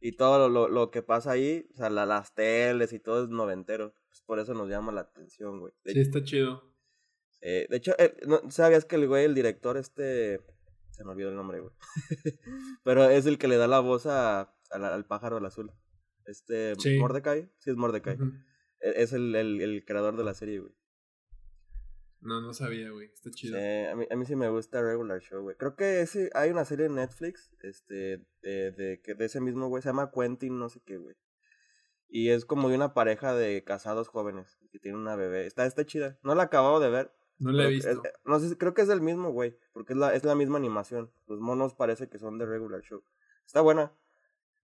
y 0.00 0.12
todo 0.12 0.48
lo, 0.48 0.68
lo, 0.68 0.90
que 0.90 1.02
pasa 1.02 1.32
ahí, 1.32 1.68
o 1.72 1.76
sea, 1.76 1.90
las 1.90 2.34
teles 2.34 2.92
y 2.92 2.98
todo 2.98 3.24
es 3.24 3.28
noventero. 3.28 3.94
Pues 4.12 4.20
por 4.26 4.38
eso 4.38 4.52
nos 4.52 4.68
llama 4.68 4.92
la 4.92 5.00
atención, 5.00 5.58
güey. 5.58 5.72
sí, 5.86 5.98
está 5.98 6.22
chido. 6.22 6.70
Eh, 7.40 7.66
de 7.70 7.76
hecho, 7.78 7.94
eh, 7.98 8.14
¿no, 8.26 8.42
¿sabías 8.50 8.84
que 8.84 8.96
el 8.96 9.08
güey, 9.08 9.24
el 9.24 9.34
director, 9.34 9.78
este. 9.78 10.38
Se 10.90 11.02
me 11.02 11.12
olvidó 11.12 11.30
el 11.30 11.36
nombre, 11.36 11.60
güey. 11.60 11.72
Pero 12.84 13.08
es 13.08 13.24
el 13.24 13.38
que 13.38 13.48
le 13.48 13.56
da 13.56 13.66
la 13.66 13.80
voz 13.80 14.04
a, 14.04 14.54
al 14.68 15.06
pájaro 15.06 15.38
al 15.38 15.46
azul. 15.46 15.72
Este. 16.26 16.74
Mordecai. 16.98 17.50
Sí, 17.58 17.70
es 17.70 17.76
Mordecai. 17.76 18.18
E, 18.80 19.02
es 19.02 19.14
el, 19.14 19.34
el, 19.34 19.62
el 19.62 19.82
creador 19.86 20.14
de 20.18 20.24
la 20.24 20.34
serie, 20.34 20.60
güey. 20.60 20.74
No, 22.20 22.42
no 22.42 22.52
sabía, 22.52 22.90
güey. 22.90 23.06
Está 23.14 23.30
chido. 23.30 23.56
a, 23.56 23.94
mí, 23.96 24.06
a 24.10 24.14
mí 24.14 24.26
sí 24.26 24.36
me 24.36 24.50
gusta 24.50 24.82
Regular 24.82 25.22
Show, 25.22 25.40
güey. 25.40 25.56
Creo 25.56 25.74
que 25.74 26.02
ese, 26.02 26.28
hay 26.34 26.50
una 26.50 26.66
serie 26.66 26.84
en 26.84 26.96
Netflix, 26.96 27.50
este, 27.62 28.26
de, 28.42 28.72
de, 28.72 29.14
de 29.14 29.24
ese 29.24 29.40
mismo 29.40 29.68
güey, 29.68 29.82
se 29.82 29.88
llama 29.88 30.10
Quentin, 30.14 30.58
no 30.58 30.68
sé 30.68 30.82
qué, 30.84 30.98
güey. 30.98 31.16
Y 32.14 32.28
es 32.28 32.44
como 32.44 32.68
de 32.68 32.76
una 32.76 32.92
pareja 32.92 33.34
de 33.34 33.64
casados 33.64 34.08
jóvenes 34.08 34.58
que 34.70 34.78
tienen 34.78 35.00
una 35.00 35.16
bebé. 35.16 35.46
Está, 35.46 35.64
está 35.64 35.86
chida. 35.86 36.18
No 36.22 36.34
la 36.34 36.42
he 36.42 36.44
acabado 36.44 36.78
de 36.78 36.90
ver. 36.90 37.10
No 37.38 37.52
la 37.52 37.64
he 37.64 37.70
visto. 37.70 38.02
no 38.26 38.38
sé, 38.38 38.58
creo 38.58 38.74
que 38.74 38.82
es 38.82 38.90
el 38.90 39.00
mismo, 39.00 39.32
güey. 39.32 39.56
Porque 39.72 39.94
es 39.94 39.98
la, 39.98 40.14
es 40.14 40.22
la 40.22 40.34
misma 40.34 40.58
animación. 40.58 41.10
Los 41.26 41.40
monos 41.40 41.74
parece 41.74 42.10
que 42.10 42.18
son 42.18 42.36
de 42.36 42.44
Regular 42.44 42.82
Show. 42.82 43.02
Está 43.46 43.62
buena. 43.62 43.94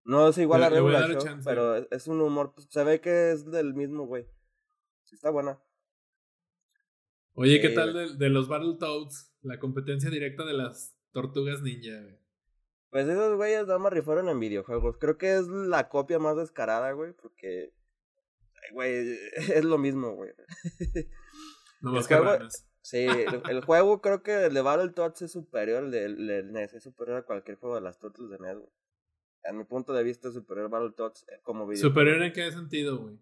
No 0.04 0.28
es 0.28 0.36
igual 0.36 0.62
a 0.62 0.68
Regular 0.68 1.10
Show, 1.10 1.40
pero 1.42 1.76
es, 1.76 2.06
un 2.06 2.20
humor. 2.20 2.52
Pues, 2.54 2.66
se 2.68 2.84
ve 2.84 3.00
que 3.00 3.32
es 3.32 3.50
del 3.50 3.72
mismo, 3.72 4.06
güey. 4.06 4.26
está 5.10 5.30
buena. 5.30 5.58
Oye, 7.32 7.62
¿qué 7.62 7.70
tal 7.70 7.94
de, 7.94 8.14
de 8.14 8.28
los 8.28 8.48
Battletoads? 8.48 9.38
La 9.40 9.58
competencia 9.58 10.10
directa 10.10 10.44
de 10.44 10.52
las 10.52 10.94
tortugas 11.12 11.62
ninja, 11.62 11.98
güey. 12.02 12.18
Pues 12.90 13.06
esos 13.06 13.36
güeyes 13.36 13.66
nada 13.66 13.78
más 13.78 13.92
rifaron 13.92 14.28
en 14.28 14.40
videojuegos. 14.40 14.96
Creo 14.98 15.18
que 15.18 15.36
es 15.36 15.46
la 15.46 15.88
copia 15.88 16.18
más 16.18 16.36
descarada, 16.36 16.92
güey, 16.92 17.12
porque. 17.12 17.74
güey, 18.72 19.18
es 19.54 19.64
lo 19.64 19.78
mismo, 19.78 20.14
güey. 20.14 20.32
No 21.80 21.92
más 21.92 22.08
que 22.08 22.16
Sí, 22.82 23.06
el, 23.50 23.62
juego 23.64 24.00
creo 24.00 24.22
que 24.22 24.46
el 24.46 24.54
de 24.54 24.62
Battletoads 24.62 25.20
es 25.20 25.32
superior, 25.32 25.84
el 25.84 25.90
de, 25.90 26.42
NES 26.42 26.72
es 26.72 26.82
superior 26.82 27.18
a 27.18 27.22
cualquier 27.22 27.58
juego 27.58 27.74
de 27.74 27.82
las 27.82 27.98
Turtles 27.98 28.30
de 28.30 28.38
NES, 28.38 28.56
güey. 28.56 28.72
A 29.44 29.52
mi 29.52 29.64
punto 29.64 29.92
de 29.92 30.02
vista 30.02 30.28
es 30.28 30.34
superior 30.34 30.70
Battletoads 30.70 31.26
eh, 31.28 31.40
como 31.42 31.66
video. 31.66 31.82
¿Superior 31.82 32.22
en 32.22 32.32
qué 32.32 32.50
sentido, 32.50 32.96
güey? 32.96 33.18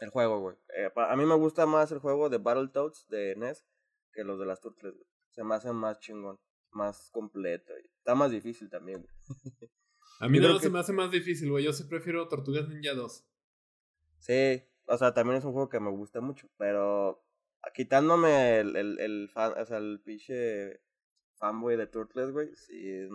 El 0.00 0.08
juego, 0.08 0.40
güey. 0.40 0.56
Eh, 0.74 0.90
a 0.94 1.16
mí 1.16 1.26
me 1.26 1.34
gusta 1.34 1.66
más 1.66 1.92
el 1.92 1.98
juego 1.98 2.30
de 2.30 2.38
Battletoads 2.38 3.08
de 3.08 3.36
NES 3.36 3.66
que 4.12 4.24
los 4.24 4.38
de 4.38 4.46
las 4.46 4.60
Turtles, 4.60 4.94
güey. 4.94 5.06
Se 5.32 5.44
me 5.44 5.54
hace 5.54 5.70
más 5.72 5.98
chingón, 5.98 6.40
más 6.70 7.10
completo. 7.12 7.74
Está 8.00 8.14
más 8.14 8.30
difícil 8.30 8.68
también, 8.68 9.02
güey. 9.02 9.70
A 10.20 10.28
mí 10.28 10.38
no 10.38 10.58
se 10.58 10.68
me 10.68 10.80
hace 10.80 10.92
más 10.92 11.10
difícil, 11.10 11.50
güey. 11.50 11.64
Yo 11.64 11.72
sí 11.72 11.84
prefiero 11.84 12.28
Tortugas 12.28 12.68
Ninja 12.68 12.94
2. 12.94 13.24
Sí, 14.18 14.62
o 14.86 14.98
sea, 14.98 15.14
también 15.14 15.38
es 15.38 15.44
un 15.44 15.52
juego 15.52 15.68
que 15.68 15.80
me 15.80 15.90
gusta 15.90 16.20
mucho, 16.20 16.48
pero 16.58 17.24
quitándome 17.74 18.58
el, 18.58 18.76
el, 18.76 18.98
el 19.00 19.28
fan, 19.32 19.54
o 19.58 19.64
sea, 19.64 19.78
el 19.78 20.00
pinche 20.04 20.80
fanboy 21.36 21.76
de 21.76 21.86
Turtles, 21.86 22.32
güey, 22.32 22.54
sí, 22.54 23.08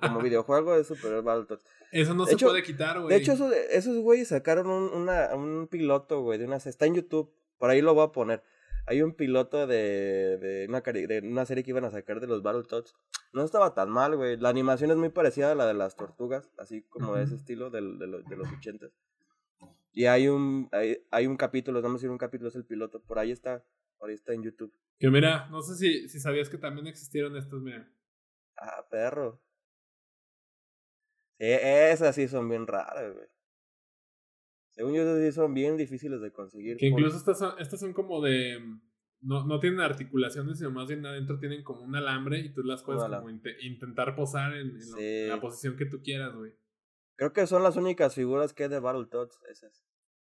como 0.00 0.20
videojuego 0.20 0.74
es 0.76 0.86
superior 0.86 1.22
Battletoads. 1.22 1.64
Eso 1.92 2.14
no 2.14 2.26
se 2.26 2.36
puede 2.36 2.62
quitar, 2.62 3.00
güey. 3.00 3.10
De 3.10 3.16
hecho, 3.16 3.32
esos, 3.32 3.52
esos 3.52 3.98
güeyes 3.98 4.28
sacaron 4.28 4.68
un, 4.68 4.84
una, 4.94 5.34
un 5.34 5.68
piloto, 5.68 6.22
güey, 6.22 6.38
de 6.38 6.46
una... 6.46 6.56
Está 6.56 6.86
en 6.86 6.94
YouTube, 6.94 7.32
por 7.58 7.70
ahí 7.70 7.82
lo 7.82 7.94
voy 7.94 8.04
a 8.04 8.12
poner. 8.12 8.42
Hay 8.86 9.02
un 9.02 9.14
piloto 9.14 9.66
de, 9.66 10.38
de, 10.38 10.66
una, 10.68 10.80
de 10.80 11.20
una 11.24 11.44
serie 11.44 11.64
que 11.64 11.70
iban 11.70 11.84
a 11.84 11.90
sacar 11.90 12.20
de 12.20 12.26
los 12.26 12.42
Battletoads. 12.42 12.94
No 13.32 13.44
estaba 13.44 13.74
tan 13.74 13.90
mal, 13.90 14.16
güey. 14.16 14.36
La 14.36 14.48
animación 14.48 14.90
es 14.90 14.96
muy 14.96 15.10
parecida 15.10 15.52
a 15.52 15.54
la 15.54 15.66
de 15.66 15.74
las 15.74 15.96
tortugas, 15.96 16.50
así 16.58 16.82
como 16.82 17.14
de 17.14 17.24
ese 17.24 17.34
estilo 17.34 17.70
de, 17.70 17.80
de, 17.80 18.06
los, 18.06 18.24
de 18.24 18.36
los 18.36 18.48
ochentas. 18.52 18.92
Y 19.92 20.06
hay 20.06 20.28
un, 20.28 20.68
hay, 20.72 20.98
hay 21.10 21.26
un 21.26 21.36
capítulo, 21.36 21.80
vamos 21.80 21.96
a 21.96 21.98
decir 22.00 22.10
un 22.10 22.18
capítulo, 22.18 22.48
es 22.48 22.56
el 22.56 22.66
piloto. 22.66 23.00
Por 23.02 23.18
ahí 23.18 23.30
está, 23.30 23.64
por 23.98 24.10
ahí 24.10 24.14
está 24.14 24.32
en 24.32 24.42
YouTube. 24.42 24.72
Que 24.98 25.10
mira, 25.10 25.48
no 25.48 25.62
sé 25.62 25.74
si, 25.76 26.08
si 26.08 26.20
sabías 26.20 26.48
que 26.48 26.58
también 26.58 26.86
existieron 26.86 27.36
estos, 27.36 27.62
mira. 27.62 27.90
Ah, 28.56 28.86
perro. 28.90 29.40
Sí, 31.38 31.46
esas 31.46 32.14
sí 32.14 32.28
son 32.28 32.48
bien 32.48 32.66
raras, 32.66 33.14
güey. 33.14 33.26
Según 34.70 34.94
yo, 34.94 35.02
esas 35.02 35.20
sí 35.22 35.32
son 35.32 35.54
bien 35.54 35.76
difíciles 35.76 36.20
de 36.20 36.32
conseguir. 36.32 36.76
Que 36.76 36.86
incluso 36.86 37.16
estas 37.16 37.38
son, 37.38 37.58
estas 37.58 37.80
son 37.80 37.92
como 37.92 38.20
de. 38.20 38.58
No, 39.26 39.44
no 39.44 39.58
tienen 39.58 39.80
articulaciones, 39.80 40.58
sino 40.58 40.70
más 40.70 40.86
bien 40.86 41.04
adentro 41.04 41.40
tienen 41.40 41.64
como 41.64 41.82
un 41.82 41.96
alambre 41.96 42.38
y 42.38 42.54
tú 42.54 42.62
las 42.62 42.84
puedes 42.84 43.02
como 43.02 43.28
intentar 43.28 44.14
posar 44.14 44.54
en, 44.54 44.78
la 45.28 45.40
posición 45.40 45.76
que 45.76 45.86
tú 45.86 46.00
quieras, 46.00 46.32
güey. 46.32 46.52
Creo 47.16 47.32
que 47.32 47.46
son 47.48 47.64
las 47.64 47.76
únicas 47.76 48.14
figuras 48.14 48.52
que 48.52 48.64
hay 48.64 48.68
de 48.68 48.78
Battletoads, 48.78 49.40
esas. 49.50 49.84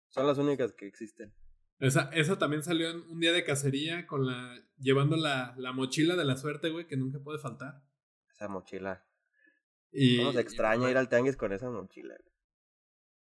Son 0.07 0.25
las 0.25 0.39
únicas 0.39 0.73
que 0.73 0.87
existen. 0.87 1.31
Esa, 1.79 2.09
esa 2.11 2.39
también 2.39 2.63
salió 2.63 2.89
en 2.89 3.01
un 3.01 3.19
día 3.19 3.33
de 3.33 3.43
cacería 3.43 4.07
con 4.07 4.25
la. 4.25 4.59
llevando 4.79 5.15
la, 5.15 5.53
la 5.57 5.73
mochila 5.73 6.15
de 6.15 6.25
la 6.25 6.35
suerte, 6.35 6.71
güey, 6.71 6.87
que 6.87 6.97
nunca 6.97 7.19
puede 7.19 7.37
faltar. 7.37 7.83
Esa 8.31 8.47
mochila. 8.47 9.05
Y. 9.91 10.23
Nos 10.23 10.37
extraña 10.37 10.89
ir 10.89 10.97
al 10.97 11.07
tianguis 11.07 11.37
con 11.37 11.53
esa 11.53 11.69
mochila. 11.69 12.15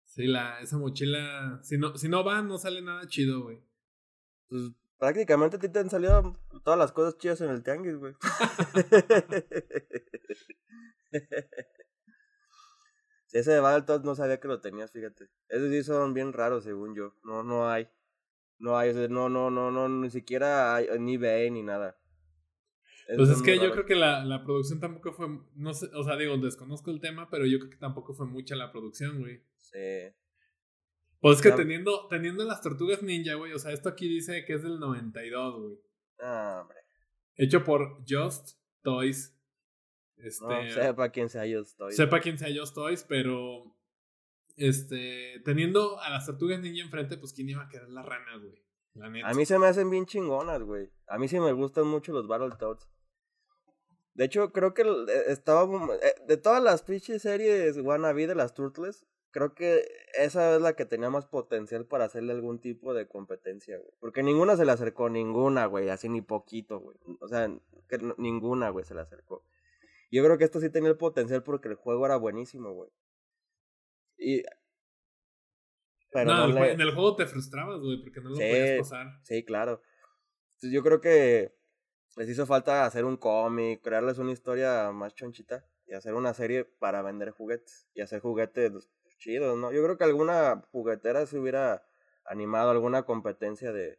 Sí, 0.03 0.27
la, 0.27 0.59
esa 0.59 0.77
mochila. 0.77 1.61
Si 1.63 1.77
no, 1.77 1.95
si 1.95 2.09
no 2.09 2.25
va, 2.25 2.41
no 2.41 2.57
sale 2.57 2.81
nada 2.81 3.07
chido, 3.07 3.43
güey. 3.43 3.63
Pues 4.49 4.73
prácticamente 5.03 5.57
a 5.57 5.59
ti 5.59 5.67
te 5.67 5.79
han 5.79 5.89
salido 5.89 6.33
todas 6.63 6.79
las 6.79 6.93
cosas 6.93 7.17
chidas 7.17 7.41
en 7.41 7.49
el 7.49 7.61
tianguis, 7.61 7.97
güey. 7.97 8.13
ese 13.33 13.51
de 13.51 13.59
Battletoads 13.59 14.05
no 14.05 14.15
sabía 14.15 14.39
que 14.39 14.47
lo 14.47 14.61
tenías, 14.61 14.93
fíjate. 14.93 15.29
Esos 15.49 15.71
sí 15.71 15.83
son 15.83 16.13
bien 16.13 16.31
raros, 16.31 16.63
según 16.63 16.95
yo. 16.95 17.17
No, 17.25 17.43
no 17.43 17.69
hay. 17.69 17.89
No 18.59 18.77
hay, 18.77 18.93
no, 19.09 19.27
no, 19.27 19.51
no, 19.51 19.71
no, 19.71 19.89
ni 19.89 20.09
siquiera 20.09 20.73
hay 20.73 20.87
ni 20.99 21.15
eBay 21.15 21.51
ni 21.51 21.63
nada. 21.63 21.99
pues 23.13 23.27
es 23.27 23.41
que 23.41 23.59
yo 23.59 23.73
creo 23.73 23.85
que 23.85 23.95
la, 23.95 24.23
la 24.23 24.45
producción 24.45 24.79
tampoco 24.79 25.11
fue, 25.11 25.27
no 25.55 25.73
sé, 25.73 25.87
o 25.93 26.05
sea, 26.05 26.15
digo, 26.15 26.37
desconozco 26.37 26.91
el 26.91 27.01
tema, 27.01 27.29
pero 27.29 27.45
yo 27.45 27.59
creo 27.59 27.71
que 27.71 27.77
tampoco 27.77 28.13
fue 28.13 28.25
mucha 28.25 28.55
la 28.55 28.71
producción, 28.71 29.19
güey. 29.19 29.43
Sí. 29.57 30.15
Pues 31.23 31.37
es 31.37 31.41
que 31.41 31.51
teniendo, 31.53 32.05
teniendo 32.09 32.43
las 32.43 32.59
tortugas 32.59 33.01
ninja, 33.01 33.35
güey, 33.35 33.53
o 33.53 33.57
sea, 33.57 33.71
esto 33.71 33.87
aquí 33.87 34.09
dice 34.09 34.43
que 34.43 34.55
es 34.55 34.61
del 34.61 34.77
92, 34.77 35.61
güey. 35.61 35.79
Ah, 36.19 36.59
hombre. 36.61 36.77
Hecho 37.37 37.63
por 37.63 38.03
Just 38.05 38.59
Toys. 38.81 39.33
Este, 40.17 40.71
sepa 40.71 41.09
quién 41.11 41.29
sea 41.29 41.43
Just 41.49 41.77
Toys. 41.77 41.95
Sepa 41.95 42.19
quién 42.19 42.37
sea 42.37 42.49
Just 42.53 42.75
Toys, 42.75 43.05
pero 43.05 43.73
este, 44.57 45.39
teniendo 45.45 45.97
a 46.01 46.09
las 46.09 46.25
tortugas 46.25 46.59
ninja 46.59 46.83
enfrente, 46.83 47.17
pues 47.17 47.31
quién 47.31 47.47
iba 47.47 47.63
a 47.63 47.69
querer 47.69 47.87
las 47.87 48.05
ranas, 48.05 48.41
güey. 48.41 48.61
La 48.93 49.09
neta. 49.09 49.29
A 49.29 49.33
mí 49.33 49.45
se 49.45 49.57
me 49.57 49.67
hacen 49.67 49.89
bien 49.89 50.05
chingonas, 50.05 50.61
güey. 50.61 50.91
A 51.07 51.17
mí 51.17 51.29
sí 51.29 51.39
me 51.39 51.53
gustan 51.53 51.87
mucho 51.87 52.11
los 52.11 52.27
Battletoads. 52.27 52.89
De 54.13 54.25
hecho, 54.25 54.51
creo 54.51 54.73
que 54.73 54.81
eh, 54.81 55.23
estaba. 55.27 55.63
Eh, 55.95 56.15
de 56.27 56.35
todas 56.35 56.61
las 56.61 56.83
pinches 56.83 57.21
series 57.21 57.77
wannabe 57.77 58.27
de 58.27 58.35
las 58.35 58.53
Turtles, 58.53 59.05
creo 59.33 59.55
que 59.55 59.83
esa 60.13 60.55
es 60.55 60.61
la 60.61 60.75
que 60.75 60.85
tenía 60.85 61.09
más 61.09 61.25
potencial 61.25 61.85
para 61.85 62.05
hacerle 62.05 62.31
algún 62.31 62.59
tipo 62.59 62.93
de 62.93 63.07
competencia, 63.07 63.77
güey. 63.77 63.91
Porque 63.99 64.23
ninguna 64.23 64.55
se 64.55 64.63
le 64.63 64.71
acercó, 64.71 65.09
ninguna, 65.09 65.65
güey. 65.65 65.89
Así 65.89 66.07
ni 66.07 66.21
poquito, 66.21 66.79
güey. 66.79 66.95
O 67.19 67.27
sea, 67.27 67.51
que 67.89 67.97
ninguna, 68.17 68.69
güey, 68.69 68.85
se 68.85 68.93
le 68.93 69.01
acercó. 69.01 69.43
Yo 70.11 70.23
creo 70.23 70.37
que 70.37 70.43
esto 70.43 70.61
sí 70.61 70.69
tenía 70.69 70.91
el 70.91 70.97
potencial 70.97 71.43
porque 71.43 71.67
el 71.67 71.75
juego 71.75 72.05
era 72.05 72.15
buenísimo, 72.15 72.71
güey. 72.73 72.91
Y. 74.17 74.43
no, 76.13 76.65
en 76.65 76.79
el 76.79 76.93
juego 76.93 77.15
te 77.15 77.25
frustrabas, 77.25 77.81
güey, 77.81 78.01
porque 78.03 78.21
no 78.21 78.29
lo 78.29 78.35
podías 78.35 78.79
pasar. 78.79 79.07
Sí, 79.23 79.43
claro. 79.43 79.81
Entonces 80.51 80.71
yo 80.71 80.83
creo 80.83 81.01
que 81.01 81.55
les 82.17 82.29
hizo 82.29 82.45
falta 82.45 82.85
hacer 82.85 83.03
un 83.03 83.17
cómic, 83.17 83.81
crearles 83.81 84.19
una 84.19 84.31
historia 84.31 84.91
más 84.91 85.15
chonchita 85.15 85.65
y 85.87 85.93
hacer 85.93 86.13
una 86.13 86.35
serie 86.35 86.65
para 86.65 87.01
vender 87.01 87.31
juguetes 87.31 87.87
y 87.95 88.01
hacer 88.01 88.21
juguetes 88.21 88.71
chidos, 89.23 89.57
¿no? 89.57 89.71
Yo 89.71 89.81
creo 89.83 89.97
que 89.97 90.03
alguna 90.03 90.63
juguetera 90.71 91.25
se 91.25 91.39
hubiera 91.39 91.83
animado 92.25 92.69
alguna 92.69 93.03
competencia 93.03 93.71
de... 93.71 93.97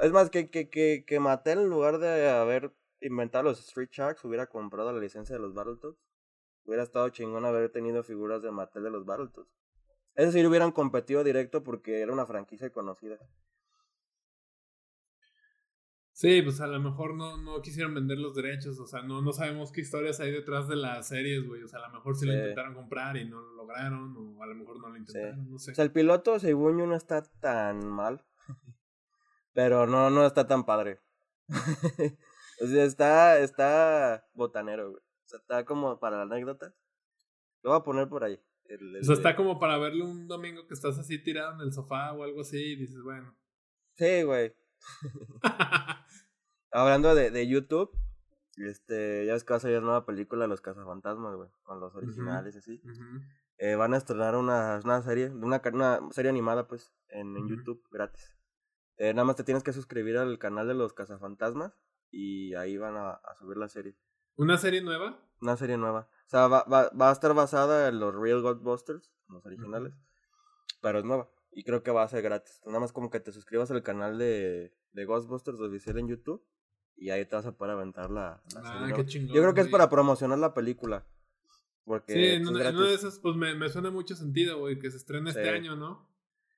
Es 0.00 0.12
más, 0.12 0.30
que, 0.30 0.50
que, 0.50 0.68
que, 0.68 1.04
que 1.06 1.20
Mattel 1.20 1.60
en 1.60 1.68
lugar 1.68 1.98
de 1.98 2.28
haber 2.28 2.72
inventado 3.00 3.44
los 3.44 3.60
Street 3.60 3.90
Sharks 3.92 4.24
hubiera 4.24 4.46
comprado 4.46 4.92
la 4.92 5.00
licencia 5.00 5.36
de 5.36 5.42
los 5.42 5.54
Battletoads. 5.54 5.98
Hubiera 6.64 6.82
estado 6.82 7.08
chingón 7.10 7.44
haber 7.44 7.70
tenido 7.70 8.02
figuras 8.02 8.42
de 8.42 8.50
Mattel 8.50 8.84
de 8.84 8.90
los 8.90 9.04
Battletoads. 9.04 9.48
Es 10.14 10.26
decir, 10.26 10.46
hubieran 10.46 10.72
competido 10.72 11.22
directo 11.22 11.62
porque 11.62 12.00
era 12.00 12.12
una 12.12 12.26
franquicia 12.26 12.70
conocida. 12.70 13.18
Sí, 16.16 16.40
pues 16.40 16.62
a 16.62 16.66
lo 16.66 16.80
mejor 16.80 17.14
no, 17.14 17.36
no 17.36 17.60
quisieron 17.60 17.92
vender 17.92 18.16
los 18.16 18.34
derechos, 18.34 18.80
o 18.80 18.86
sea, 18.86 19.02
no, 19.02 19.20
no 19.20 19.34
sabemos 19.34 19.70
qué 19.70 19.82
historias 19.82 20.18
hay 20.18 20.30
detrás 20.30 20.66
de 20.66 20.74
las 20.74 21.08
series, 21.08 21.46
güey. 21.46 21.62
O 21.62 21.68
sea, 21.68 21.80
a 21.80 21.88
lo 21.88 21.92
mejor 21.92 22.16
sí, 22.16 22.24
lo 22.24 22.32
intentaron 22.32 22.72
comprar 22.72 23.18
y 23.18 23.28
no 23.28 23.38
lo 23.38 23.52
lograron, 23.52 24.16
o 24.16 24.42
a 24.42 24.46
lo 24.46 24.54
mejor 24.54 24.80
no 24.80 24.88
lo 24.88 24.96
intentaron, 24.96 25.50
no 25.50 25.58
sé. 25.58 25.72
O 25.72 25.74
sea, 25.74 25.84
el 25.84 25.92
piloto, 25.92 26.38
según 26.38 26.78
yo, 26.78 26.86
no 26.86 26.96
está 26.96 27.20
tan 27.22 27.86
mal, 27.86 28.24
pero 29.52 29.86
no, 29.86 30.08
no 30.08 30.24
está 30.24 30.46
tan 30.46 30.64
padre. 30.64 31.02
o 32.62 32.66
sea, 32.66 32.84
está, 32.84 33.38
está 33.40 34.26
botanero, 34.32 34.92
güey. 34.92 35.02
O 35.02 35.28
sea, 35.28 35.38
está 35.38 35.66
como 35.66 36.00
para 36.00 36.16
la 36.16 36.22
anécdota. 36.22 36.74
Lo 37.62 37.72
voy 37.72 37.78
a 37.78 37.84
poner 37.84 38.08
por 38.08 38.24
ahí. 38.24 38.40
o 39.02 39.04
sea, 39.04 39.14
está 39.16 39.36
como 39.36 39.58
para 39.58 39.76
verlo 39.76 40.06
un 40.06 40.26
domingo 40.28 40.66
que 40.66 40.72
estás 40.72 40.98
así 40.98 41.22
tirado 41.22 41.56
en 41.56 41.60
el 41.60 41.74
sofá 41.74 42.14
o 42.14 42.24
algo 42.24 42.40
así 42.40 42.56
y 42.56 42.76
dices, 42.76 43.02
bueno. 43.02 43.36
Sí, 43.98 44.22
güey. 44.22 44.54
Hablando 46.72 47.14
de, 47.14 47.30
de 47.30 47.46
YouTube, 47.46 47.90
este, 48.56 49.26
ya 49.26 49.32
ves 49.34 49.44
que 49.44 49.52
va 49.52 49.56
a 49.56 49.60
salir 49.60 49.82
nueva 49.82 50.04
película 50.06 50.46
Los 50.46 50.60
Cazafantasmas, 50.60 51.34
güey, 51.36 51.48
con 51.62 51.80
los 51.80 51.94
originales 51.94 52.54
y 52.54 52.58
así. 52.58 52.82
eh, 53.58 53.74
van 53.76 53.94
a 53.94 53.96
estrenar 53.96 54.36
una, 54.36 54.80
una 54.84 55.02
serie, 55.02 55.30
una, 55.30 55.62
una 55.72 56.00
serie 56.10 56.30
animada, 56.30 56.66
pues, 56.68 56.92
en, 57.08 57.36
en 57.36 57.48
YouTube, 57.48 57.82
gratis. 57.90 58.36
Eh, 58.98 59.12
nada 59.14 59.24
más 59.24 59.36
te 59.36 59.44
tienes 59.44 59.62
que 59.62 59.72
suscribir 59.72 60.16
al 60.18 60.38
canal 60.38 60.68
de 60.68 60.74
Los 60.74 60.92
Cazafantasmas 60.92 61.78
y 62.10 62.54
ahí 62.54 62.76
van 62.76 62.96
a, 62.96 63.10
a 63.12 63.34
subir 63.38 63.56
la 63.56 63.68
serie. 63.68 63.96
¿Una 64.36 64.58
serie 64.58 64.82
nueva? 64.82 65.18
Una 65.40 65.56
serie 65.56 65.76
nueva. 65.78 66.08
O 66.26 66.28
sea, 66.28 66.46
va, 66.48 66.64
va, 66.64 66.90
va 66.90 67.10
a 67.10 67.12
estar 67.12 67.32
basada 67.34 67.88
en 67.88 68.00
los 68.00 68.14
Real 68.14 68.42
Ghostbusters, 68.42 69.14
los 69.28 69.44
originales, 69.46 69.94
pero 70.82 70.98
es 70.98 71.04
nueva. 71.04 71.30
Y 71.52 71.64
creo 71.64 71.82
que 71.82 71.90
va 71.90 72.02
a 72.02 72.08
ser 72.08 72.22
gratis. 72.22 72.60
Nada 72.66 72.80
más 72.80 72.92
como 72.92 73.10
que 73.10 73.20
te 73.20 73.32
suscribas 73.32 73.70
al 73.70 73.82
canal 73.82 74.18
de, 74.18 74.74
de 74.92 75.04
Ghostbusters 75.04 75.60
oficial 75.60 75.98
en 75.98 76.08
YouTube 76.08 76.44
y 76.96 77.10
ahí 77.10 77.24
te 77.26 77.36
vas 77.36 77.46
a 77.46 77.56
poder 77.56 77.74
aventar 77.74 78.10
la, 78.10 78.42
ah, 78.56 78.92
Qué 78.94 79.06
chingón, 79.06 79.34
Yo 79.34 79.42
creo 79.42 79.54
que 79.54 79.60
es 79.60 79.68
para 79.68 79.88
promocionar 79.90 80.38
la 80.38 80.54
película. 80.54 81.06
Porque 81.84 82.14
sí, 82.14 82.24
en 82.24 82.48
una, 82.48 82.72
de 82.72 82.94
esas, 82.94 83.20
pues 83.20 83.36
me, 83.36 83.54
me 83.54 83.68
suena 83.68 83.90
mucho 83.90 84.16
sentido, 84.16 84.58
güey, 84.58 84.78
que 84.78 84.90
se 84.90 84.96
estrena 84.96 85.30
este 85.30 85.48
año, 85.48 85.76
¿no? 85.76 86.10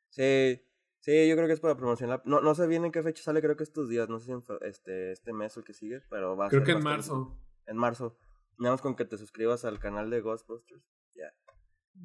Sí, 0.09 0.63
sí, 1.01 1.29
yo 1.29 1.37
creo 1.37 1.47
que 1.47 1.53
es 1.53 1.61
para 1.61 1.77
promocionar. 1.77 2.23
No, 2.25 2.41
no 2.41 2.55
sé 2.55 2.67
bien 2.67 2.87
en 2.87 2.93
qué 2.93 3.03
fecha 3.03 3.23
sale, 3.23 3.43
creo 3.43 3.57
que 3.57 3.65
estos 3.65 3.91
días, 3.91 4.09
no 4.09 4.19
sé 4.21 4.27
si 4.27 4.33
este, 4.63 5.13
este 5.13 5.33
mes 5.35 5.55
o 5.57 5.61
el 5.61 5.67
que 5.67 5.75
sigue, 5.75 6.01
pero 6.09 6.35
va 6.35 6.47
a 6.47 6.49
Creo 6.49 6.65
que 6.65 6.73
en 6.73 6.83
marzo. 6.83 7.39
En 7.67 7.77
marzo. 7.77 8.17
Nada 8.57 8.75
más 8.75 8.81
con 8.81 8.97
que 8.97 9.05
te 9.05 9.19
suscribas 9.19 9.67
al 9.67 9.79
canal 9.79 10.09
de 10.09 10.23
Ghostbusters. 10.23 10.83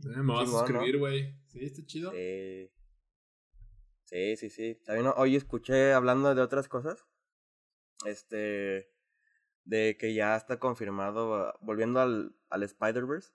Eh, 0.06 0.22
me 0.22 0.34
vas 0.34 0.50
a 0.50 0.52
suscribir, 0.52 0.98
güey. 0.98 1.36
Sí, 1.48 1.64
está 1.64 1.86
chido. 1.86 2.12
Sí. 2.12 2.72
Sí, 4.04 4.38
sí, 4.38 4.50
sí. 4.50 4.76
También 4.86 5.12
hoy 5.16 5.36
escuché 5.36 5.94
hablando 5.94 6.34
de 6.36 6.41
otras 6.41 6.68
cosas. 6.68 7.06
Este. 8.06 8.91
De 9.64 9.98
que 9.98 10.14
ya 10.14 10.36
está 10.36 10.60
confirmado. 10.60 11.54
Volviendo 11.62 12.00
al, 12.00 12.36
al 12.50 12.64
Spider-Verse. 12.64 13.34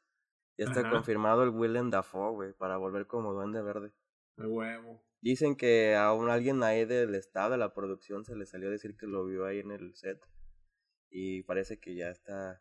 Ya 0.59 0.65
está 0.67 0.91
confirmado 0.91 1.45
el 1.45 1.51
Willem 1.51 1.91
Dafoe, 1.91 2.33
güey. 2.33 2.53
Para 2.53 2.77
volver 2.77 3.07
como 3.07 3.33
Duende 3.33 3.63
Verde. 3.63 3.93
De 4.37 4.47
huevo. 4.47 5.05
Dicen 5.21 5.57
que 5.57 5.97
a 5.97 6.13
un 6.13 6.31
alguien 6.31 6.63
ahí 6.63 6.85
del 6.85 7.15
estado 7.15 7.53
de 7.53 7.59
la 7.59 7.75
producción 7.75 8.25
se 8.25 8.37
le 8.37 8.47
salió 8.47 8.69
a 8.69 8.73
decir 8.73 8.97
que 8.97 9.07
lo 9.07 9.25
vio 9.25 9.47
ahí 9.47 9.61
en 9.61 9.71
el 9.71 9.95
set. 9.95 10.21
Y 11.11 11.43
parece 11.45 11.79
que 11.79 11.95
ya 11.95 12.11
está. 12.11 12.61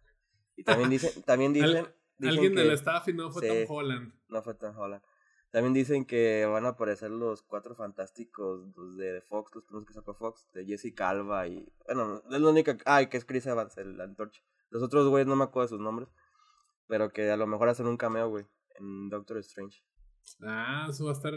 Y 0.56 0.64
también 0.64 0.90
dicen. 0.92 1.24
también 1.24 1.54
dicen, 1.54 1.88
alguien 2.22 2.56
del 2.56 2.72
staff 2.72 3.08
y 3.08 3.14
no 3.14 3.32
fue 3.32 3.48
Tom 3.48 3.76
Holland. 3.76 4.14
No 4.30 4.42
fue 4.42 4.54
Tom 4.54 4.78
Holland. 4.78 5.04
También 5.52 5.74
dicen 5.74 6.06
que 6.06 6.46
van 6.46 6.66
a 6.66 6.70
aparecer 6.70 7.10
los 7.10 7.42
cuatro 7.42 7.74
fantásticos 7.76 8.74
de 8.98 9.22
Fox, 9.22 9.56
los 9.56 9.64
primeros 9.64 9.88
que 9.88 9.94
sacó 9.94 10.14
Fox, 10.14 10.48
de 10.54 10.66
Jessica 10.66 11.10
Alba 11.10 11.48
y. 11.48 11.72
Bueno, 11.86 12.22
es 12.30 12.42
la 12.42 12.50
única. 12.50 12.78
Ay, 12.86 13.08
que 13.08 13.18
es 13.18 13.26
Chris 13.26 13.46
Evans, 13.46 13.78
el 13.78 14.00
antorcha. 14.02 14.42
Los 14.70 14.84
otros 14.84 15.08
güeyes 15.08 15.28
no 15.28 15.36
me 15.36 15.46
acuerdo 15.46 15.68
de 15.68 15.70
sus 15.70 15.80
nombres. 15.80 16.10
Pero 16.88 17.12
que 17.12 17.30
a 17.30 17.38
lo 17.38 17.48
mejor 17.48 17.70
hacen 17.70 17.88
un 17.88 17.98
cameo, 17.98 18.30
güey, 18.30 18.46
en 18.80 19.10
Doctor 19.10 19.38
Strange. 19.40 19.84
Ah, 20.42 20.88
eso 20.90 21.06
va 21.06 21.12
a 21.12 21.16
estar 21.16 21.34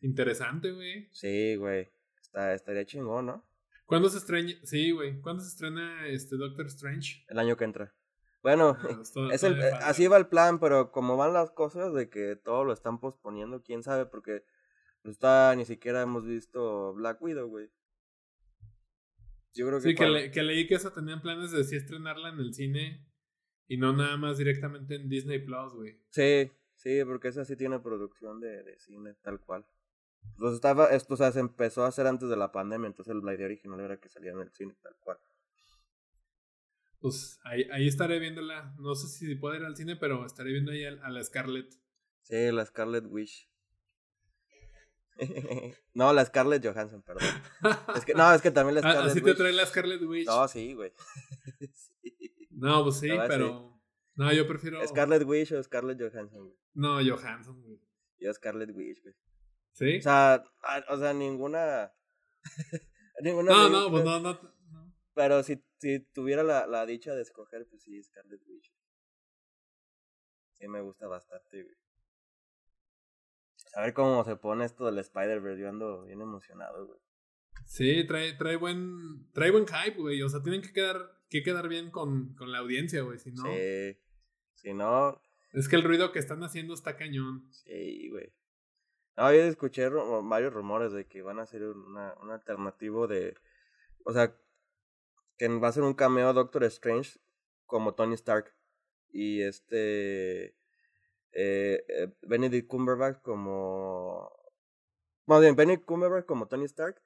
interesante, 0.00 0.72
güey. 0.72 1.08
Sí, 1.12 1.56
güey. 1.56 1.90
Está, 2.20 2.54
estaría 2.54 2.84
chingón, 2.84 3.26
¿no? 3.26 3.44
¿Cuándo 3.86 4.08
se 4.08 4.18
estrena? 4.18 4.52
Sí, 4.64 4.90
güey. 4.90 5.20
¿Cuándo 5.20 5.42
se 5.42 5.48
estrena 5.48 6.06
este 6.06 6.36
Doctor 6.36 6.66
Strange? 6.66 7.24
El 7.28 7.38
año 7.38 7.56
que 7.56 7.64
entra. 7.64 7.94
Bueno, 8.42 8.76
es 9.32 9.42
el, 9.44 9.62
así 9.62 10.06
va 10.08 10.16
el 10.16 10.26
plan, 10.26 10.58
pero 10.58 10.90
como 10.90 11.16
van 11.16 11.32
las 11.32 11.50
cosas 11.50 11.94
de 11.94 12.08
que 12.08 12.36
todo 12.36 12.64
lo 12.64 12.72
están 12.72 12.98
posponiendo, 12.98 13.62
quién 13.62 13.82
sabe, 13.82 14.06
porque 14.06 14.44
no 15.04 15.10
está, 15.10 15.54
ni 15.56 15.64
siquiera 15.64 16.02
hemos 16.02 16.26
visto 16.26 16.92
Black 16.94 17.22
Widow, 17.22 17.48
güey. 17.48 17.70
Yo 19.54 19.66
creo 19.66 19.80
que. 19.80 19.88
Sí, 19.90 19.94
que, 19.94 20.30
que, 20.30 20.42
leí 20.42 20.66
que 20.66 20.74
eso 20.74 20.92
tenían 20.92 21.20
planes 21.20 21.52
de 21.52 21.62
sí 21.64 21.76
estrenarla 21.76 22.30
en 22.30 22.40
el 22.40 22.54
cine 22.54 23.06
y 23.68 23.76
no 23.76 23.92
nada 23.92 24.16
más 24.16 24.38
directamente 24.38 24.96
en 24.96 25.08
Disney 25.08 25.38
Plus, 25.38 25.74
güey. 25.74 26.00
Sí, 26.10 26.50
sí, 26.74 27.04
porque 27.04 27.28
esa 27.28 27.44
sí 27.44 27.56
tiene 27.56 27.78
producción 27.78 28.40
de, 28.40 28.62
de 28.62 28.78
cine, 28.78 29.14
tal 29.22 29.40
cual. 29.40 29.66
Pues 30.38 30.54
estaba, 30.54 30.86
esto 30.86 31.14
o 31.14 31.16
sea, 31.16 31.32
se 31.32 31.40
empezó 31.40 31.84
a 31.84 31.88
hacer 31.88 32.06
antes 32.06 32.28
de 32.28 32.36
la 32.36 32.52
pandemia, 32.52 32.86
entonces 32.86 33.14
el 33.14 33.34
idea 33.34 33.46
original 33.46 33.80
era 33.80 33.98
que 33.98 34.08
saliera 34.08 34.36
en 34.36 34.42
el 34.42 34.52
cine, 34.52 34.74
tal 34.82 34.96
cual 35.00 35.18
pues 37.02 37.40
ahí, 37.44 37.66
ahí 37.72 37.88
estaré 37.88 38.20
viéndola. 38.20 38.74
No 38.78 38.94
sé 38.94 39.08
si 39.08 39.34
puedo 39.34 39.56
ir 39.56 39.64
al 39.64 39.76
cine, 39.76 39.96
pero 39.96 40.24
estaré 40.24 40.52
viendo 40.52 40.70
ahí 40.70 40.84
a, 40.84 41.10
la 41.10 41.22
Scarlett. 41.22 41.74
Sí, 42.22 42.52
la 42.52 42.64
Scarlett 42.64 43.06
Wish. 43.06 43.50
no, 45.94 46.12
la 46.12 46.24
Scarlett 46.24 46.64
Johansson, 46.64 47.02
perdón. 47.02 47.28
Es 47.96 48.04
que, 48.04 48.14
no, 48.14 48.32
es 48.32 48.40
que 48.40 48.52
también 48.52 48.76
la 48.76 48.80
ah, 48.84 48.92
Scarlett 48.92 49.10
¿Así 49.10 49.20
te 49.20 49.34
trae 49.34 49.52
la 49.52 49.66
Scarlett 49.66 50.02
Witch? 50.02 50.26
No, 50.26 50.48
sí, 50.48 50.74
güey. 50.74 50.92
No, 52.54 52.84
pues 52.84 53.00
sí, 53.00 53.08
pero... 53.26 53.80
No, 54.14 54.32
yo 54.32 54.46
prefiero... 54.46 54.86
¿Scarlett 54.86 55.24
Witch 55.24 55.50
o 55.50 55.62
Scarlett 55.64 55.98
Johansson, 55.98 56.44
güey? 56.44 56.56
No, 56.74 56.98
Johansson, 57.04 57.60
güey. 57.60 57.80
Yo 58.20 58.32
Scarlett 58.32 58.70
Witch, 58.70 59.02
güey. 59.02 59.16
¿Sí? 59.72 59.96
O 59.96 60.02
sea, 60.02 60.44
o 60.88 60.96
sea, 60.96 61.12
ninguna... 61.12 61.92
ninguna 63.20 63.50
no, 63.50 63.68
no, 63.68 63.90
pues 63.90 64.04
no, 64.04 64.20
no, 64.20 64.38
pero 65.14 65.42
si, 65.42 65.62
si 65.82 65.98
tuviera 65.98 66.44
la, 66.44 66.68
la 66.68 66.86
dicha 66.86 67.12
de 67.12 67.22
escoger, 67.22 67.66
pues 67.68 67.82
sí, 67.82 68.00
Scarlet 68.00 68.40
Witch. 68.46 68.72
Sí, 70.52 70.68
me 70.68 70.80
gusta 70.80 71.08
bastante, 71.08 71.64
güey. 71.64 71.74
A 73.74 73.80
ver 73.82 73.92
cómo 73.92 74.22
se 74.22 74.36
pone 74.36 74.64
esto 74.64 74.86
del 74.86 74.98
Spider-Verse. 74.98 75.60
Yo 75.60 75.68
ando 75.68 76.04
bien 76.04 76.20
emocionado, 76.20 76.86
güey. 76.86 77.00
Sí, 77.66 78.06
trae, 78.06 78.34
trae 78.34 78.54
buen, 78.54 79.28
trae 79.32 79.50
buen 79.50 79.66
hype, 79.66 80.00
güey. 80.00 80.22
O 80.22 80.28
sea, 80.28 80.40
tienen 80.40 80.62
que 80.62 80.72
quedar, 80.72 81.20
que 81.28 81.42
quedar 81.42 81.66
bien 81.66 81.90
con, 81.90 82.34
con 82.36 82.52
la 82.52 82.58
audiencia, 82.58 83.02
güey. 83.02 83.18
Si 83.18 83.32
no. 83.32 83.42
Sí. 83.42 83.98
Si 84.54 84.74
no. 84.74 85.20
Es 85.52 85.68
que 85.68 85.74
el 85.74 85.82
ruido 85.82 86.12
que 86.12 86.20
están 86.20 86.44
haciendo 86.44 86.74
está 86.74 86.96
cañón. 86.96 87.48
Sí, 87.50 88.08
güey. 88.08 88.32
No, 89.16 89.32
yo 89.32 89.40
escuché 89.42 89.88
varios 89.88 90.52
rumores 90.52 90.92
de 90.92 91.08
que 91.08 91.22
van 91.22 91.40
a 91.40 91.42
hacer 91.42 91.64
una, 91.64 92.14
un 92.22 92.30
alternativo 92.30 93.08
de. 93.08 93.36
O 94.04 94.12
sea, 94.12 94.36
que 95.42 95.58
va 95.58 95.68
a 95.68 95.72
ser 95.72 95.82
un 95.82 95.94
cameo 95.94 96.32
Doctor 96.32 96.62
Strange 96.64 97.18
como 97.66 97.94
Tony 97.94 98.14
Stark. 98.14 98.54
Y 99.10 99.42
este. 99.42 100.54
Eh, 101.32 101.84
eh, 101.88 102.14
Benedict 102.22 102.68
Cumberbatch 102.68 103.20
como. 103.22 104.30
Más 105.26 105.40
bien, 105.40 105.56
Benedict 105.56 105.84
Cumberbatch 105.84 106.26
como 106.26 106.46
Tony 106.46 106.66
Stark. 106.66 107.02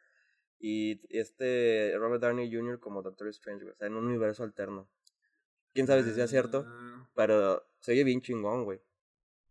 Y 0.59 1.01
este 1.16 1.95
Robert 1.97 2.22
Downey 2.22 2.55
Jr. 2.55 2.78
como 2.78 3.03
Doctor 3.03 3.28
Strange, 3.28 3.70
O 3.70 3.74
sea, 3.74 3.87
en 3.87 3.97
un 3.97 4.05
universo 4.07 4.43
alterno. 4.43 4.87
Quién 5.72 5.87
sabe 5.87 6.03
si 6.03 6.12
sea 6.12 6.26
cierto. 6.26 6.66
Ah. 6.66 7.09
Pero 7.14 7.66
se 7.80 7.93
oye 7.93 8.05
bien 8.05 8.20
chingón, 8.20 8.64
güey. 8.64 8.78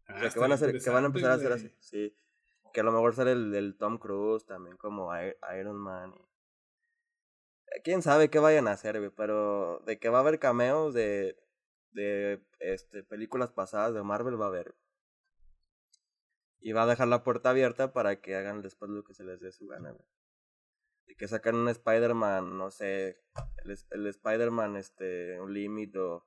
o 0.09 0.19
sea, 0.19 0.27
ah, 0.27 0.29
que 0.31 0.39
van, 0.39 0.51
a 0.51 0.55
hacer, 0.55 0.79
que 0.79 0.89
van 0.91 1.03
a 1.03 1.07
empezar 1.07 1.31
a 1.31 1.35
hacer 1.35 1.51
así. 1.51 1.71
Sí. 1.79 2.15
Que 2.71 2.81
a 2.81 2.83
lo 2.83 2.91
mejor 2.91 3.15
sale 3.15 3.31
el, 3.31 3.53
el 3.55 3.77
Tom 3.77 3.97
Cruise 3.97 4.45
también 4.45 4.77
como 4.77 5.11
Iron 5.57 5.77
Man. 5.77 6.13
Y 6.13 6.34
quién 7.83 8.01
sabe 8.01 8.29
qué 8.29 8.39
vayan 8.39 8.67
a 8.67 8.73
hacer, 8.73 8.99
güey, 8.99 9.11
pero 9.11 9.79
de 9.85 9.99
que 9.99 10.09
va 10.09 10.19
a 10.19 10.21
haber 10.21 10.39
cameos 10.39 10.93
de, 10.93 11.37
de 11.91 12.45
este, 12.59 13.03
películas 13.03 13.51
pasadas 13.51 13.93
de 13.93 14.03
Marvel 14.03 14.39
va 14.39 14.45
a 14.45 14.49
haber. 14.49 14.75
Y 16.59 16.71
va 16.71 16.83
a 16.83 16.87
dejar 16.87 17.07
la 17.07 17.23
puerta 17.23 17.51
abierta 17.51 17.93
para 17.93 18.21
que 18.21 18.35
hagan 18.35 18.61
después 18.61 18.89
lo 18.89 19.03
que 19.03 19.13
se 19.13 19.23
les 19.23 19.39
dé 19.39 19.51
su 19.51 19.67
gana, 19.67 19.91
güey. 19.91 20.05
Y 21.07 21.15
que 21.15 21.27
sacan 21.27 21.55
un 21.55 21.69
Spider-Man, 21.69 22.57
no 22.57 22.71
sé, 22.71 23.21
el, 23.63 23.77
el 23.91 24.07
Spider-Man, 24.07 24.75
este, 24.75 25.39
un 25.39 25.53
límite 25.53 25.99
o... 25.99 26.25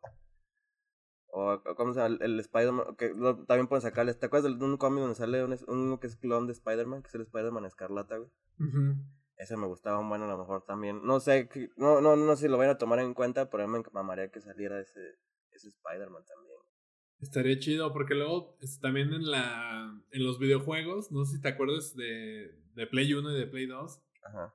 O, 1.31 1.63
¿cómo 1.77 1.93
se 1.93 2.01
llama? 2.01 2.17
El, 2.21 2.41
Spider-Man, 2.41 2.97
que 2.97 3.11
también 3.47 3.67
pueden 3.67 3.83
sacarle, 3.83 4.15
¿te 4.15 4.25
acuerdas 4.25 4.59
de 4.59 4.65
un 4.65 4.79
cómic 4.79 5.01
donde 5.01 5.15
sale 5.15 5.45
uno 5.45 6.01
que 6.01 6.07
es 6.07 6.17
clon 6.17 6.47
de 6.47 6.55
Spider-Man, 6.55 7.03
que 7.03 7.09
es 7.09 7.15
el 7.17 7.21
Spider-Man 7.21 7.67
Escarlata, 7.67 8.17
güey? 8.17 8.31
Ese 9.39 9.57
me 9.57 9.67
gustaba 9.67 10.01
un 10.01 10.09
bueno 10.09 10.25
a 10.25 10.29
lo 10.29 10.37
mejor 10.37 10.65
también. 10.65 11.01
No 11.05 11.21
sé, 11.21 11.49
no, 11.77 12.01
no, 12.01 12.17
no 12.17 12.37
sé 12.37 12.43
si 12.43 12.49
lo 12.49 12.59
van 12.59 12.71
a 12.71 12.79
tomar 12.79 12.99
en 12.99 13.15
cuenta, 13.15 13.49
pero 13.49 13.67
me 13.69 13.81
mamaría 13.93 14.31
que 14.31 14.41
saliera 14.41 14.81
ese, 14.81 15.01
ese 15.53 15.69
Spider-Man 15.69 16.25
también. 16.27 16.59
Estaría 17.21 17.59
chido, 17.59 17.93
porque 17.93 18.15
luego 18.15 18.59
también 18.81 19.13
en 19.13 19.31
la 19.31 19.93
en 20.11 20.25
los 20.25 20.39
videojuegos, 20.39 21.11
no 21.13 21.25
sé 21.25 21.37
si 21.37 21.43
te 21.43 21.49
acuerdas 21.49 21.95
de, 21.95 22.61
de 22.75 22.87
Play 22.87 23.13
1 23.15 23.33
y 23.33 23.39
de 23.39 23.47
Play 23.47 23.67
2. 23.67 24.03
Ajá. 24.25 24.55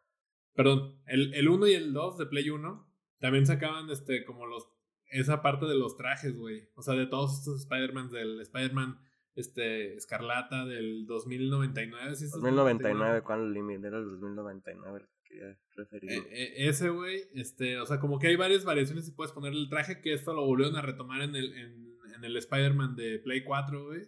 Perdón, 0.54 1.02
el, 1.08 1.34
el 1.34 1.50
1 1.50 1.68
y 1.68 1.74
el 1.74 1.94
2 1.94 2.18
de 2.18 2.26
Play 2.26 2.50
1 2.50 2.94
también 3.20 3.46
sacaban 3.46 3.90
este 3.90 4.26
como 4.26 4.46
los 4.46 4.68
esa 5.06 5.42
parte 5.42 5.66
de 5.66 5.76
los 5.76 5.96
trajes, 5.96 6.36
güey. 6.38 6.70
O 6.76 6.82
sea, 6.82 6.96
de 6.96 7.06
todos 7.06 7.40
estos 7.40 7.62
Spider-Man, 7.62 8.12
del 8.12 8.42
Spider-Man 8.42 9.00
este, 9.36 9.96
Escarlata 9.96 10.66
del 10.66 11.06
2099. 11.06 12.16
¿sí 12.16 12.26
2099, 12.30 13.22
¿cuál 13.22 13.54
límite? 13.54 13.88
Era 13.88 14.00
el 14.00 14.06
2099 14.06 15.08
quería 15.24 15.58
referir. 15.76 16.12
E, 16.12 16.18
e, 16.18 16.70
ese, 16.70 16.90
güey, 16.90 17.24
este, 17.34 17.80
o 17.80 17.86
sea, 17.86 18.00
como 18.00 18.20
que 18.20 18.28
hay 18.28 18.36
varias 18.36 18.66
variaciones 18.66 19.08
y 19.08 19.12
puedes 19.12 19.34
ponerle 19.34 19.60
el 19.60 19.70
traje, 19.70 20.02
que 20.02 20.14
esto 20.14 20.34
lo 20.34 20.46
volvieron 20.46 20.76
a 20.76 20.82
retomar 20.82 21.22
en 21.22 21.36
el, 21.36 21.54
en, 21.54 21.98
en 22.16 22.24
el 22.24 22.38
Spider-Man 22.38 22.96
de 22.96 23.20
Play 23.20 23.44
4, 23.44 23.86
güey. 23.86 24.02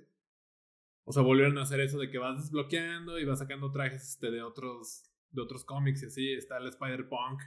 O 1.06 1.12
sea, 1.12 1.22
volvieron 1.22 1.58
a 1.58 1.64
hacer 1.64 1.80
eso 1.80 2.00
de 2.00 2.10
que 2.10 2.18
vas 2.18 2.42
desbloqueando 2.42 3.20
y 3.20 3.26
vas 3.26 3.40
sacando 3.40 3.72
trajes 3.72 4.10
este, 4.10 4.32
de 4.32 4.42
otros 4.42 5.12
de 5.32 5.42
otros 5.42 5.66
cómics 5.66 6.02
y 6.02 6.06
así. 6.08 6.34
Está 6.34 6.58
el 6.58 6.68
Spider-Punk. 6.68 7.42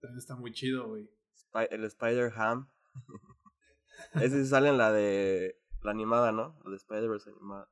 También 0.00 0.18
está 0.18 0.36
muy 0.36 0.52
chido, 0.52 0.88
güey. 0.88 1.10
el 1.70 1.84
Spider-Ham. 1.84 2.70
Ese 4.14 4.46
sale 4.46 4.70
en 4.70 4.78
la 4.78 4.92
de 4.92 5.60
la 5.84 5.92
animada, 5.92 6.32
¿no? 6.32 6.58
La 6.64 6.70
de 6.70 6.76
Spider-Verse 6.76 7.30
animada. 7.30 7.68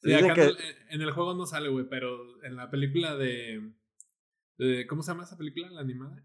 Sí, 0.00 0.14
acá 0.14 0.48
en, 0.90 1.02
el, 1.02 1.10
juego 1.10 1.34
no 1.34 1.44
sale, 1.44 1.68
güey, 1.68 1.88
pero 1.88 2.40
en 2.44 2.54
la 2.54 2.70
película 2.70 3.16
de, 3.16 3.72
de, 4.56 4.86
¿Cómo 4.86 5.02
se 5.02 5.10
llama 5.10 5.24
esa 5.24 5.36
película? 5.36 5.68
¿La 5.70 5.80
animada? 5.80 6.24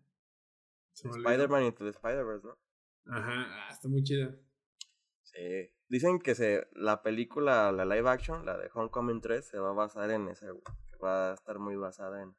Spider-Man 0.93 1.63
into 1.63 1.83
the 1.83 1.89
Spider-Verse, 1.89 2.45
¿no? 2.45 2.57
Ajá, 3.11 3.47
ah, 3.47 3.69
está 3.71 3.87
muy 3.87 4.03
chida. 4.03 4.35
Sí. 5.23 5.71
Dicen 5.87 6.19
que 6.19 6.35
se, 6.35 6.67
la 6.73 7.01
película, 7.01 7.71
la 7.71 7.85
live 7.85 8.07
action, 8.07 8.45
la 8.45 8.57
de 8.57 8.69
Homecoming 8.71 9.21
3, 9.21 9.47
se 9.47 9.57
va 9.57 9.69
a 9.69 9.73
basar 9.73 10.11
en 10.11 10.27
ese, 10.27 10.51
güey. 10.51 10.63
Que 10.91 10.97
va 10.97 11.31
a 11.31 11.33
estar 11.33 11.57
muy 11.57 11.75
basada 11.75 12.21
en, 12.21 12.35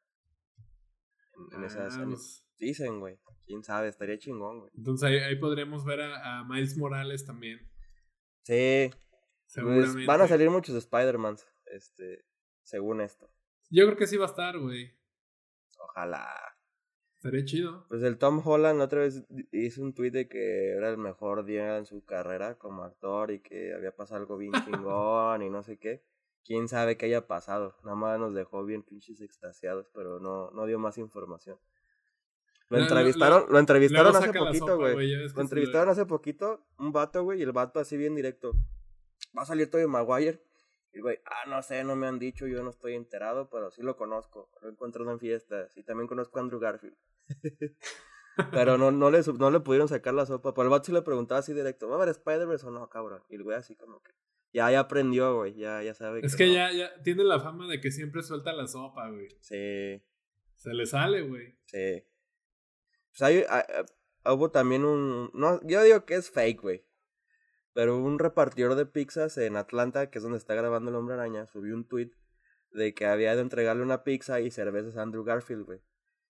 en, 1.51 1.63
esas. 1.65 1.97
Ah, 1.97 2.03
pues 2.05 2.45
Dicen, 2.57 3.01
güey. 3.01 3.19
Quién 3.45 3.63
sabe, 3.63 3.89
estaría 3.89 4.17
chingón, 4.17 4.61
güey. 4.61 4.71
Entonces 4.75 5.09
ahí, 5.09 5.17
ahí 5.17 5.35
podríamos 5.35 5.83
ver 5.83 6.01
a, 6.01 6.39
a 6.39 6.43
Miles 6.45 6.77
Morales 6.77 7.25
también. 7.25 7.59
Sí. 8.45 8.91
Pues, 9.55 10.05
van 10.05 10.21
a 10.21 10.27
salir 10.27 10.49
muchos 10.49 10.75
Spider-Man, 10.75 11.37
este, 11.65 12.25
según 12.63 13.01
esto. 13.01 13.29
Yo 13.71 13.85
creo 13.85 13.97
que 13.97 14.07
sí 14.07 14.17
va 14.17 14.25
a 14.25 14.29
estar, 14.29 14.59
güey. 14.59 14.93
Ojalá. 15.79 16.29
Estaría 17.15 17.43
chido. 17.43 17.87
Pues 17.87 18.03
el 18.03 18.19
Tom 18.19 18.41
Holland 18.45 18.81
otra 18.81 19.01
vez 19.01 19.23
hizo 19.51 19.81
un 19.81 19.93
tweet 19.95 20.11
de 20.11 20.27
que 20.27 20.73
era 20.73 20.89
el 20.89 20.97
mejor 20.99 21.43
día 21.45 21.77
en 21.77 21.87
su 21.87 22.05
carrera 22.05 22.59
como 22.59 22.83
actor 22.83 23.31
y 23.31 23.39
que 23.39 23.73
había 23.73 23.95
pasado 23.95 24.19
algo 24.19 24.37
bien 24.37 24.51
chingón 24.91 25.41
y 25.41 25.49
no 25.49 25.63
sé 25.63 25.77
qué. 25.77 26.03
Quién 26.43 26.67
sabe 26.67 26.97
qué 26.97 27.07
haya 27.07 27.25
pasado. 27.25 27.75
Nada 27.83 27.95
más 27.95 28.19
nos 28.19 28.35
dejó 28.35 28.63
bien 28.63 28.83
pinches 28.83 29.21
extasiados, 29.21 29.89
pero 29.91 30.19
no, 30.19 30.51
no 30.51 30.67
dio 30.67 30.77
más 30.77 30.99
información. 30.99 31.57
Lo 32.69 32.79
entrevistaron, 32.79 33.45
lo 33.49 33.59
entrevistaron 33.59 34.15
hace 34.15 34.33
poquito, 34.33 34.77
güey. 34.77 35.15
Lo 35.15 35.41
entrevistaron 35.41 35.89
hace 35.89 36.05
poquito, 36.05 36.65
un 36.77 36.91
vato, 36.91 37.23
güey, 37.23 37.39
y 37.39 37.43
el 37.43 37.51
vato 37.51 37.79
así 37.79 37.95
bien 37.95 38.15
directo. 38.15 38.53
Va 39.37 39.43
a 39.43 39.45
salir 39.45 39.69
Tobey 39.69 39.87
Maguire. 39.87 40.41
Y 40.93 41.01
güey, 41.01 41.19
ah, 41.25 41.49
no 41.49 41.61
sé, 41.61 41.83
no 41.83 41.95
me 41.95 42.07
han 42.07 42.19
dicho, 42.19 42.47
yo 42.47 42.63
no 42.63 42.69
estoy 42.69 42.93
enterado, 42.93 43.49
pero 43.49 43.69
sí 43.69 43.81
lo 43.81 43.97
conozco. 43.97 44.49
Lo 44.61 44.69
encontrado 44.69 45.11
en 45.11 45.19
fiestas. 45.19 45.75
Y 45.75 45.83
también 45.83 46.07
conozco 46.07 46.39
a 46.39 46.41
Andrew 46.41 46.59
Garfield. 46.59 46.95
pero 48.51 48.77
no, 48.77 48.91
no, 48.91 49.11
le, 49.11 49.21
no 49.37 49.51
le 49.51 49.59
pudieron 49.59 49.89
sacar 49.89 50.13
la 50.13 50.25
sopa. 50.25 50.53
Pero 50.53 50.63
el 50.63 50.69
vato 50.69 50.85
sí 50.85 50.91
le 50.93 51.01
preguntaba 51.01 51.39
así 51.39 51.53
directo, 51.53 51.87
¿va 51.89 51.95
a 51.95 51.97
haber 51.97 52.09
Spider-Verse 52.09 52.65
o 52.65 52.71
no, 52.71 52.87
cabrón? 52.89 53.21
Y 53.29 53.35
el 53.35 53.43
güey 53.43 53.57
así 53.57 53.75
como 53.75 54.01
que. 54.01 54.11
Ya, 54.53 54.71
ya 54.71 54.79
aprendió, 54.79 55.35
güey. 55.35 55.53
Ya, 55.55 55.83
ya 55.83 55.93
sabe 55.93 56.21
Es 56.23 56.37
que, 56.37 56.53
ya, 56.53 56.71
ya 56.71 56.89
tiene 57.03 57.25
la 57.25 57.41
fama 57.41 57.67
de 57.67 57.81
que 57.81 57.91
siempre 57.91 58.23
suelta 58.23 58.53
la 58.53 58.67
sopa, 58.67 59.09
güey. 59.09 59.27
Sí. 59.41 60.01
Se 60.55 60.73
le 60.73 60.85
sale, 60.85 61.23
güey. 61.23 61.57
Sí. 61.65 62.05
Pues 63.17 63.21
hay, 63.21 63.45
hubo 64.25 64.51
también 64.51 64.83
un... 64.83 65.29
No, 65.33 65.61
yo 65.63 65.81
digo 65.83 66.05
que 66.05 66.15
es 66.15 66.29
fake, 66.29 66.61
güey. 66.61 66.85
Pero 67.73 67.97
un 67.97 68.19
repartidor 68.19 68.75
de 68.75 68.85
pizzas 68.85 69.37
en 69.37 69.55
Atlanta, 69.55 70.09
que 70.09 70.19
es 70.19 70.23
donde 70.23 70.37
está 70.37 70.55
grabando 70.55 70.89
el 70.89 70.95
Hombre 70.95 71.15
Araña, 71.15 71.45
subió 71.47 71.75
un 71.75 71.87
tweet 71.87 72.11
de 72.71 72.93
que 72.93 73.05
había 73.05 73.35
de 73.35 73.41
entregarle 73.41 73.83
una 73.83 74.03
pizza 74.03 74.39
y 74.39 74.51
cervezas 74.51 74.97
a 74.97 75.01
Andrew 75.01 75.23
Garfield, 75.23 75.65
güey. 75.65 75.81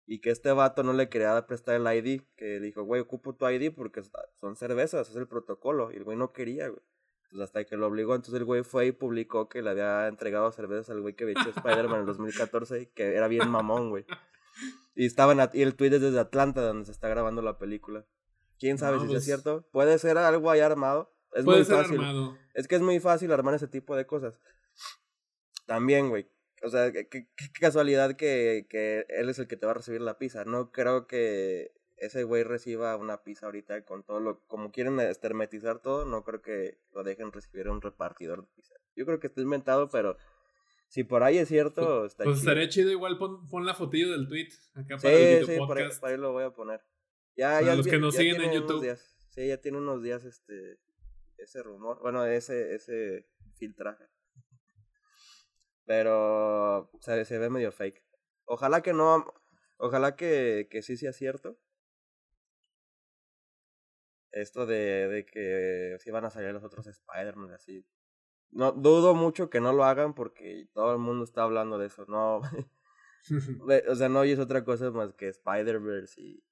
Y 0.08 0.22
que 0.22 0.30
este 0.30 0.52
vato 0.52 0.84
no 0.84 0.94
le 0.94 1.10
quería 1.10 1.46
prestar 1.48 1.76
el 1.76 1.88
ID, 1.88 2.22
que 2.36 2.60
dijo, 2.60 2.84
güey, 2.84 3.02
ocupo 3.02 3.36
tu 3.36 3.48
ID 3.50 3.74
porque 3.74 4.04
son 4.40 4.56
cervezas, 4.56 5.10
es 5.10 5.16
el 5.16 5.28
protocolo. 5.28 5.92
Y 5.92 5.96
el 5.96 6.04
güey 6.04 6.18
no 6.18 6.32
quería, 6.32 6.68
güey. 6.68 6.82
Pues 7.32 7.42
hasta 7.42 7.66
que 7.66 7.76
lo 7.76 7.88
obligó, 7.88 8.14
entonces 8.14 8.40
el 8.40 8.46
güey 8.46 8.64
fue 8.64 8.88
y 8.88 8.92
publicó 8.92 9.50
que 9.50 9.64
le 9.64 9.72
había 9.72 10.08
entregado 10.08 10.52
cervezas 10.52 10.92
al 10.92 11.02
güey 11.02 11.16
que 11.16 11.24
había 11.24 11.42
hecho 11.42 11.50
Spider-Man 11.50 11.96
en 11.96 12.00
el 12.02 12.06
2014 12.18 12.82
y 12.82 12.86
que 12.88 13.16
era 13.16 13.28
bien 13.28 13.50
mamón, 13.50 13.90
güey. 13.90 14.06
Y 14.96 15.06
estaban 15.06 15.40
y 15.54 15.62
el 15.62 15.76
tweet 15.76 15.96
es 15.96 16.02
desde 16.02 16.20
Atlanta, 16.20 16.62
donde 16.62 16.86
se 16.86 16.92
está 16.92 17.10
grabando 17.10 17.42
la 17.42 17.58
película. 17.58 18.06
¿Quién 18.58 18.78
sabe 18.78 19.00
si 19.00 19.06
es 19.06 19.12
pues 19.12 19.26
cierto? 19.26 19.68
Puede 19.72 20.00
ser 20.00 20.18
algo 20.18 20.50
ahí 20.50 20.62
armado. 20.62 21.14
Es 21.34 21.44
puede 21.44 21.60
muy 21.60 21.66
ser 21.66 21.76
fácil. 21.76 21.96
Armado. 21.98 22.38
Es 22.54 22.68
que 22.68 22.76
es 22.76 22.82
muy 22.82 23.00
fácil 23.00 23.32
armar 23.34 23.54
ese 23.54 23.68
tipo 23.68 23.96
de 23.96 24.06
cosas. 24.06 24.40
También, 25.66 26.10
güey. 26.10 26.30
O 26.64 26.70
sea, 26.70 26.92
qué, 26.92 27.28
casualidad 27.60 28.16
que, 28.16 28.68
que 28.70 29.06
él 29.10 29.30
es 29.30 29.40
el 29.40 29.48
que 29.48 29.58
te 29.58 29.66
va 29.66 29.74
a 29.74 29.76
recibir 29.76 30.02
la 30.02 30.18
pizza. 30.18 30.46
No 30.46 30.72
creo 30.72 31.08
que 31.08 31.74
ese 31.98 32.24
güey 32.24 32.44
reciba 32.44 32.96
una 32.96 33.24
pizza 33.24 33.46
ahorita 33.46 33.84
con 33.84 34.04
todo 34.04 34.20
lo... 34.20 34.46
Como 34.48 34.72
quieren 34.72 35.00
estermetizar 35.00 35.80
todo, 35.80 36.06
no 36.06 36.24
creo 36.24 36.42
que 36.42 36.80
lo 36.94 37.04
dejen 37.04 37.32
recibir 37.32 37.68
a 37.68 37.72
un 37.72 37.82
repartidor 37.82 38.42
de 38.42 38.48
pizza. 38.56 38.76
Yo 38.96 39.06
creo 39.06 39.20
que 39.20 39.28
está 39.28 39.42
inventado, 39.42 39.90
pero 39.90 40.18
si 40.88 41.04
por 41.04 41.24
ahí 41.24 41.38
es 41.38 41.48
cierto, 41.48 42.00
pues, 42.00 42.12
está 42.14 42.24
pues 42.24 42.40
estaría 42.40 42.70
chido 42.70 42.92
igual 42.92 43.18
pon, 43.18 43.48
pon, 43.48 43.66
la 43.66 43.74
fotillo 43.74 44.12
del 44.12 44.28
tweet 44.28 44.50
acá 44.74 44.98
para 44.98 45.14
el 45.14 45.46
sí, 45.46 45.58
por 46.00 46.10
ahí, 46.10 46.18
lo 46.18 46.32
voy 46.32 46.44
a 46.44 46.52
poner. 46.52 46.82
Ya, 47.36 47.62
ya, 47.62 47.76
los 47.76 47.86
que 47.86 47.98
nos 47.98 48.16
siguen 48.16 48.42
en 48.42 48.54
YouTube. 48.54 48.98
Sí, 49.30 49.48
ya 49.48 49.60
tiene 49.60 49.78
unos 49.78 50.02
días 50.02 50.24
este 50.24 50.80
ese 51.38 51.62
rumor, 51.64 52.00
bueno, 52.02 52.26
ese 52.26 52.76
ese 52.76 53.28
filtraje. 53.56 54.06
Pero 55.86 56.90
se, 57.02 57.26
se 57.26 57.38
ve 57.38 57.50
medio 57.50 57.72
fake. 57.72 58.04
Ojalá 58.46 58.82
que 58.82 58.94
no, 58.94 59.26
ojalá 59.78 60.16
que, 60.16 60.68
que 60.72 60.82
sí 60.82 60.98
sea 60.98 61.14
cierto. 61.14 61.60
Esto 64.32 64.66
de, 64.66 65.08
de 65.08 65.26
que 65.26 65.98
sí 66.00 66.12
van 66.12 66.26
a 66.26 66.30
salir 66.30 66.52
los 66.52 66.64
otros 66.64 66.88
Spider-Man 66.88 67.54
así 67.54 67.86
no 68.56 68.72
dudo 68.72 69.14
mucho 69.14 69.50
que 69.50 69.60
no 69.60 69.74
lo 69.74 69.84
hagan 69.84 70.14
porque 70.14 70.68
todo 70.74 70.94
el 70.94 71.00
mundo 71.00 71.26
está 71.26 71.44
hablando 71.44 71.78
de 71.78 71.88
eso. 71.88 72.06
No, 72.08 72.42
o 73.90 73.96
sea, 73.96 74.10
no 74.10 74.24
es 74.24 74.40
otra 74.40 74.64
cosa 74.64 74.92
más 74.92 75.14
que 75.14 75.28
Spider-Verse 75.28 76.22
y 76.22 76.44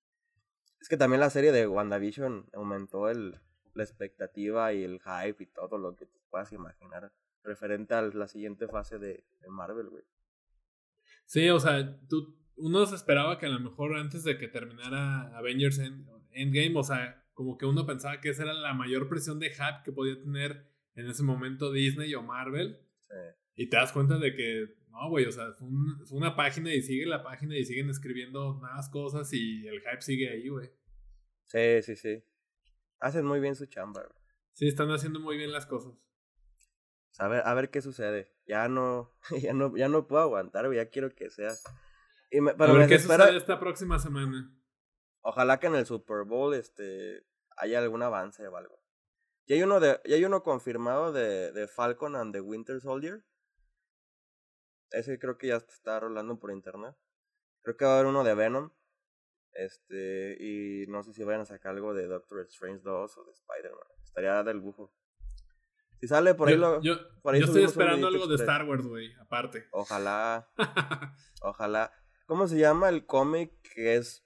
es 0.81 0.89
que 0.89 0.97
también 0.97 1.21
la 1.21 1.29
serie 1.29 1.53
de 1.53 1.65
WandaVision 1.65 2.49
aumentó 2.53 3.09
el, 3.09 3.39
la 3.73 3.83
expectativa 3.83 4.73
y 4.73 4.83
el 4.83 4.99
hype 4.99 5.43
y 5.43 5.47
todo 5.47 5.77
lo 5.77 5.95
que 5.95 6.05
te 6.05 6.19
puedas 6.29 6.51
imaginar 6.51 7.13
referente 7.41 7.93
a 7.93 8.01
la 8.01 8.27
siguiente 8.27 8.67
fase 8.67 8.99
de, 8.99 9.25
de 9.39 9.49
Marvel, 9.49 9.89
güey. 9.89 10.03
Sí, 11.25 11.49
o 11.49 11.59
sea, 11.59 11.97
tú, 12.09 12.37
uno 12.57 12.85
se 12.85 12.95
esperaba 12.95 13.37
que 13.37 13.45
a 13.45 13.49
lo 13.49 13.61
mejor 13.61 13.95
antes 13.95 14.25
de 14.25 14.37
que 14.37 14.49
terminara 14.49 15.37
Avengers 15.37 15.79
Endgame, 16.31 16.73
o 16.75 16.83
sea, 16.83 17.23
como 17.33 17.57
que 17.57 17.65
uno 17.65 17.85
pensaba 17.85 18.19
que 18.19 18.29
esa 18.29 18.43
era 18.43 18.53
la 18.53 18.73
mayor 18.73 19.07
presión 19.07 19.39
de 19.39 19.51
hype 19.51 19.83
que 19.85 19.93
podía 19.93 20.21
tener 20.21 20.72
en 20.95 21.09
ese 21.09 21.23
momento 21.23 21.71
Disney 21.71 22.13
o 22.15 22.21
Marvel. 22.21 22.79
Sí. 22.99 23.15
Y 23.55 23.69
te 23.69 23.77
das 23.77 23.91
cuenta 23.91 24.17
de 24.17 24.35
que, 24.35 24.75
no, 24.89 25.09
güey, 25.09 25.25
o 25.25 25.31
sea, 25.31 25.53
fue, 25.53 25.67
una 26.11 26.35
página 26.35 26.73
y 26.73 26.81
sigue 26.81 27.05
la 27.05 27.23
página 27.23 27.57
y 27.57 27.65
siguen 27.65 27.89
escribiendo 27.89 28.55
más 28.55 28.89
cosas 28.89 29.31
y 29.33 29.67
el 29.67 29.81
hype 29.81 30.01
sigue 30.01 30.29
ahí, 30.29 30.47
güey. 30.49 30.69
Sí, 31.47 31.81
sí, 31.83 31.95
sí. 31.95 32.23
Hacen 32.99 33.25
muy 33.25 33.39
bien 33.39 33.55
su 33.55 33.65
chamba, 33.65 34.01
güey. 34.01 34.23
Sí, 34.53 34.67
están 34.67 34.91
haciendo 34.91 35.19
muy 35.19 35.37
bien 35.37 35.51
las 35.51 35.65
cosas. 35.65 35.93
A 37.19 37.27
ver, 37.27 37.43
a 37.45 37.53
ver 37.53 37.69
qué 37.69 37.81
sucede. 37.81 38.33
Ya 38.45 38.67
no, 38.67 39.13
ya 39.41 39.53
no, 39.53 39.75
ya 39.75 39.89
no 39.89 40.07
puedo 40.07 40.21
aguantar, 40.23 40.65
güey. 40.65 40.77
Ya 40.77 40.89
quiero 40.89 41.13
que 41.13 41.29
sea. 41.29 41.53
Y 42.31 42.41
me, 42.41 42.53
pero 42.53 42.73
a 42.73 42.77
ver 42.77 42.89
qué 42.89 42.99
sucede 42.99 43.37
esta 43.37 43.59
próxima 43.59 43.99
semana. 43.99 44.51
Ojalá 45.21 45.59
que 45.59 45.67
en 45.67 45.75
el 45.75 45.85
Super 45.85 46.25
Bowl 46.25 46.53
este 46.53 47.23
haya 47.57 47.79
algún 47.79 48.01
avance 48.01 48.47
o 48.47 48.57
algo. 48.57 48.82
Y 49.45 49.53
hay 49.53 49.63
uno, 49.63 49.79
de, 49.79 49.99
y 50.05 50.13
hay 50.13 50.23
uno 50.23 50.41
confirmado 50.41 51.11
de, 51.11 51.51
de 51.51 51.67
Falcon 51.67 52.15
and 52.15 52.33
the 52.33 52.41
Winter 52.41 52.79
Soldier. 52.79 53.23
Ese 54.91 55.19
creo 55.19 55.37
que 55.37 55.47
ya 55.47 55.57
está 55.57 55.99
rolando 55.99 56.39
por 56.39 56.51
internet. 56.51 56.95
Creo 57.61 57.75
que 57.75 57.85
va 57.85 57.91
a 57.91 57.95
haber 57.95 58.07
uno 58.07 58.23
de 58.23 58.35
Venom. 58.35 58.71
Este, 59.53 60.37
y 60.39 60.87
no 60.87 61.03
sé 61.03 61.13
si 61.13 61.23
vayan 61.23 61.41
a 61.41 61.45
sacar 61.45 61.73
algo 61.73 61.93
de 61.93 62.07
Doctor 62.07 62.41
Strange 62.47 62.81
2 62.83 63.17
o 63.17 63.23
de 63.23 63.31
Spider-Man. 63.31 63.87
Estaría 64.03 64.43
del 64.43 64.59
bufo. 64.59 64.93
Si 65.99 66.07
sale 66.07 66.35
por 66.35 66.49
ahí 66.49 66.57
lo. 66.57 66.81
Yo, 66.81 66.95
yo 66.95 67.31
estoy 67.31 67.63
esperando 67.63 68.07
algo 68.07 68.27
de 68.27 68.35
Star 68.35 68.67
Wars, 68.67 68.85
güey, 68.85 69.13
aparte. 69.15 69.67
Ojalá. 69.71 70.49
ojalá. 71.41 71.93
¿Cómo 72.25 72.47
se 72.47 72.57
llama 72.57 72.89
el 72.89 73.05
cómic 73.05 73.53
que 73.73 73.95
es 73.95 74.25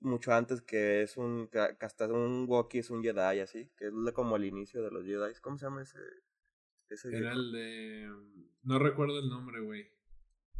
mucho 0.00 0.32
antes 0.32 0.62
que 0.62 1.02
es 1.02 1.16
un 1.16 1.48
que 1.48 1.76
hasta 1.80 2.06
un 2.06 2.46
Wookiee 2.48 2.80
es 2.80 2.90
un 2.90 3.02
Jedi 3.02 3.40
así, 3.40 3.70
que 3.76 3.86
es 3.86 4.12
como 4.14 4.36
el 4.36 4.44
inicio 4.44 4.82
de 4.82 4.90
los 4.90 5.04
Jedi. 5.04 5.34
¿Cómo 5.40 5.58
se 5.58 5.66
llama 5.66 5.82
ese? 5.82 5.98
ese 6.88 7.16
Era 7.16 7.32
el 7.32 7.52
de 7.52 8.08
no 8.62 8.78
recuerdo 8.80 9.18
el 9.20 9.28
nombre, 9.28 9.60
güey. 9.60 9.88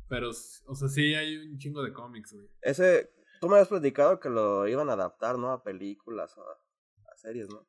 Pero, 0.09 0.31
o 0.31 0.75
sea, 0.75 0.89
sí 0.89 1.14
hay 1.14 1.37
un 1.39 1.59
chingo 1.59 1.83
de 1.83 1.93
cómics, 1.93 2.33
güey. 2.33 2.49
Ese, 2.62 3.12
tú 3.41 3.49
me 3.49 3.55
habías 3.55 3.69
platicado 3.69 4.21
que 4.21 4.29
lo 4.29 4.69
iban 4.69 4.89
a 4.89 4.93
adaptar, 4.93 5.39
¿no? 5.39 5.51
A 5.51 5.64
películas 5.64 6.37
o 6.39 6.43
a, 6.43 7.17
series, 7.17 7.49
¿no? 7.49 7.67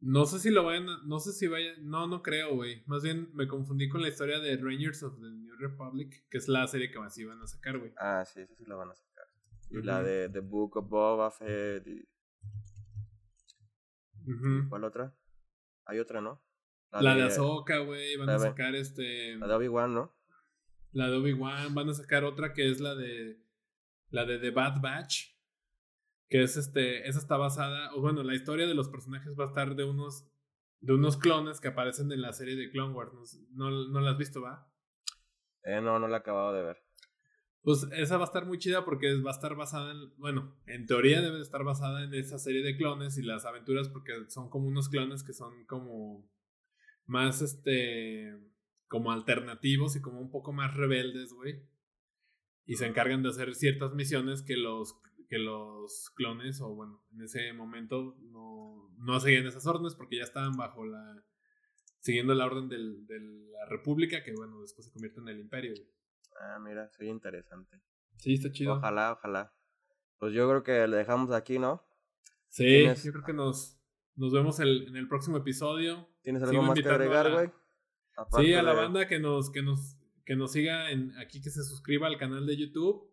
No 0.00 0.26
sé 0.26 0.38
si 0.38 0.50
lo 0.50 0.64
vayan, 0.64 0.86
no 1.06 1.20
sé 1.20 1.32
si 1.32 1.46
vayan, 1.46 1.88
no, 1.88 2.06
no 2.06 2.22
creo, 2.22 2.54
güey. 2.54 2.82
Más 2.86 3.02
bien 3.02 3.30
me 3.34 3.46
confundí 3.46 3.88
con 3.88 4.02
la 4.02 4.08
historia 4.08 4.40
de 4.40 4.56
Rangers 4.56 5.02
of 5.02 5.14
the 5.20 5.30
New 5.30 5.56
Republic, 5.56 6.26
que 6.30 6.38
es 6.38 6.48
la 6.48 6.66
serie 6.66 6.90
que 6.90 6.98
más 6.98 7.16
iban 7.18 7.40
a 7.40 7.46
sacar, 7.46 7.78
güey. 7.78 7.92
Ah, 7.98 8.24
sí, 8.24 8.40
esa 8.40 8.54
sí 8.56 8.64
la 8.66 8.74
van 8.74 8.90
a 8.90 8.94
sacar. 8.94 9.07
Y 9.70 9.82
la 9.82 10.02
de 10.02 10.28
The 10.28 10.40
Book 10.40 10.76
of 10.76 10.88
Boba 10.88 11.30
Fett 11.30 11.86
y... 11.86 12.08
¿Cuál 14.68 14.84
otra? 14.84 15.14
Hay 15.86 15.98
otra, 15.98 16.20
¿no? 16.20 16.42
La, 16.92 17.14
de, 17.14 17.22
Ahsoka, 17.24 17.78
güey. 17.78 18.16
Van 18.16 18.30
a 18.30 18.38
sacar 18.38 18.74
este. 18.74 19.36
La 19.36 19.46
de 19.46 19.54
Obi-Wan, 19.54 19.94
¿no? 19.94 20.14
La 20.92 21.08
de 21.08 21.16
Obi-Wan. 21.16 21.74
Van 21.74 21.88
a 21.88 21.94
sacar 21.94 22.24
otra 22.24 22.52
que 22.52 22.70
es 22.70 22.80
la 22.80 22.94
de. 22.94 23.42
La 24.10 24.24
de 24.24 24.38
The 24.38 24.50
Bad 24.50 24.80
Batch. 24.80 25.34
Que 26.28 26.42
es 26.42 26.56
este. 26.56 27.08
Esa 27.08 27.18
está 27.18 27.36
basada. 27.36 27.94
O 27.94 28.00
bueno, 28.00 28.22
la 28.22 28.34
historia 28.34 28.66
de 28.66 28.74
los 28.74 28.88
personajes 28.88 29.34
va 29.38 29.44
a 29.44 29.48
estar 29.48 29.76
de 29.76 29.84
unos. 29.84 30.26
De 30.80 30.92
unos 30.92 31.16
clones 31.16 31.60
que 31.60 31.68
aparecen 31.68 32.12
en 32.12 32.22
la 32.22 32.32
serie 32.32 32.54
de 32.54 32.70
Clone 32.70 32.94
Wars. 32.94 33.12
¿No, 33.50 33.70
no, 33.70 34.00
la 34.00 34.12
has 34.12 34.18
visto, 34.18 34.40
va? 34.40 34.70
Eh, 35.64 35.80
no, 35.80 35.98
no 35.98 36.06
la 36.06 36.18
he 36.18 36.20
acabado 36.20 36.52
de 36.52 36.62
ver. 36.62 36.87
Pues 37.68 37.86
esa 37.92 38.16
va 38.16 38.22
a 38.22 38.24
estar 38.24 38.46
muy 38.46 38.56
chida 38.56 38.82
porque 38.86 39.14
va 39.20 39.30
a 39.30 39.34
estar 39.34 39.54
basada 39.54 39.92
en, 39.92 40.10
bueno, 40.16 40.56
en 40.64 40.86
teoría 40.86 41.20
debe 41.20 41.42
estar 41.42 41.64
basada 41.64 42.02
en 42.02 42.14
esa 42.14 42.38
serie 42.38 42.62
de 42.62 42.74
clones 42.78 43.18
y 43.18 43.22
las 43.22 43.44
aventuras 43.44 43.90
porque 43.90 44.14
son 44.28 44.48
como 44.48 44.68
unos 44.68 44.88
clones 44.88 45.22
que 45.22 45.34
son 45.34 45.66
como 45.66 46.26
más, 47.04 47.42
este, 47.42 48.34
como 48.86 49.12
alternativos 49.12 49.96
y 49.96 50.00
como 50.00 50.18
un 50.18 50.30
poco 50.30 50.54
más 50.54 50.74
rebeldes, 50.78 51.34
güey. 51.34 51.62
Y 52.64 52.76
se 52.76 52.86
encargan 52.86 53.22
de 53.22 53.28
hacer 53.28 53.54
ciertas 53.54 53.92
misiones 53.92 54.40
que 54.40 54.56
los, 54.56 54.98
que 55.28 55.36
los 55.36 56.08
clones, 56.16 56.62
o 56.62 56.74
bueno, 56.74 57.04
en 57.12 57.20
ese 57.20 57.52
momento 57.52 58.16
no, 58.32 58.94
no 58.96 59.20
seguían 59.20 59.46
esas 59.46 59.66
órdenes 59.66 59.94
porque 59.94 60.16
ya 60.16 60.24
estaban 60.24 60.56
bajo 60.56 60.86
la, 60.86 61.22
siguiendo 62.00 62.34
la 62.34 62.46
orden 62.46 62.70
del, 62.70 63.06
de 63.06 63.20
la 63.20 63.66
república 63.66 64.24
que, 64.24 64.32
bueno, 64.32 64.58
después 64.62 64.86
se 64.86 64.92
convierte 64.94 65.20
en 65.20 65.28
el 65.28 65.40
imperio, 65.40 65.74
güey. 65.76 65.97
Ah, 66.40 66.58
mira, 66.60 66.88
soy 66.90 67.08
interesante. 67.08 67.80
Sí, 68.16 68.34
está 68.34 68.50
chido. 68.50 68.74
Ojalá, 68.74 69.12
ojalá. 69.12 69.52
Pues 70.18 70.32
yo 70.32 70.48
creo 70.48 70.62
que 70.62 70.86
le 70.88 70.96
dejamos 70.96 71.30
aquí, 71.30 71.58
¿no? 71.58 71.84
Sí, 72.48 72.84
yo 72.84 73.12
creo 73.12 73.24
que 73.24 73.32
nos, 73.32 73.78
nos 74.16 74.32
vemos 74.32 74.58
el, 74.60 74.88
en 74.88 74.96
el 74.96 75.08
próximo 75.08 75.36
episodio. 75.36 76.08
¿Tienes 76.22 76.42
algo 76.42 76.62
más 76.62 76.78
que 76.78 76.88
agregar, 76.88 77.30
güey? 77.32 77.50
Sí, 78.36 78.52
a 78.54 78.62
la 78.62 78.72
banda 78.72 79.06
que 79.06 79.20
nos, 79.20 79.50
que 79.50 79.62
nos, 79.62 79.96
que 80.24 80.34
nos 80.34 80.52
siga 80.52 80.90
en, 80.90 81.16
aquí, 81.18 81.40
que 81.40 81.50
se 81.50 81.62
suscriba 81.62 82.06
al 82.06 82.18
canal 82.18 82.46
de 82.46 82.56
YouTube. 82.56 83.08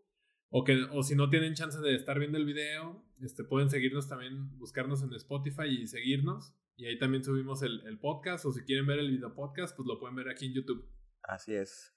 O, 0.50 0.64
que, 0.64 0.84
o 0.92 1.04
si 1.04 1.16
no 1.16 1.30
tienen 1.30 1.54
chance 1.54 1.80
de 1.80 1.96
estar 1.96 2.18
viendo 2.18 2.38
el 2.38 2.46
video, 2.46 3.04
este, 3.20 3.44
pueden 3.44 3.70
seguirnos 3.70 4.08
también, 4.08 4.58
buscarnos 4.58 5.04
en 5.04 5.14
Spotify 5.14 5.68
y 5.68 5.88
seguirnos. 5.88 6.56
Y 6.78 6.86
ahí 6.88 6.98
también 6.98 7.24
subimos 7.24 7.62
el, 7.62 7.86
el 7.88 8.00
podcast. 8.00 8.46
O 8.46 8.52
si 8.52 8.64
quieren 8.64 8.88
ver 8.88 9.00
el 9.00 9.12
video 9.12 9.34
podcast, 9.34 9.76
pues 9.76 9.88
lo 9.88 10.00
pueden 10.00 10.16
ver 10.16 10.30
aquí 10.30 10.48
en 10.48 10.54
YouTube. 10.54 10.90
Así 11.24 11.54
es. 11.54 11.95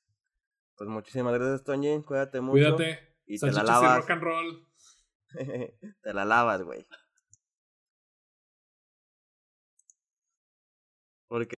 Pues 0.79 0.89
muchísimas 0.89 1.35
gracias, 1.35 1.65
Toñi. 1.65 2.01
Cuídate 2.05 2.41
mucho. 2.41 2.53
Cuídate. 2.53 3.17
Y 3.27 3.37
te 3.39 3.51
la 3.51 3.65
lavas. 3.65 3.99
rock 3.99 4.11
and 4.11 4.23
roll. 4.23 4.69
te 6.03 6.15
la 6.15 6.25
lavas, 6.25 6.63
güey. 6.63 6.87
Porque 11.27 11.57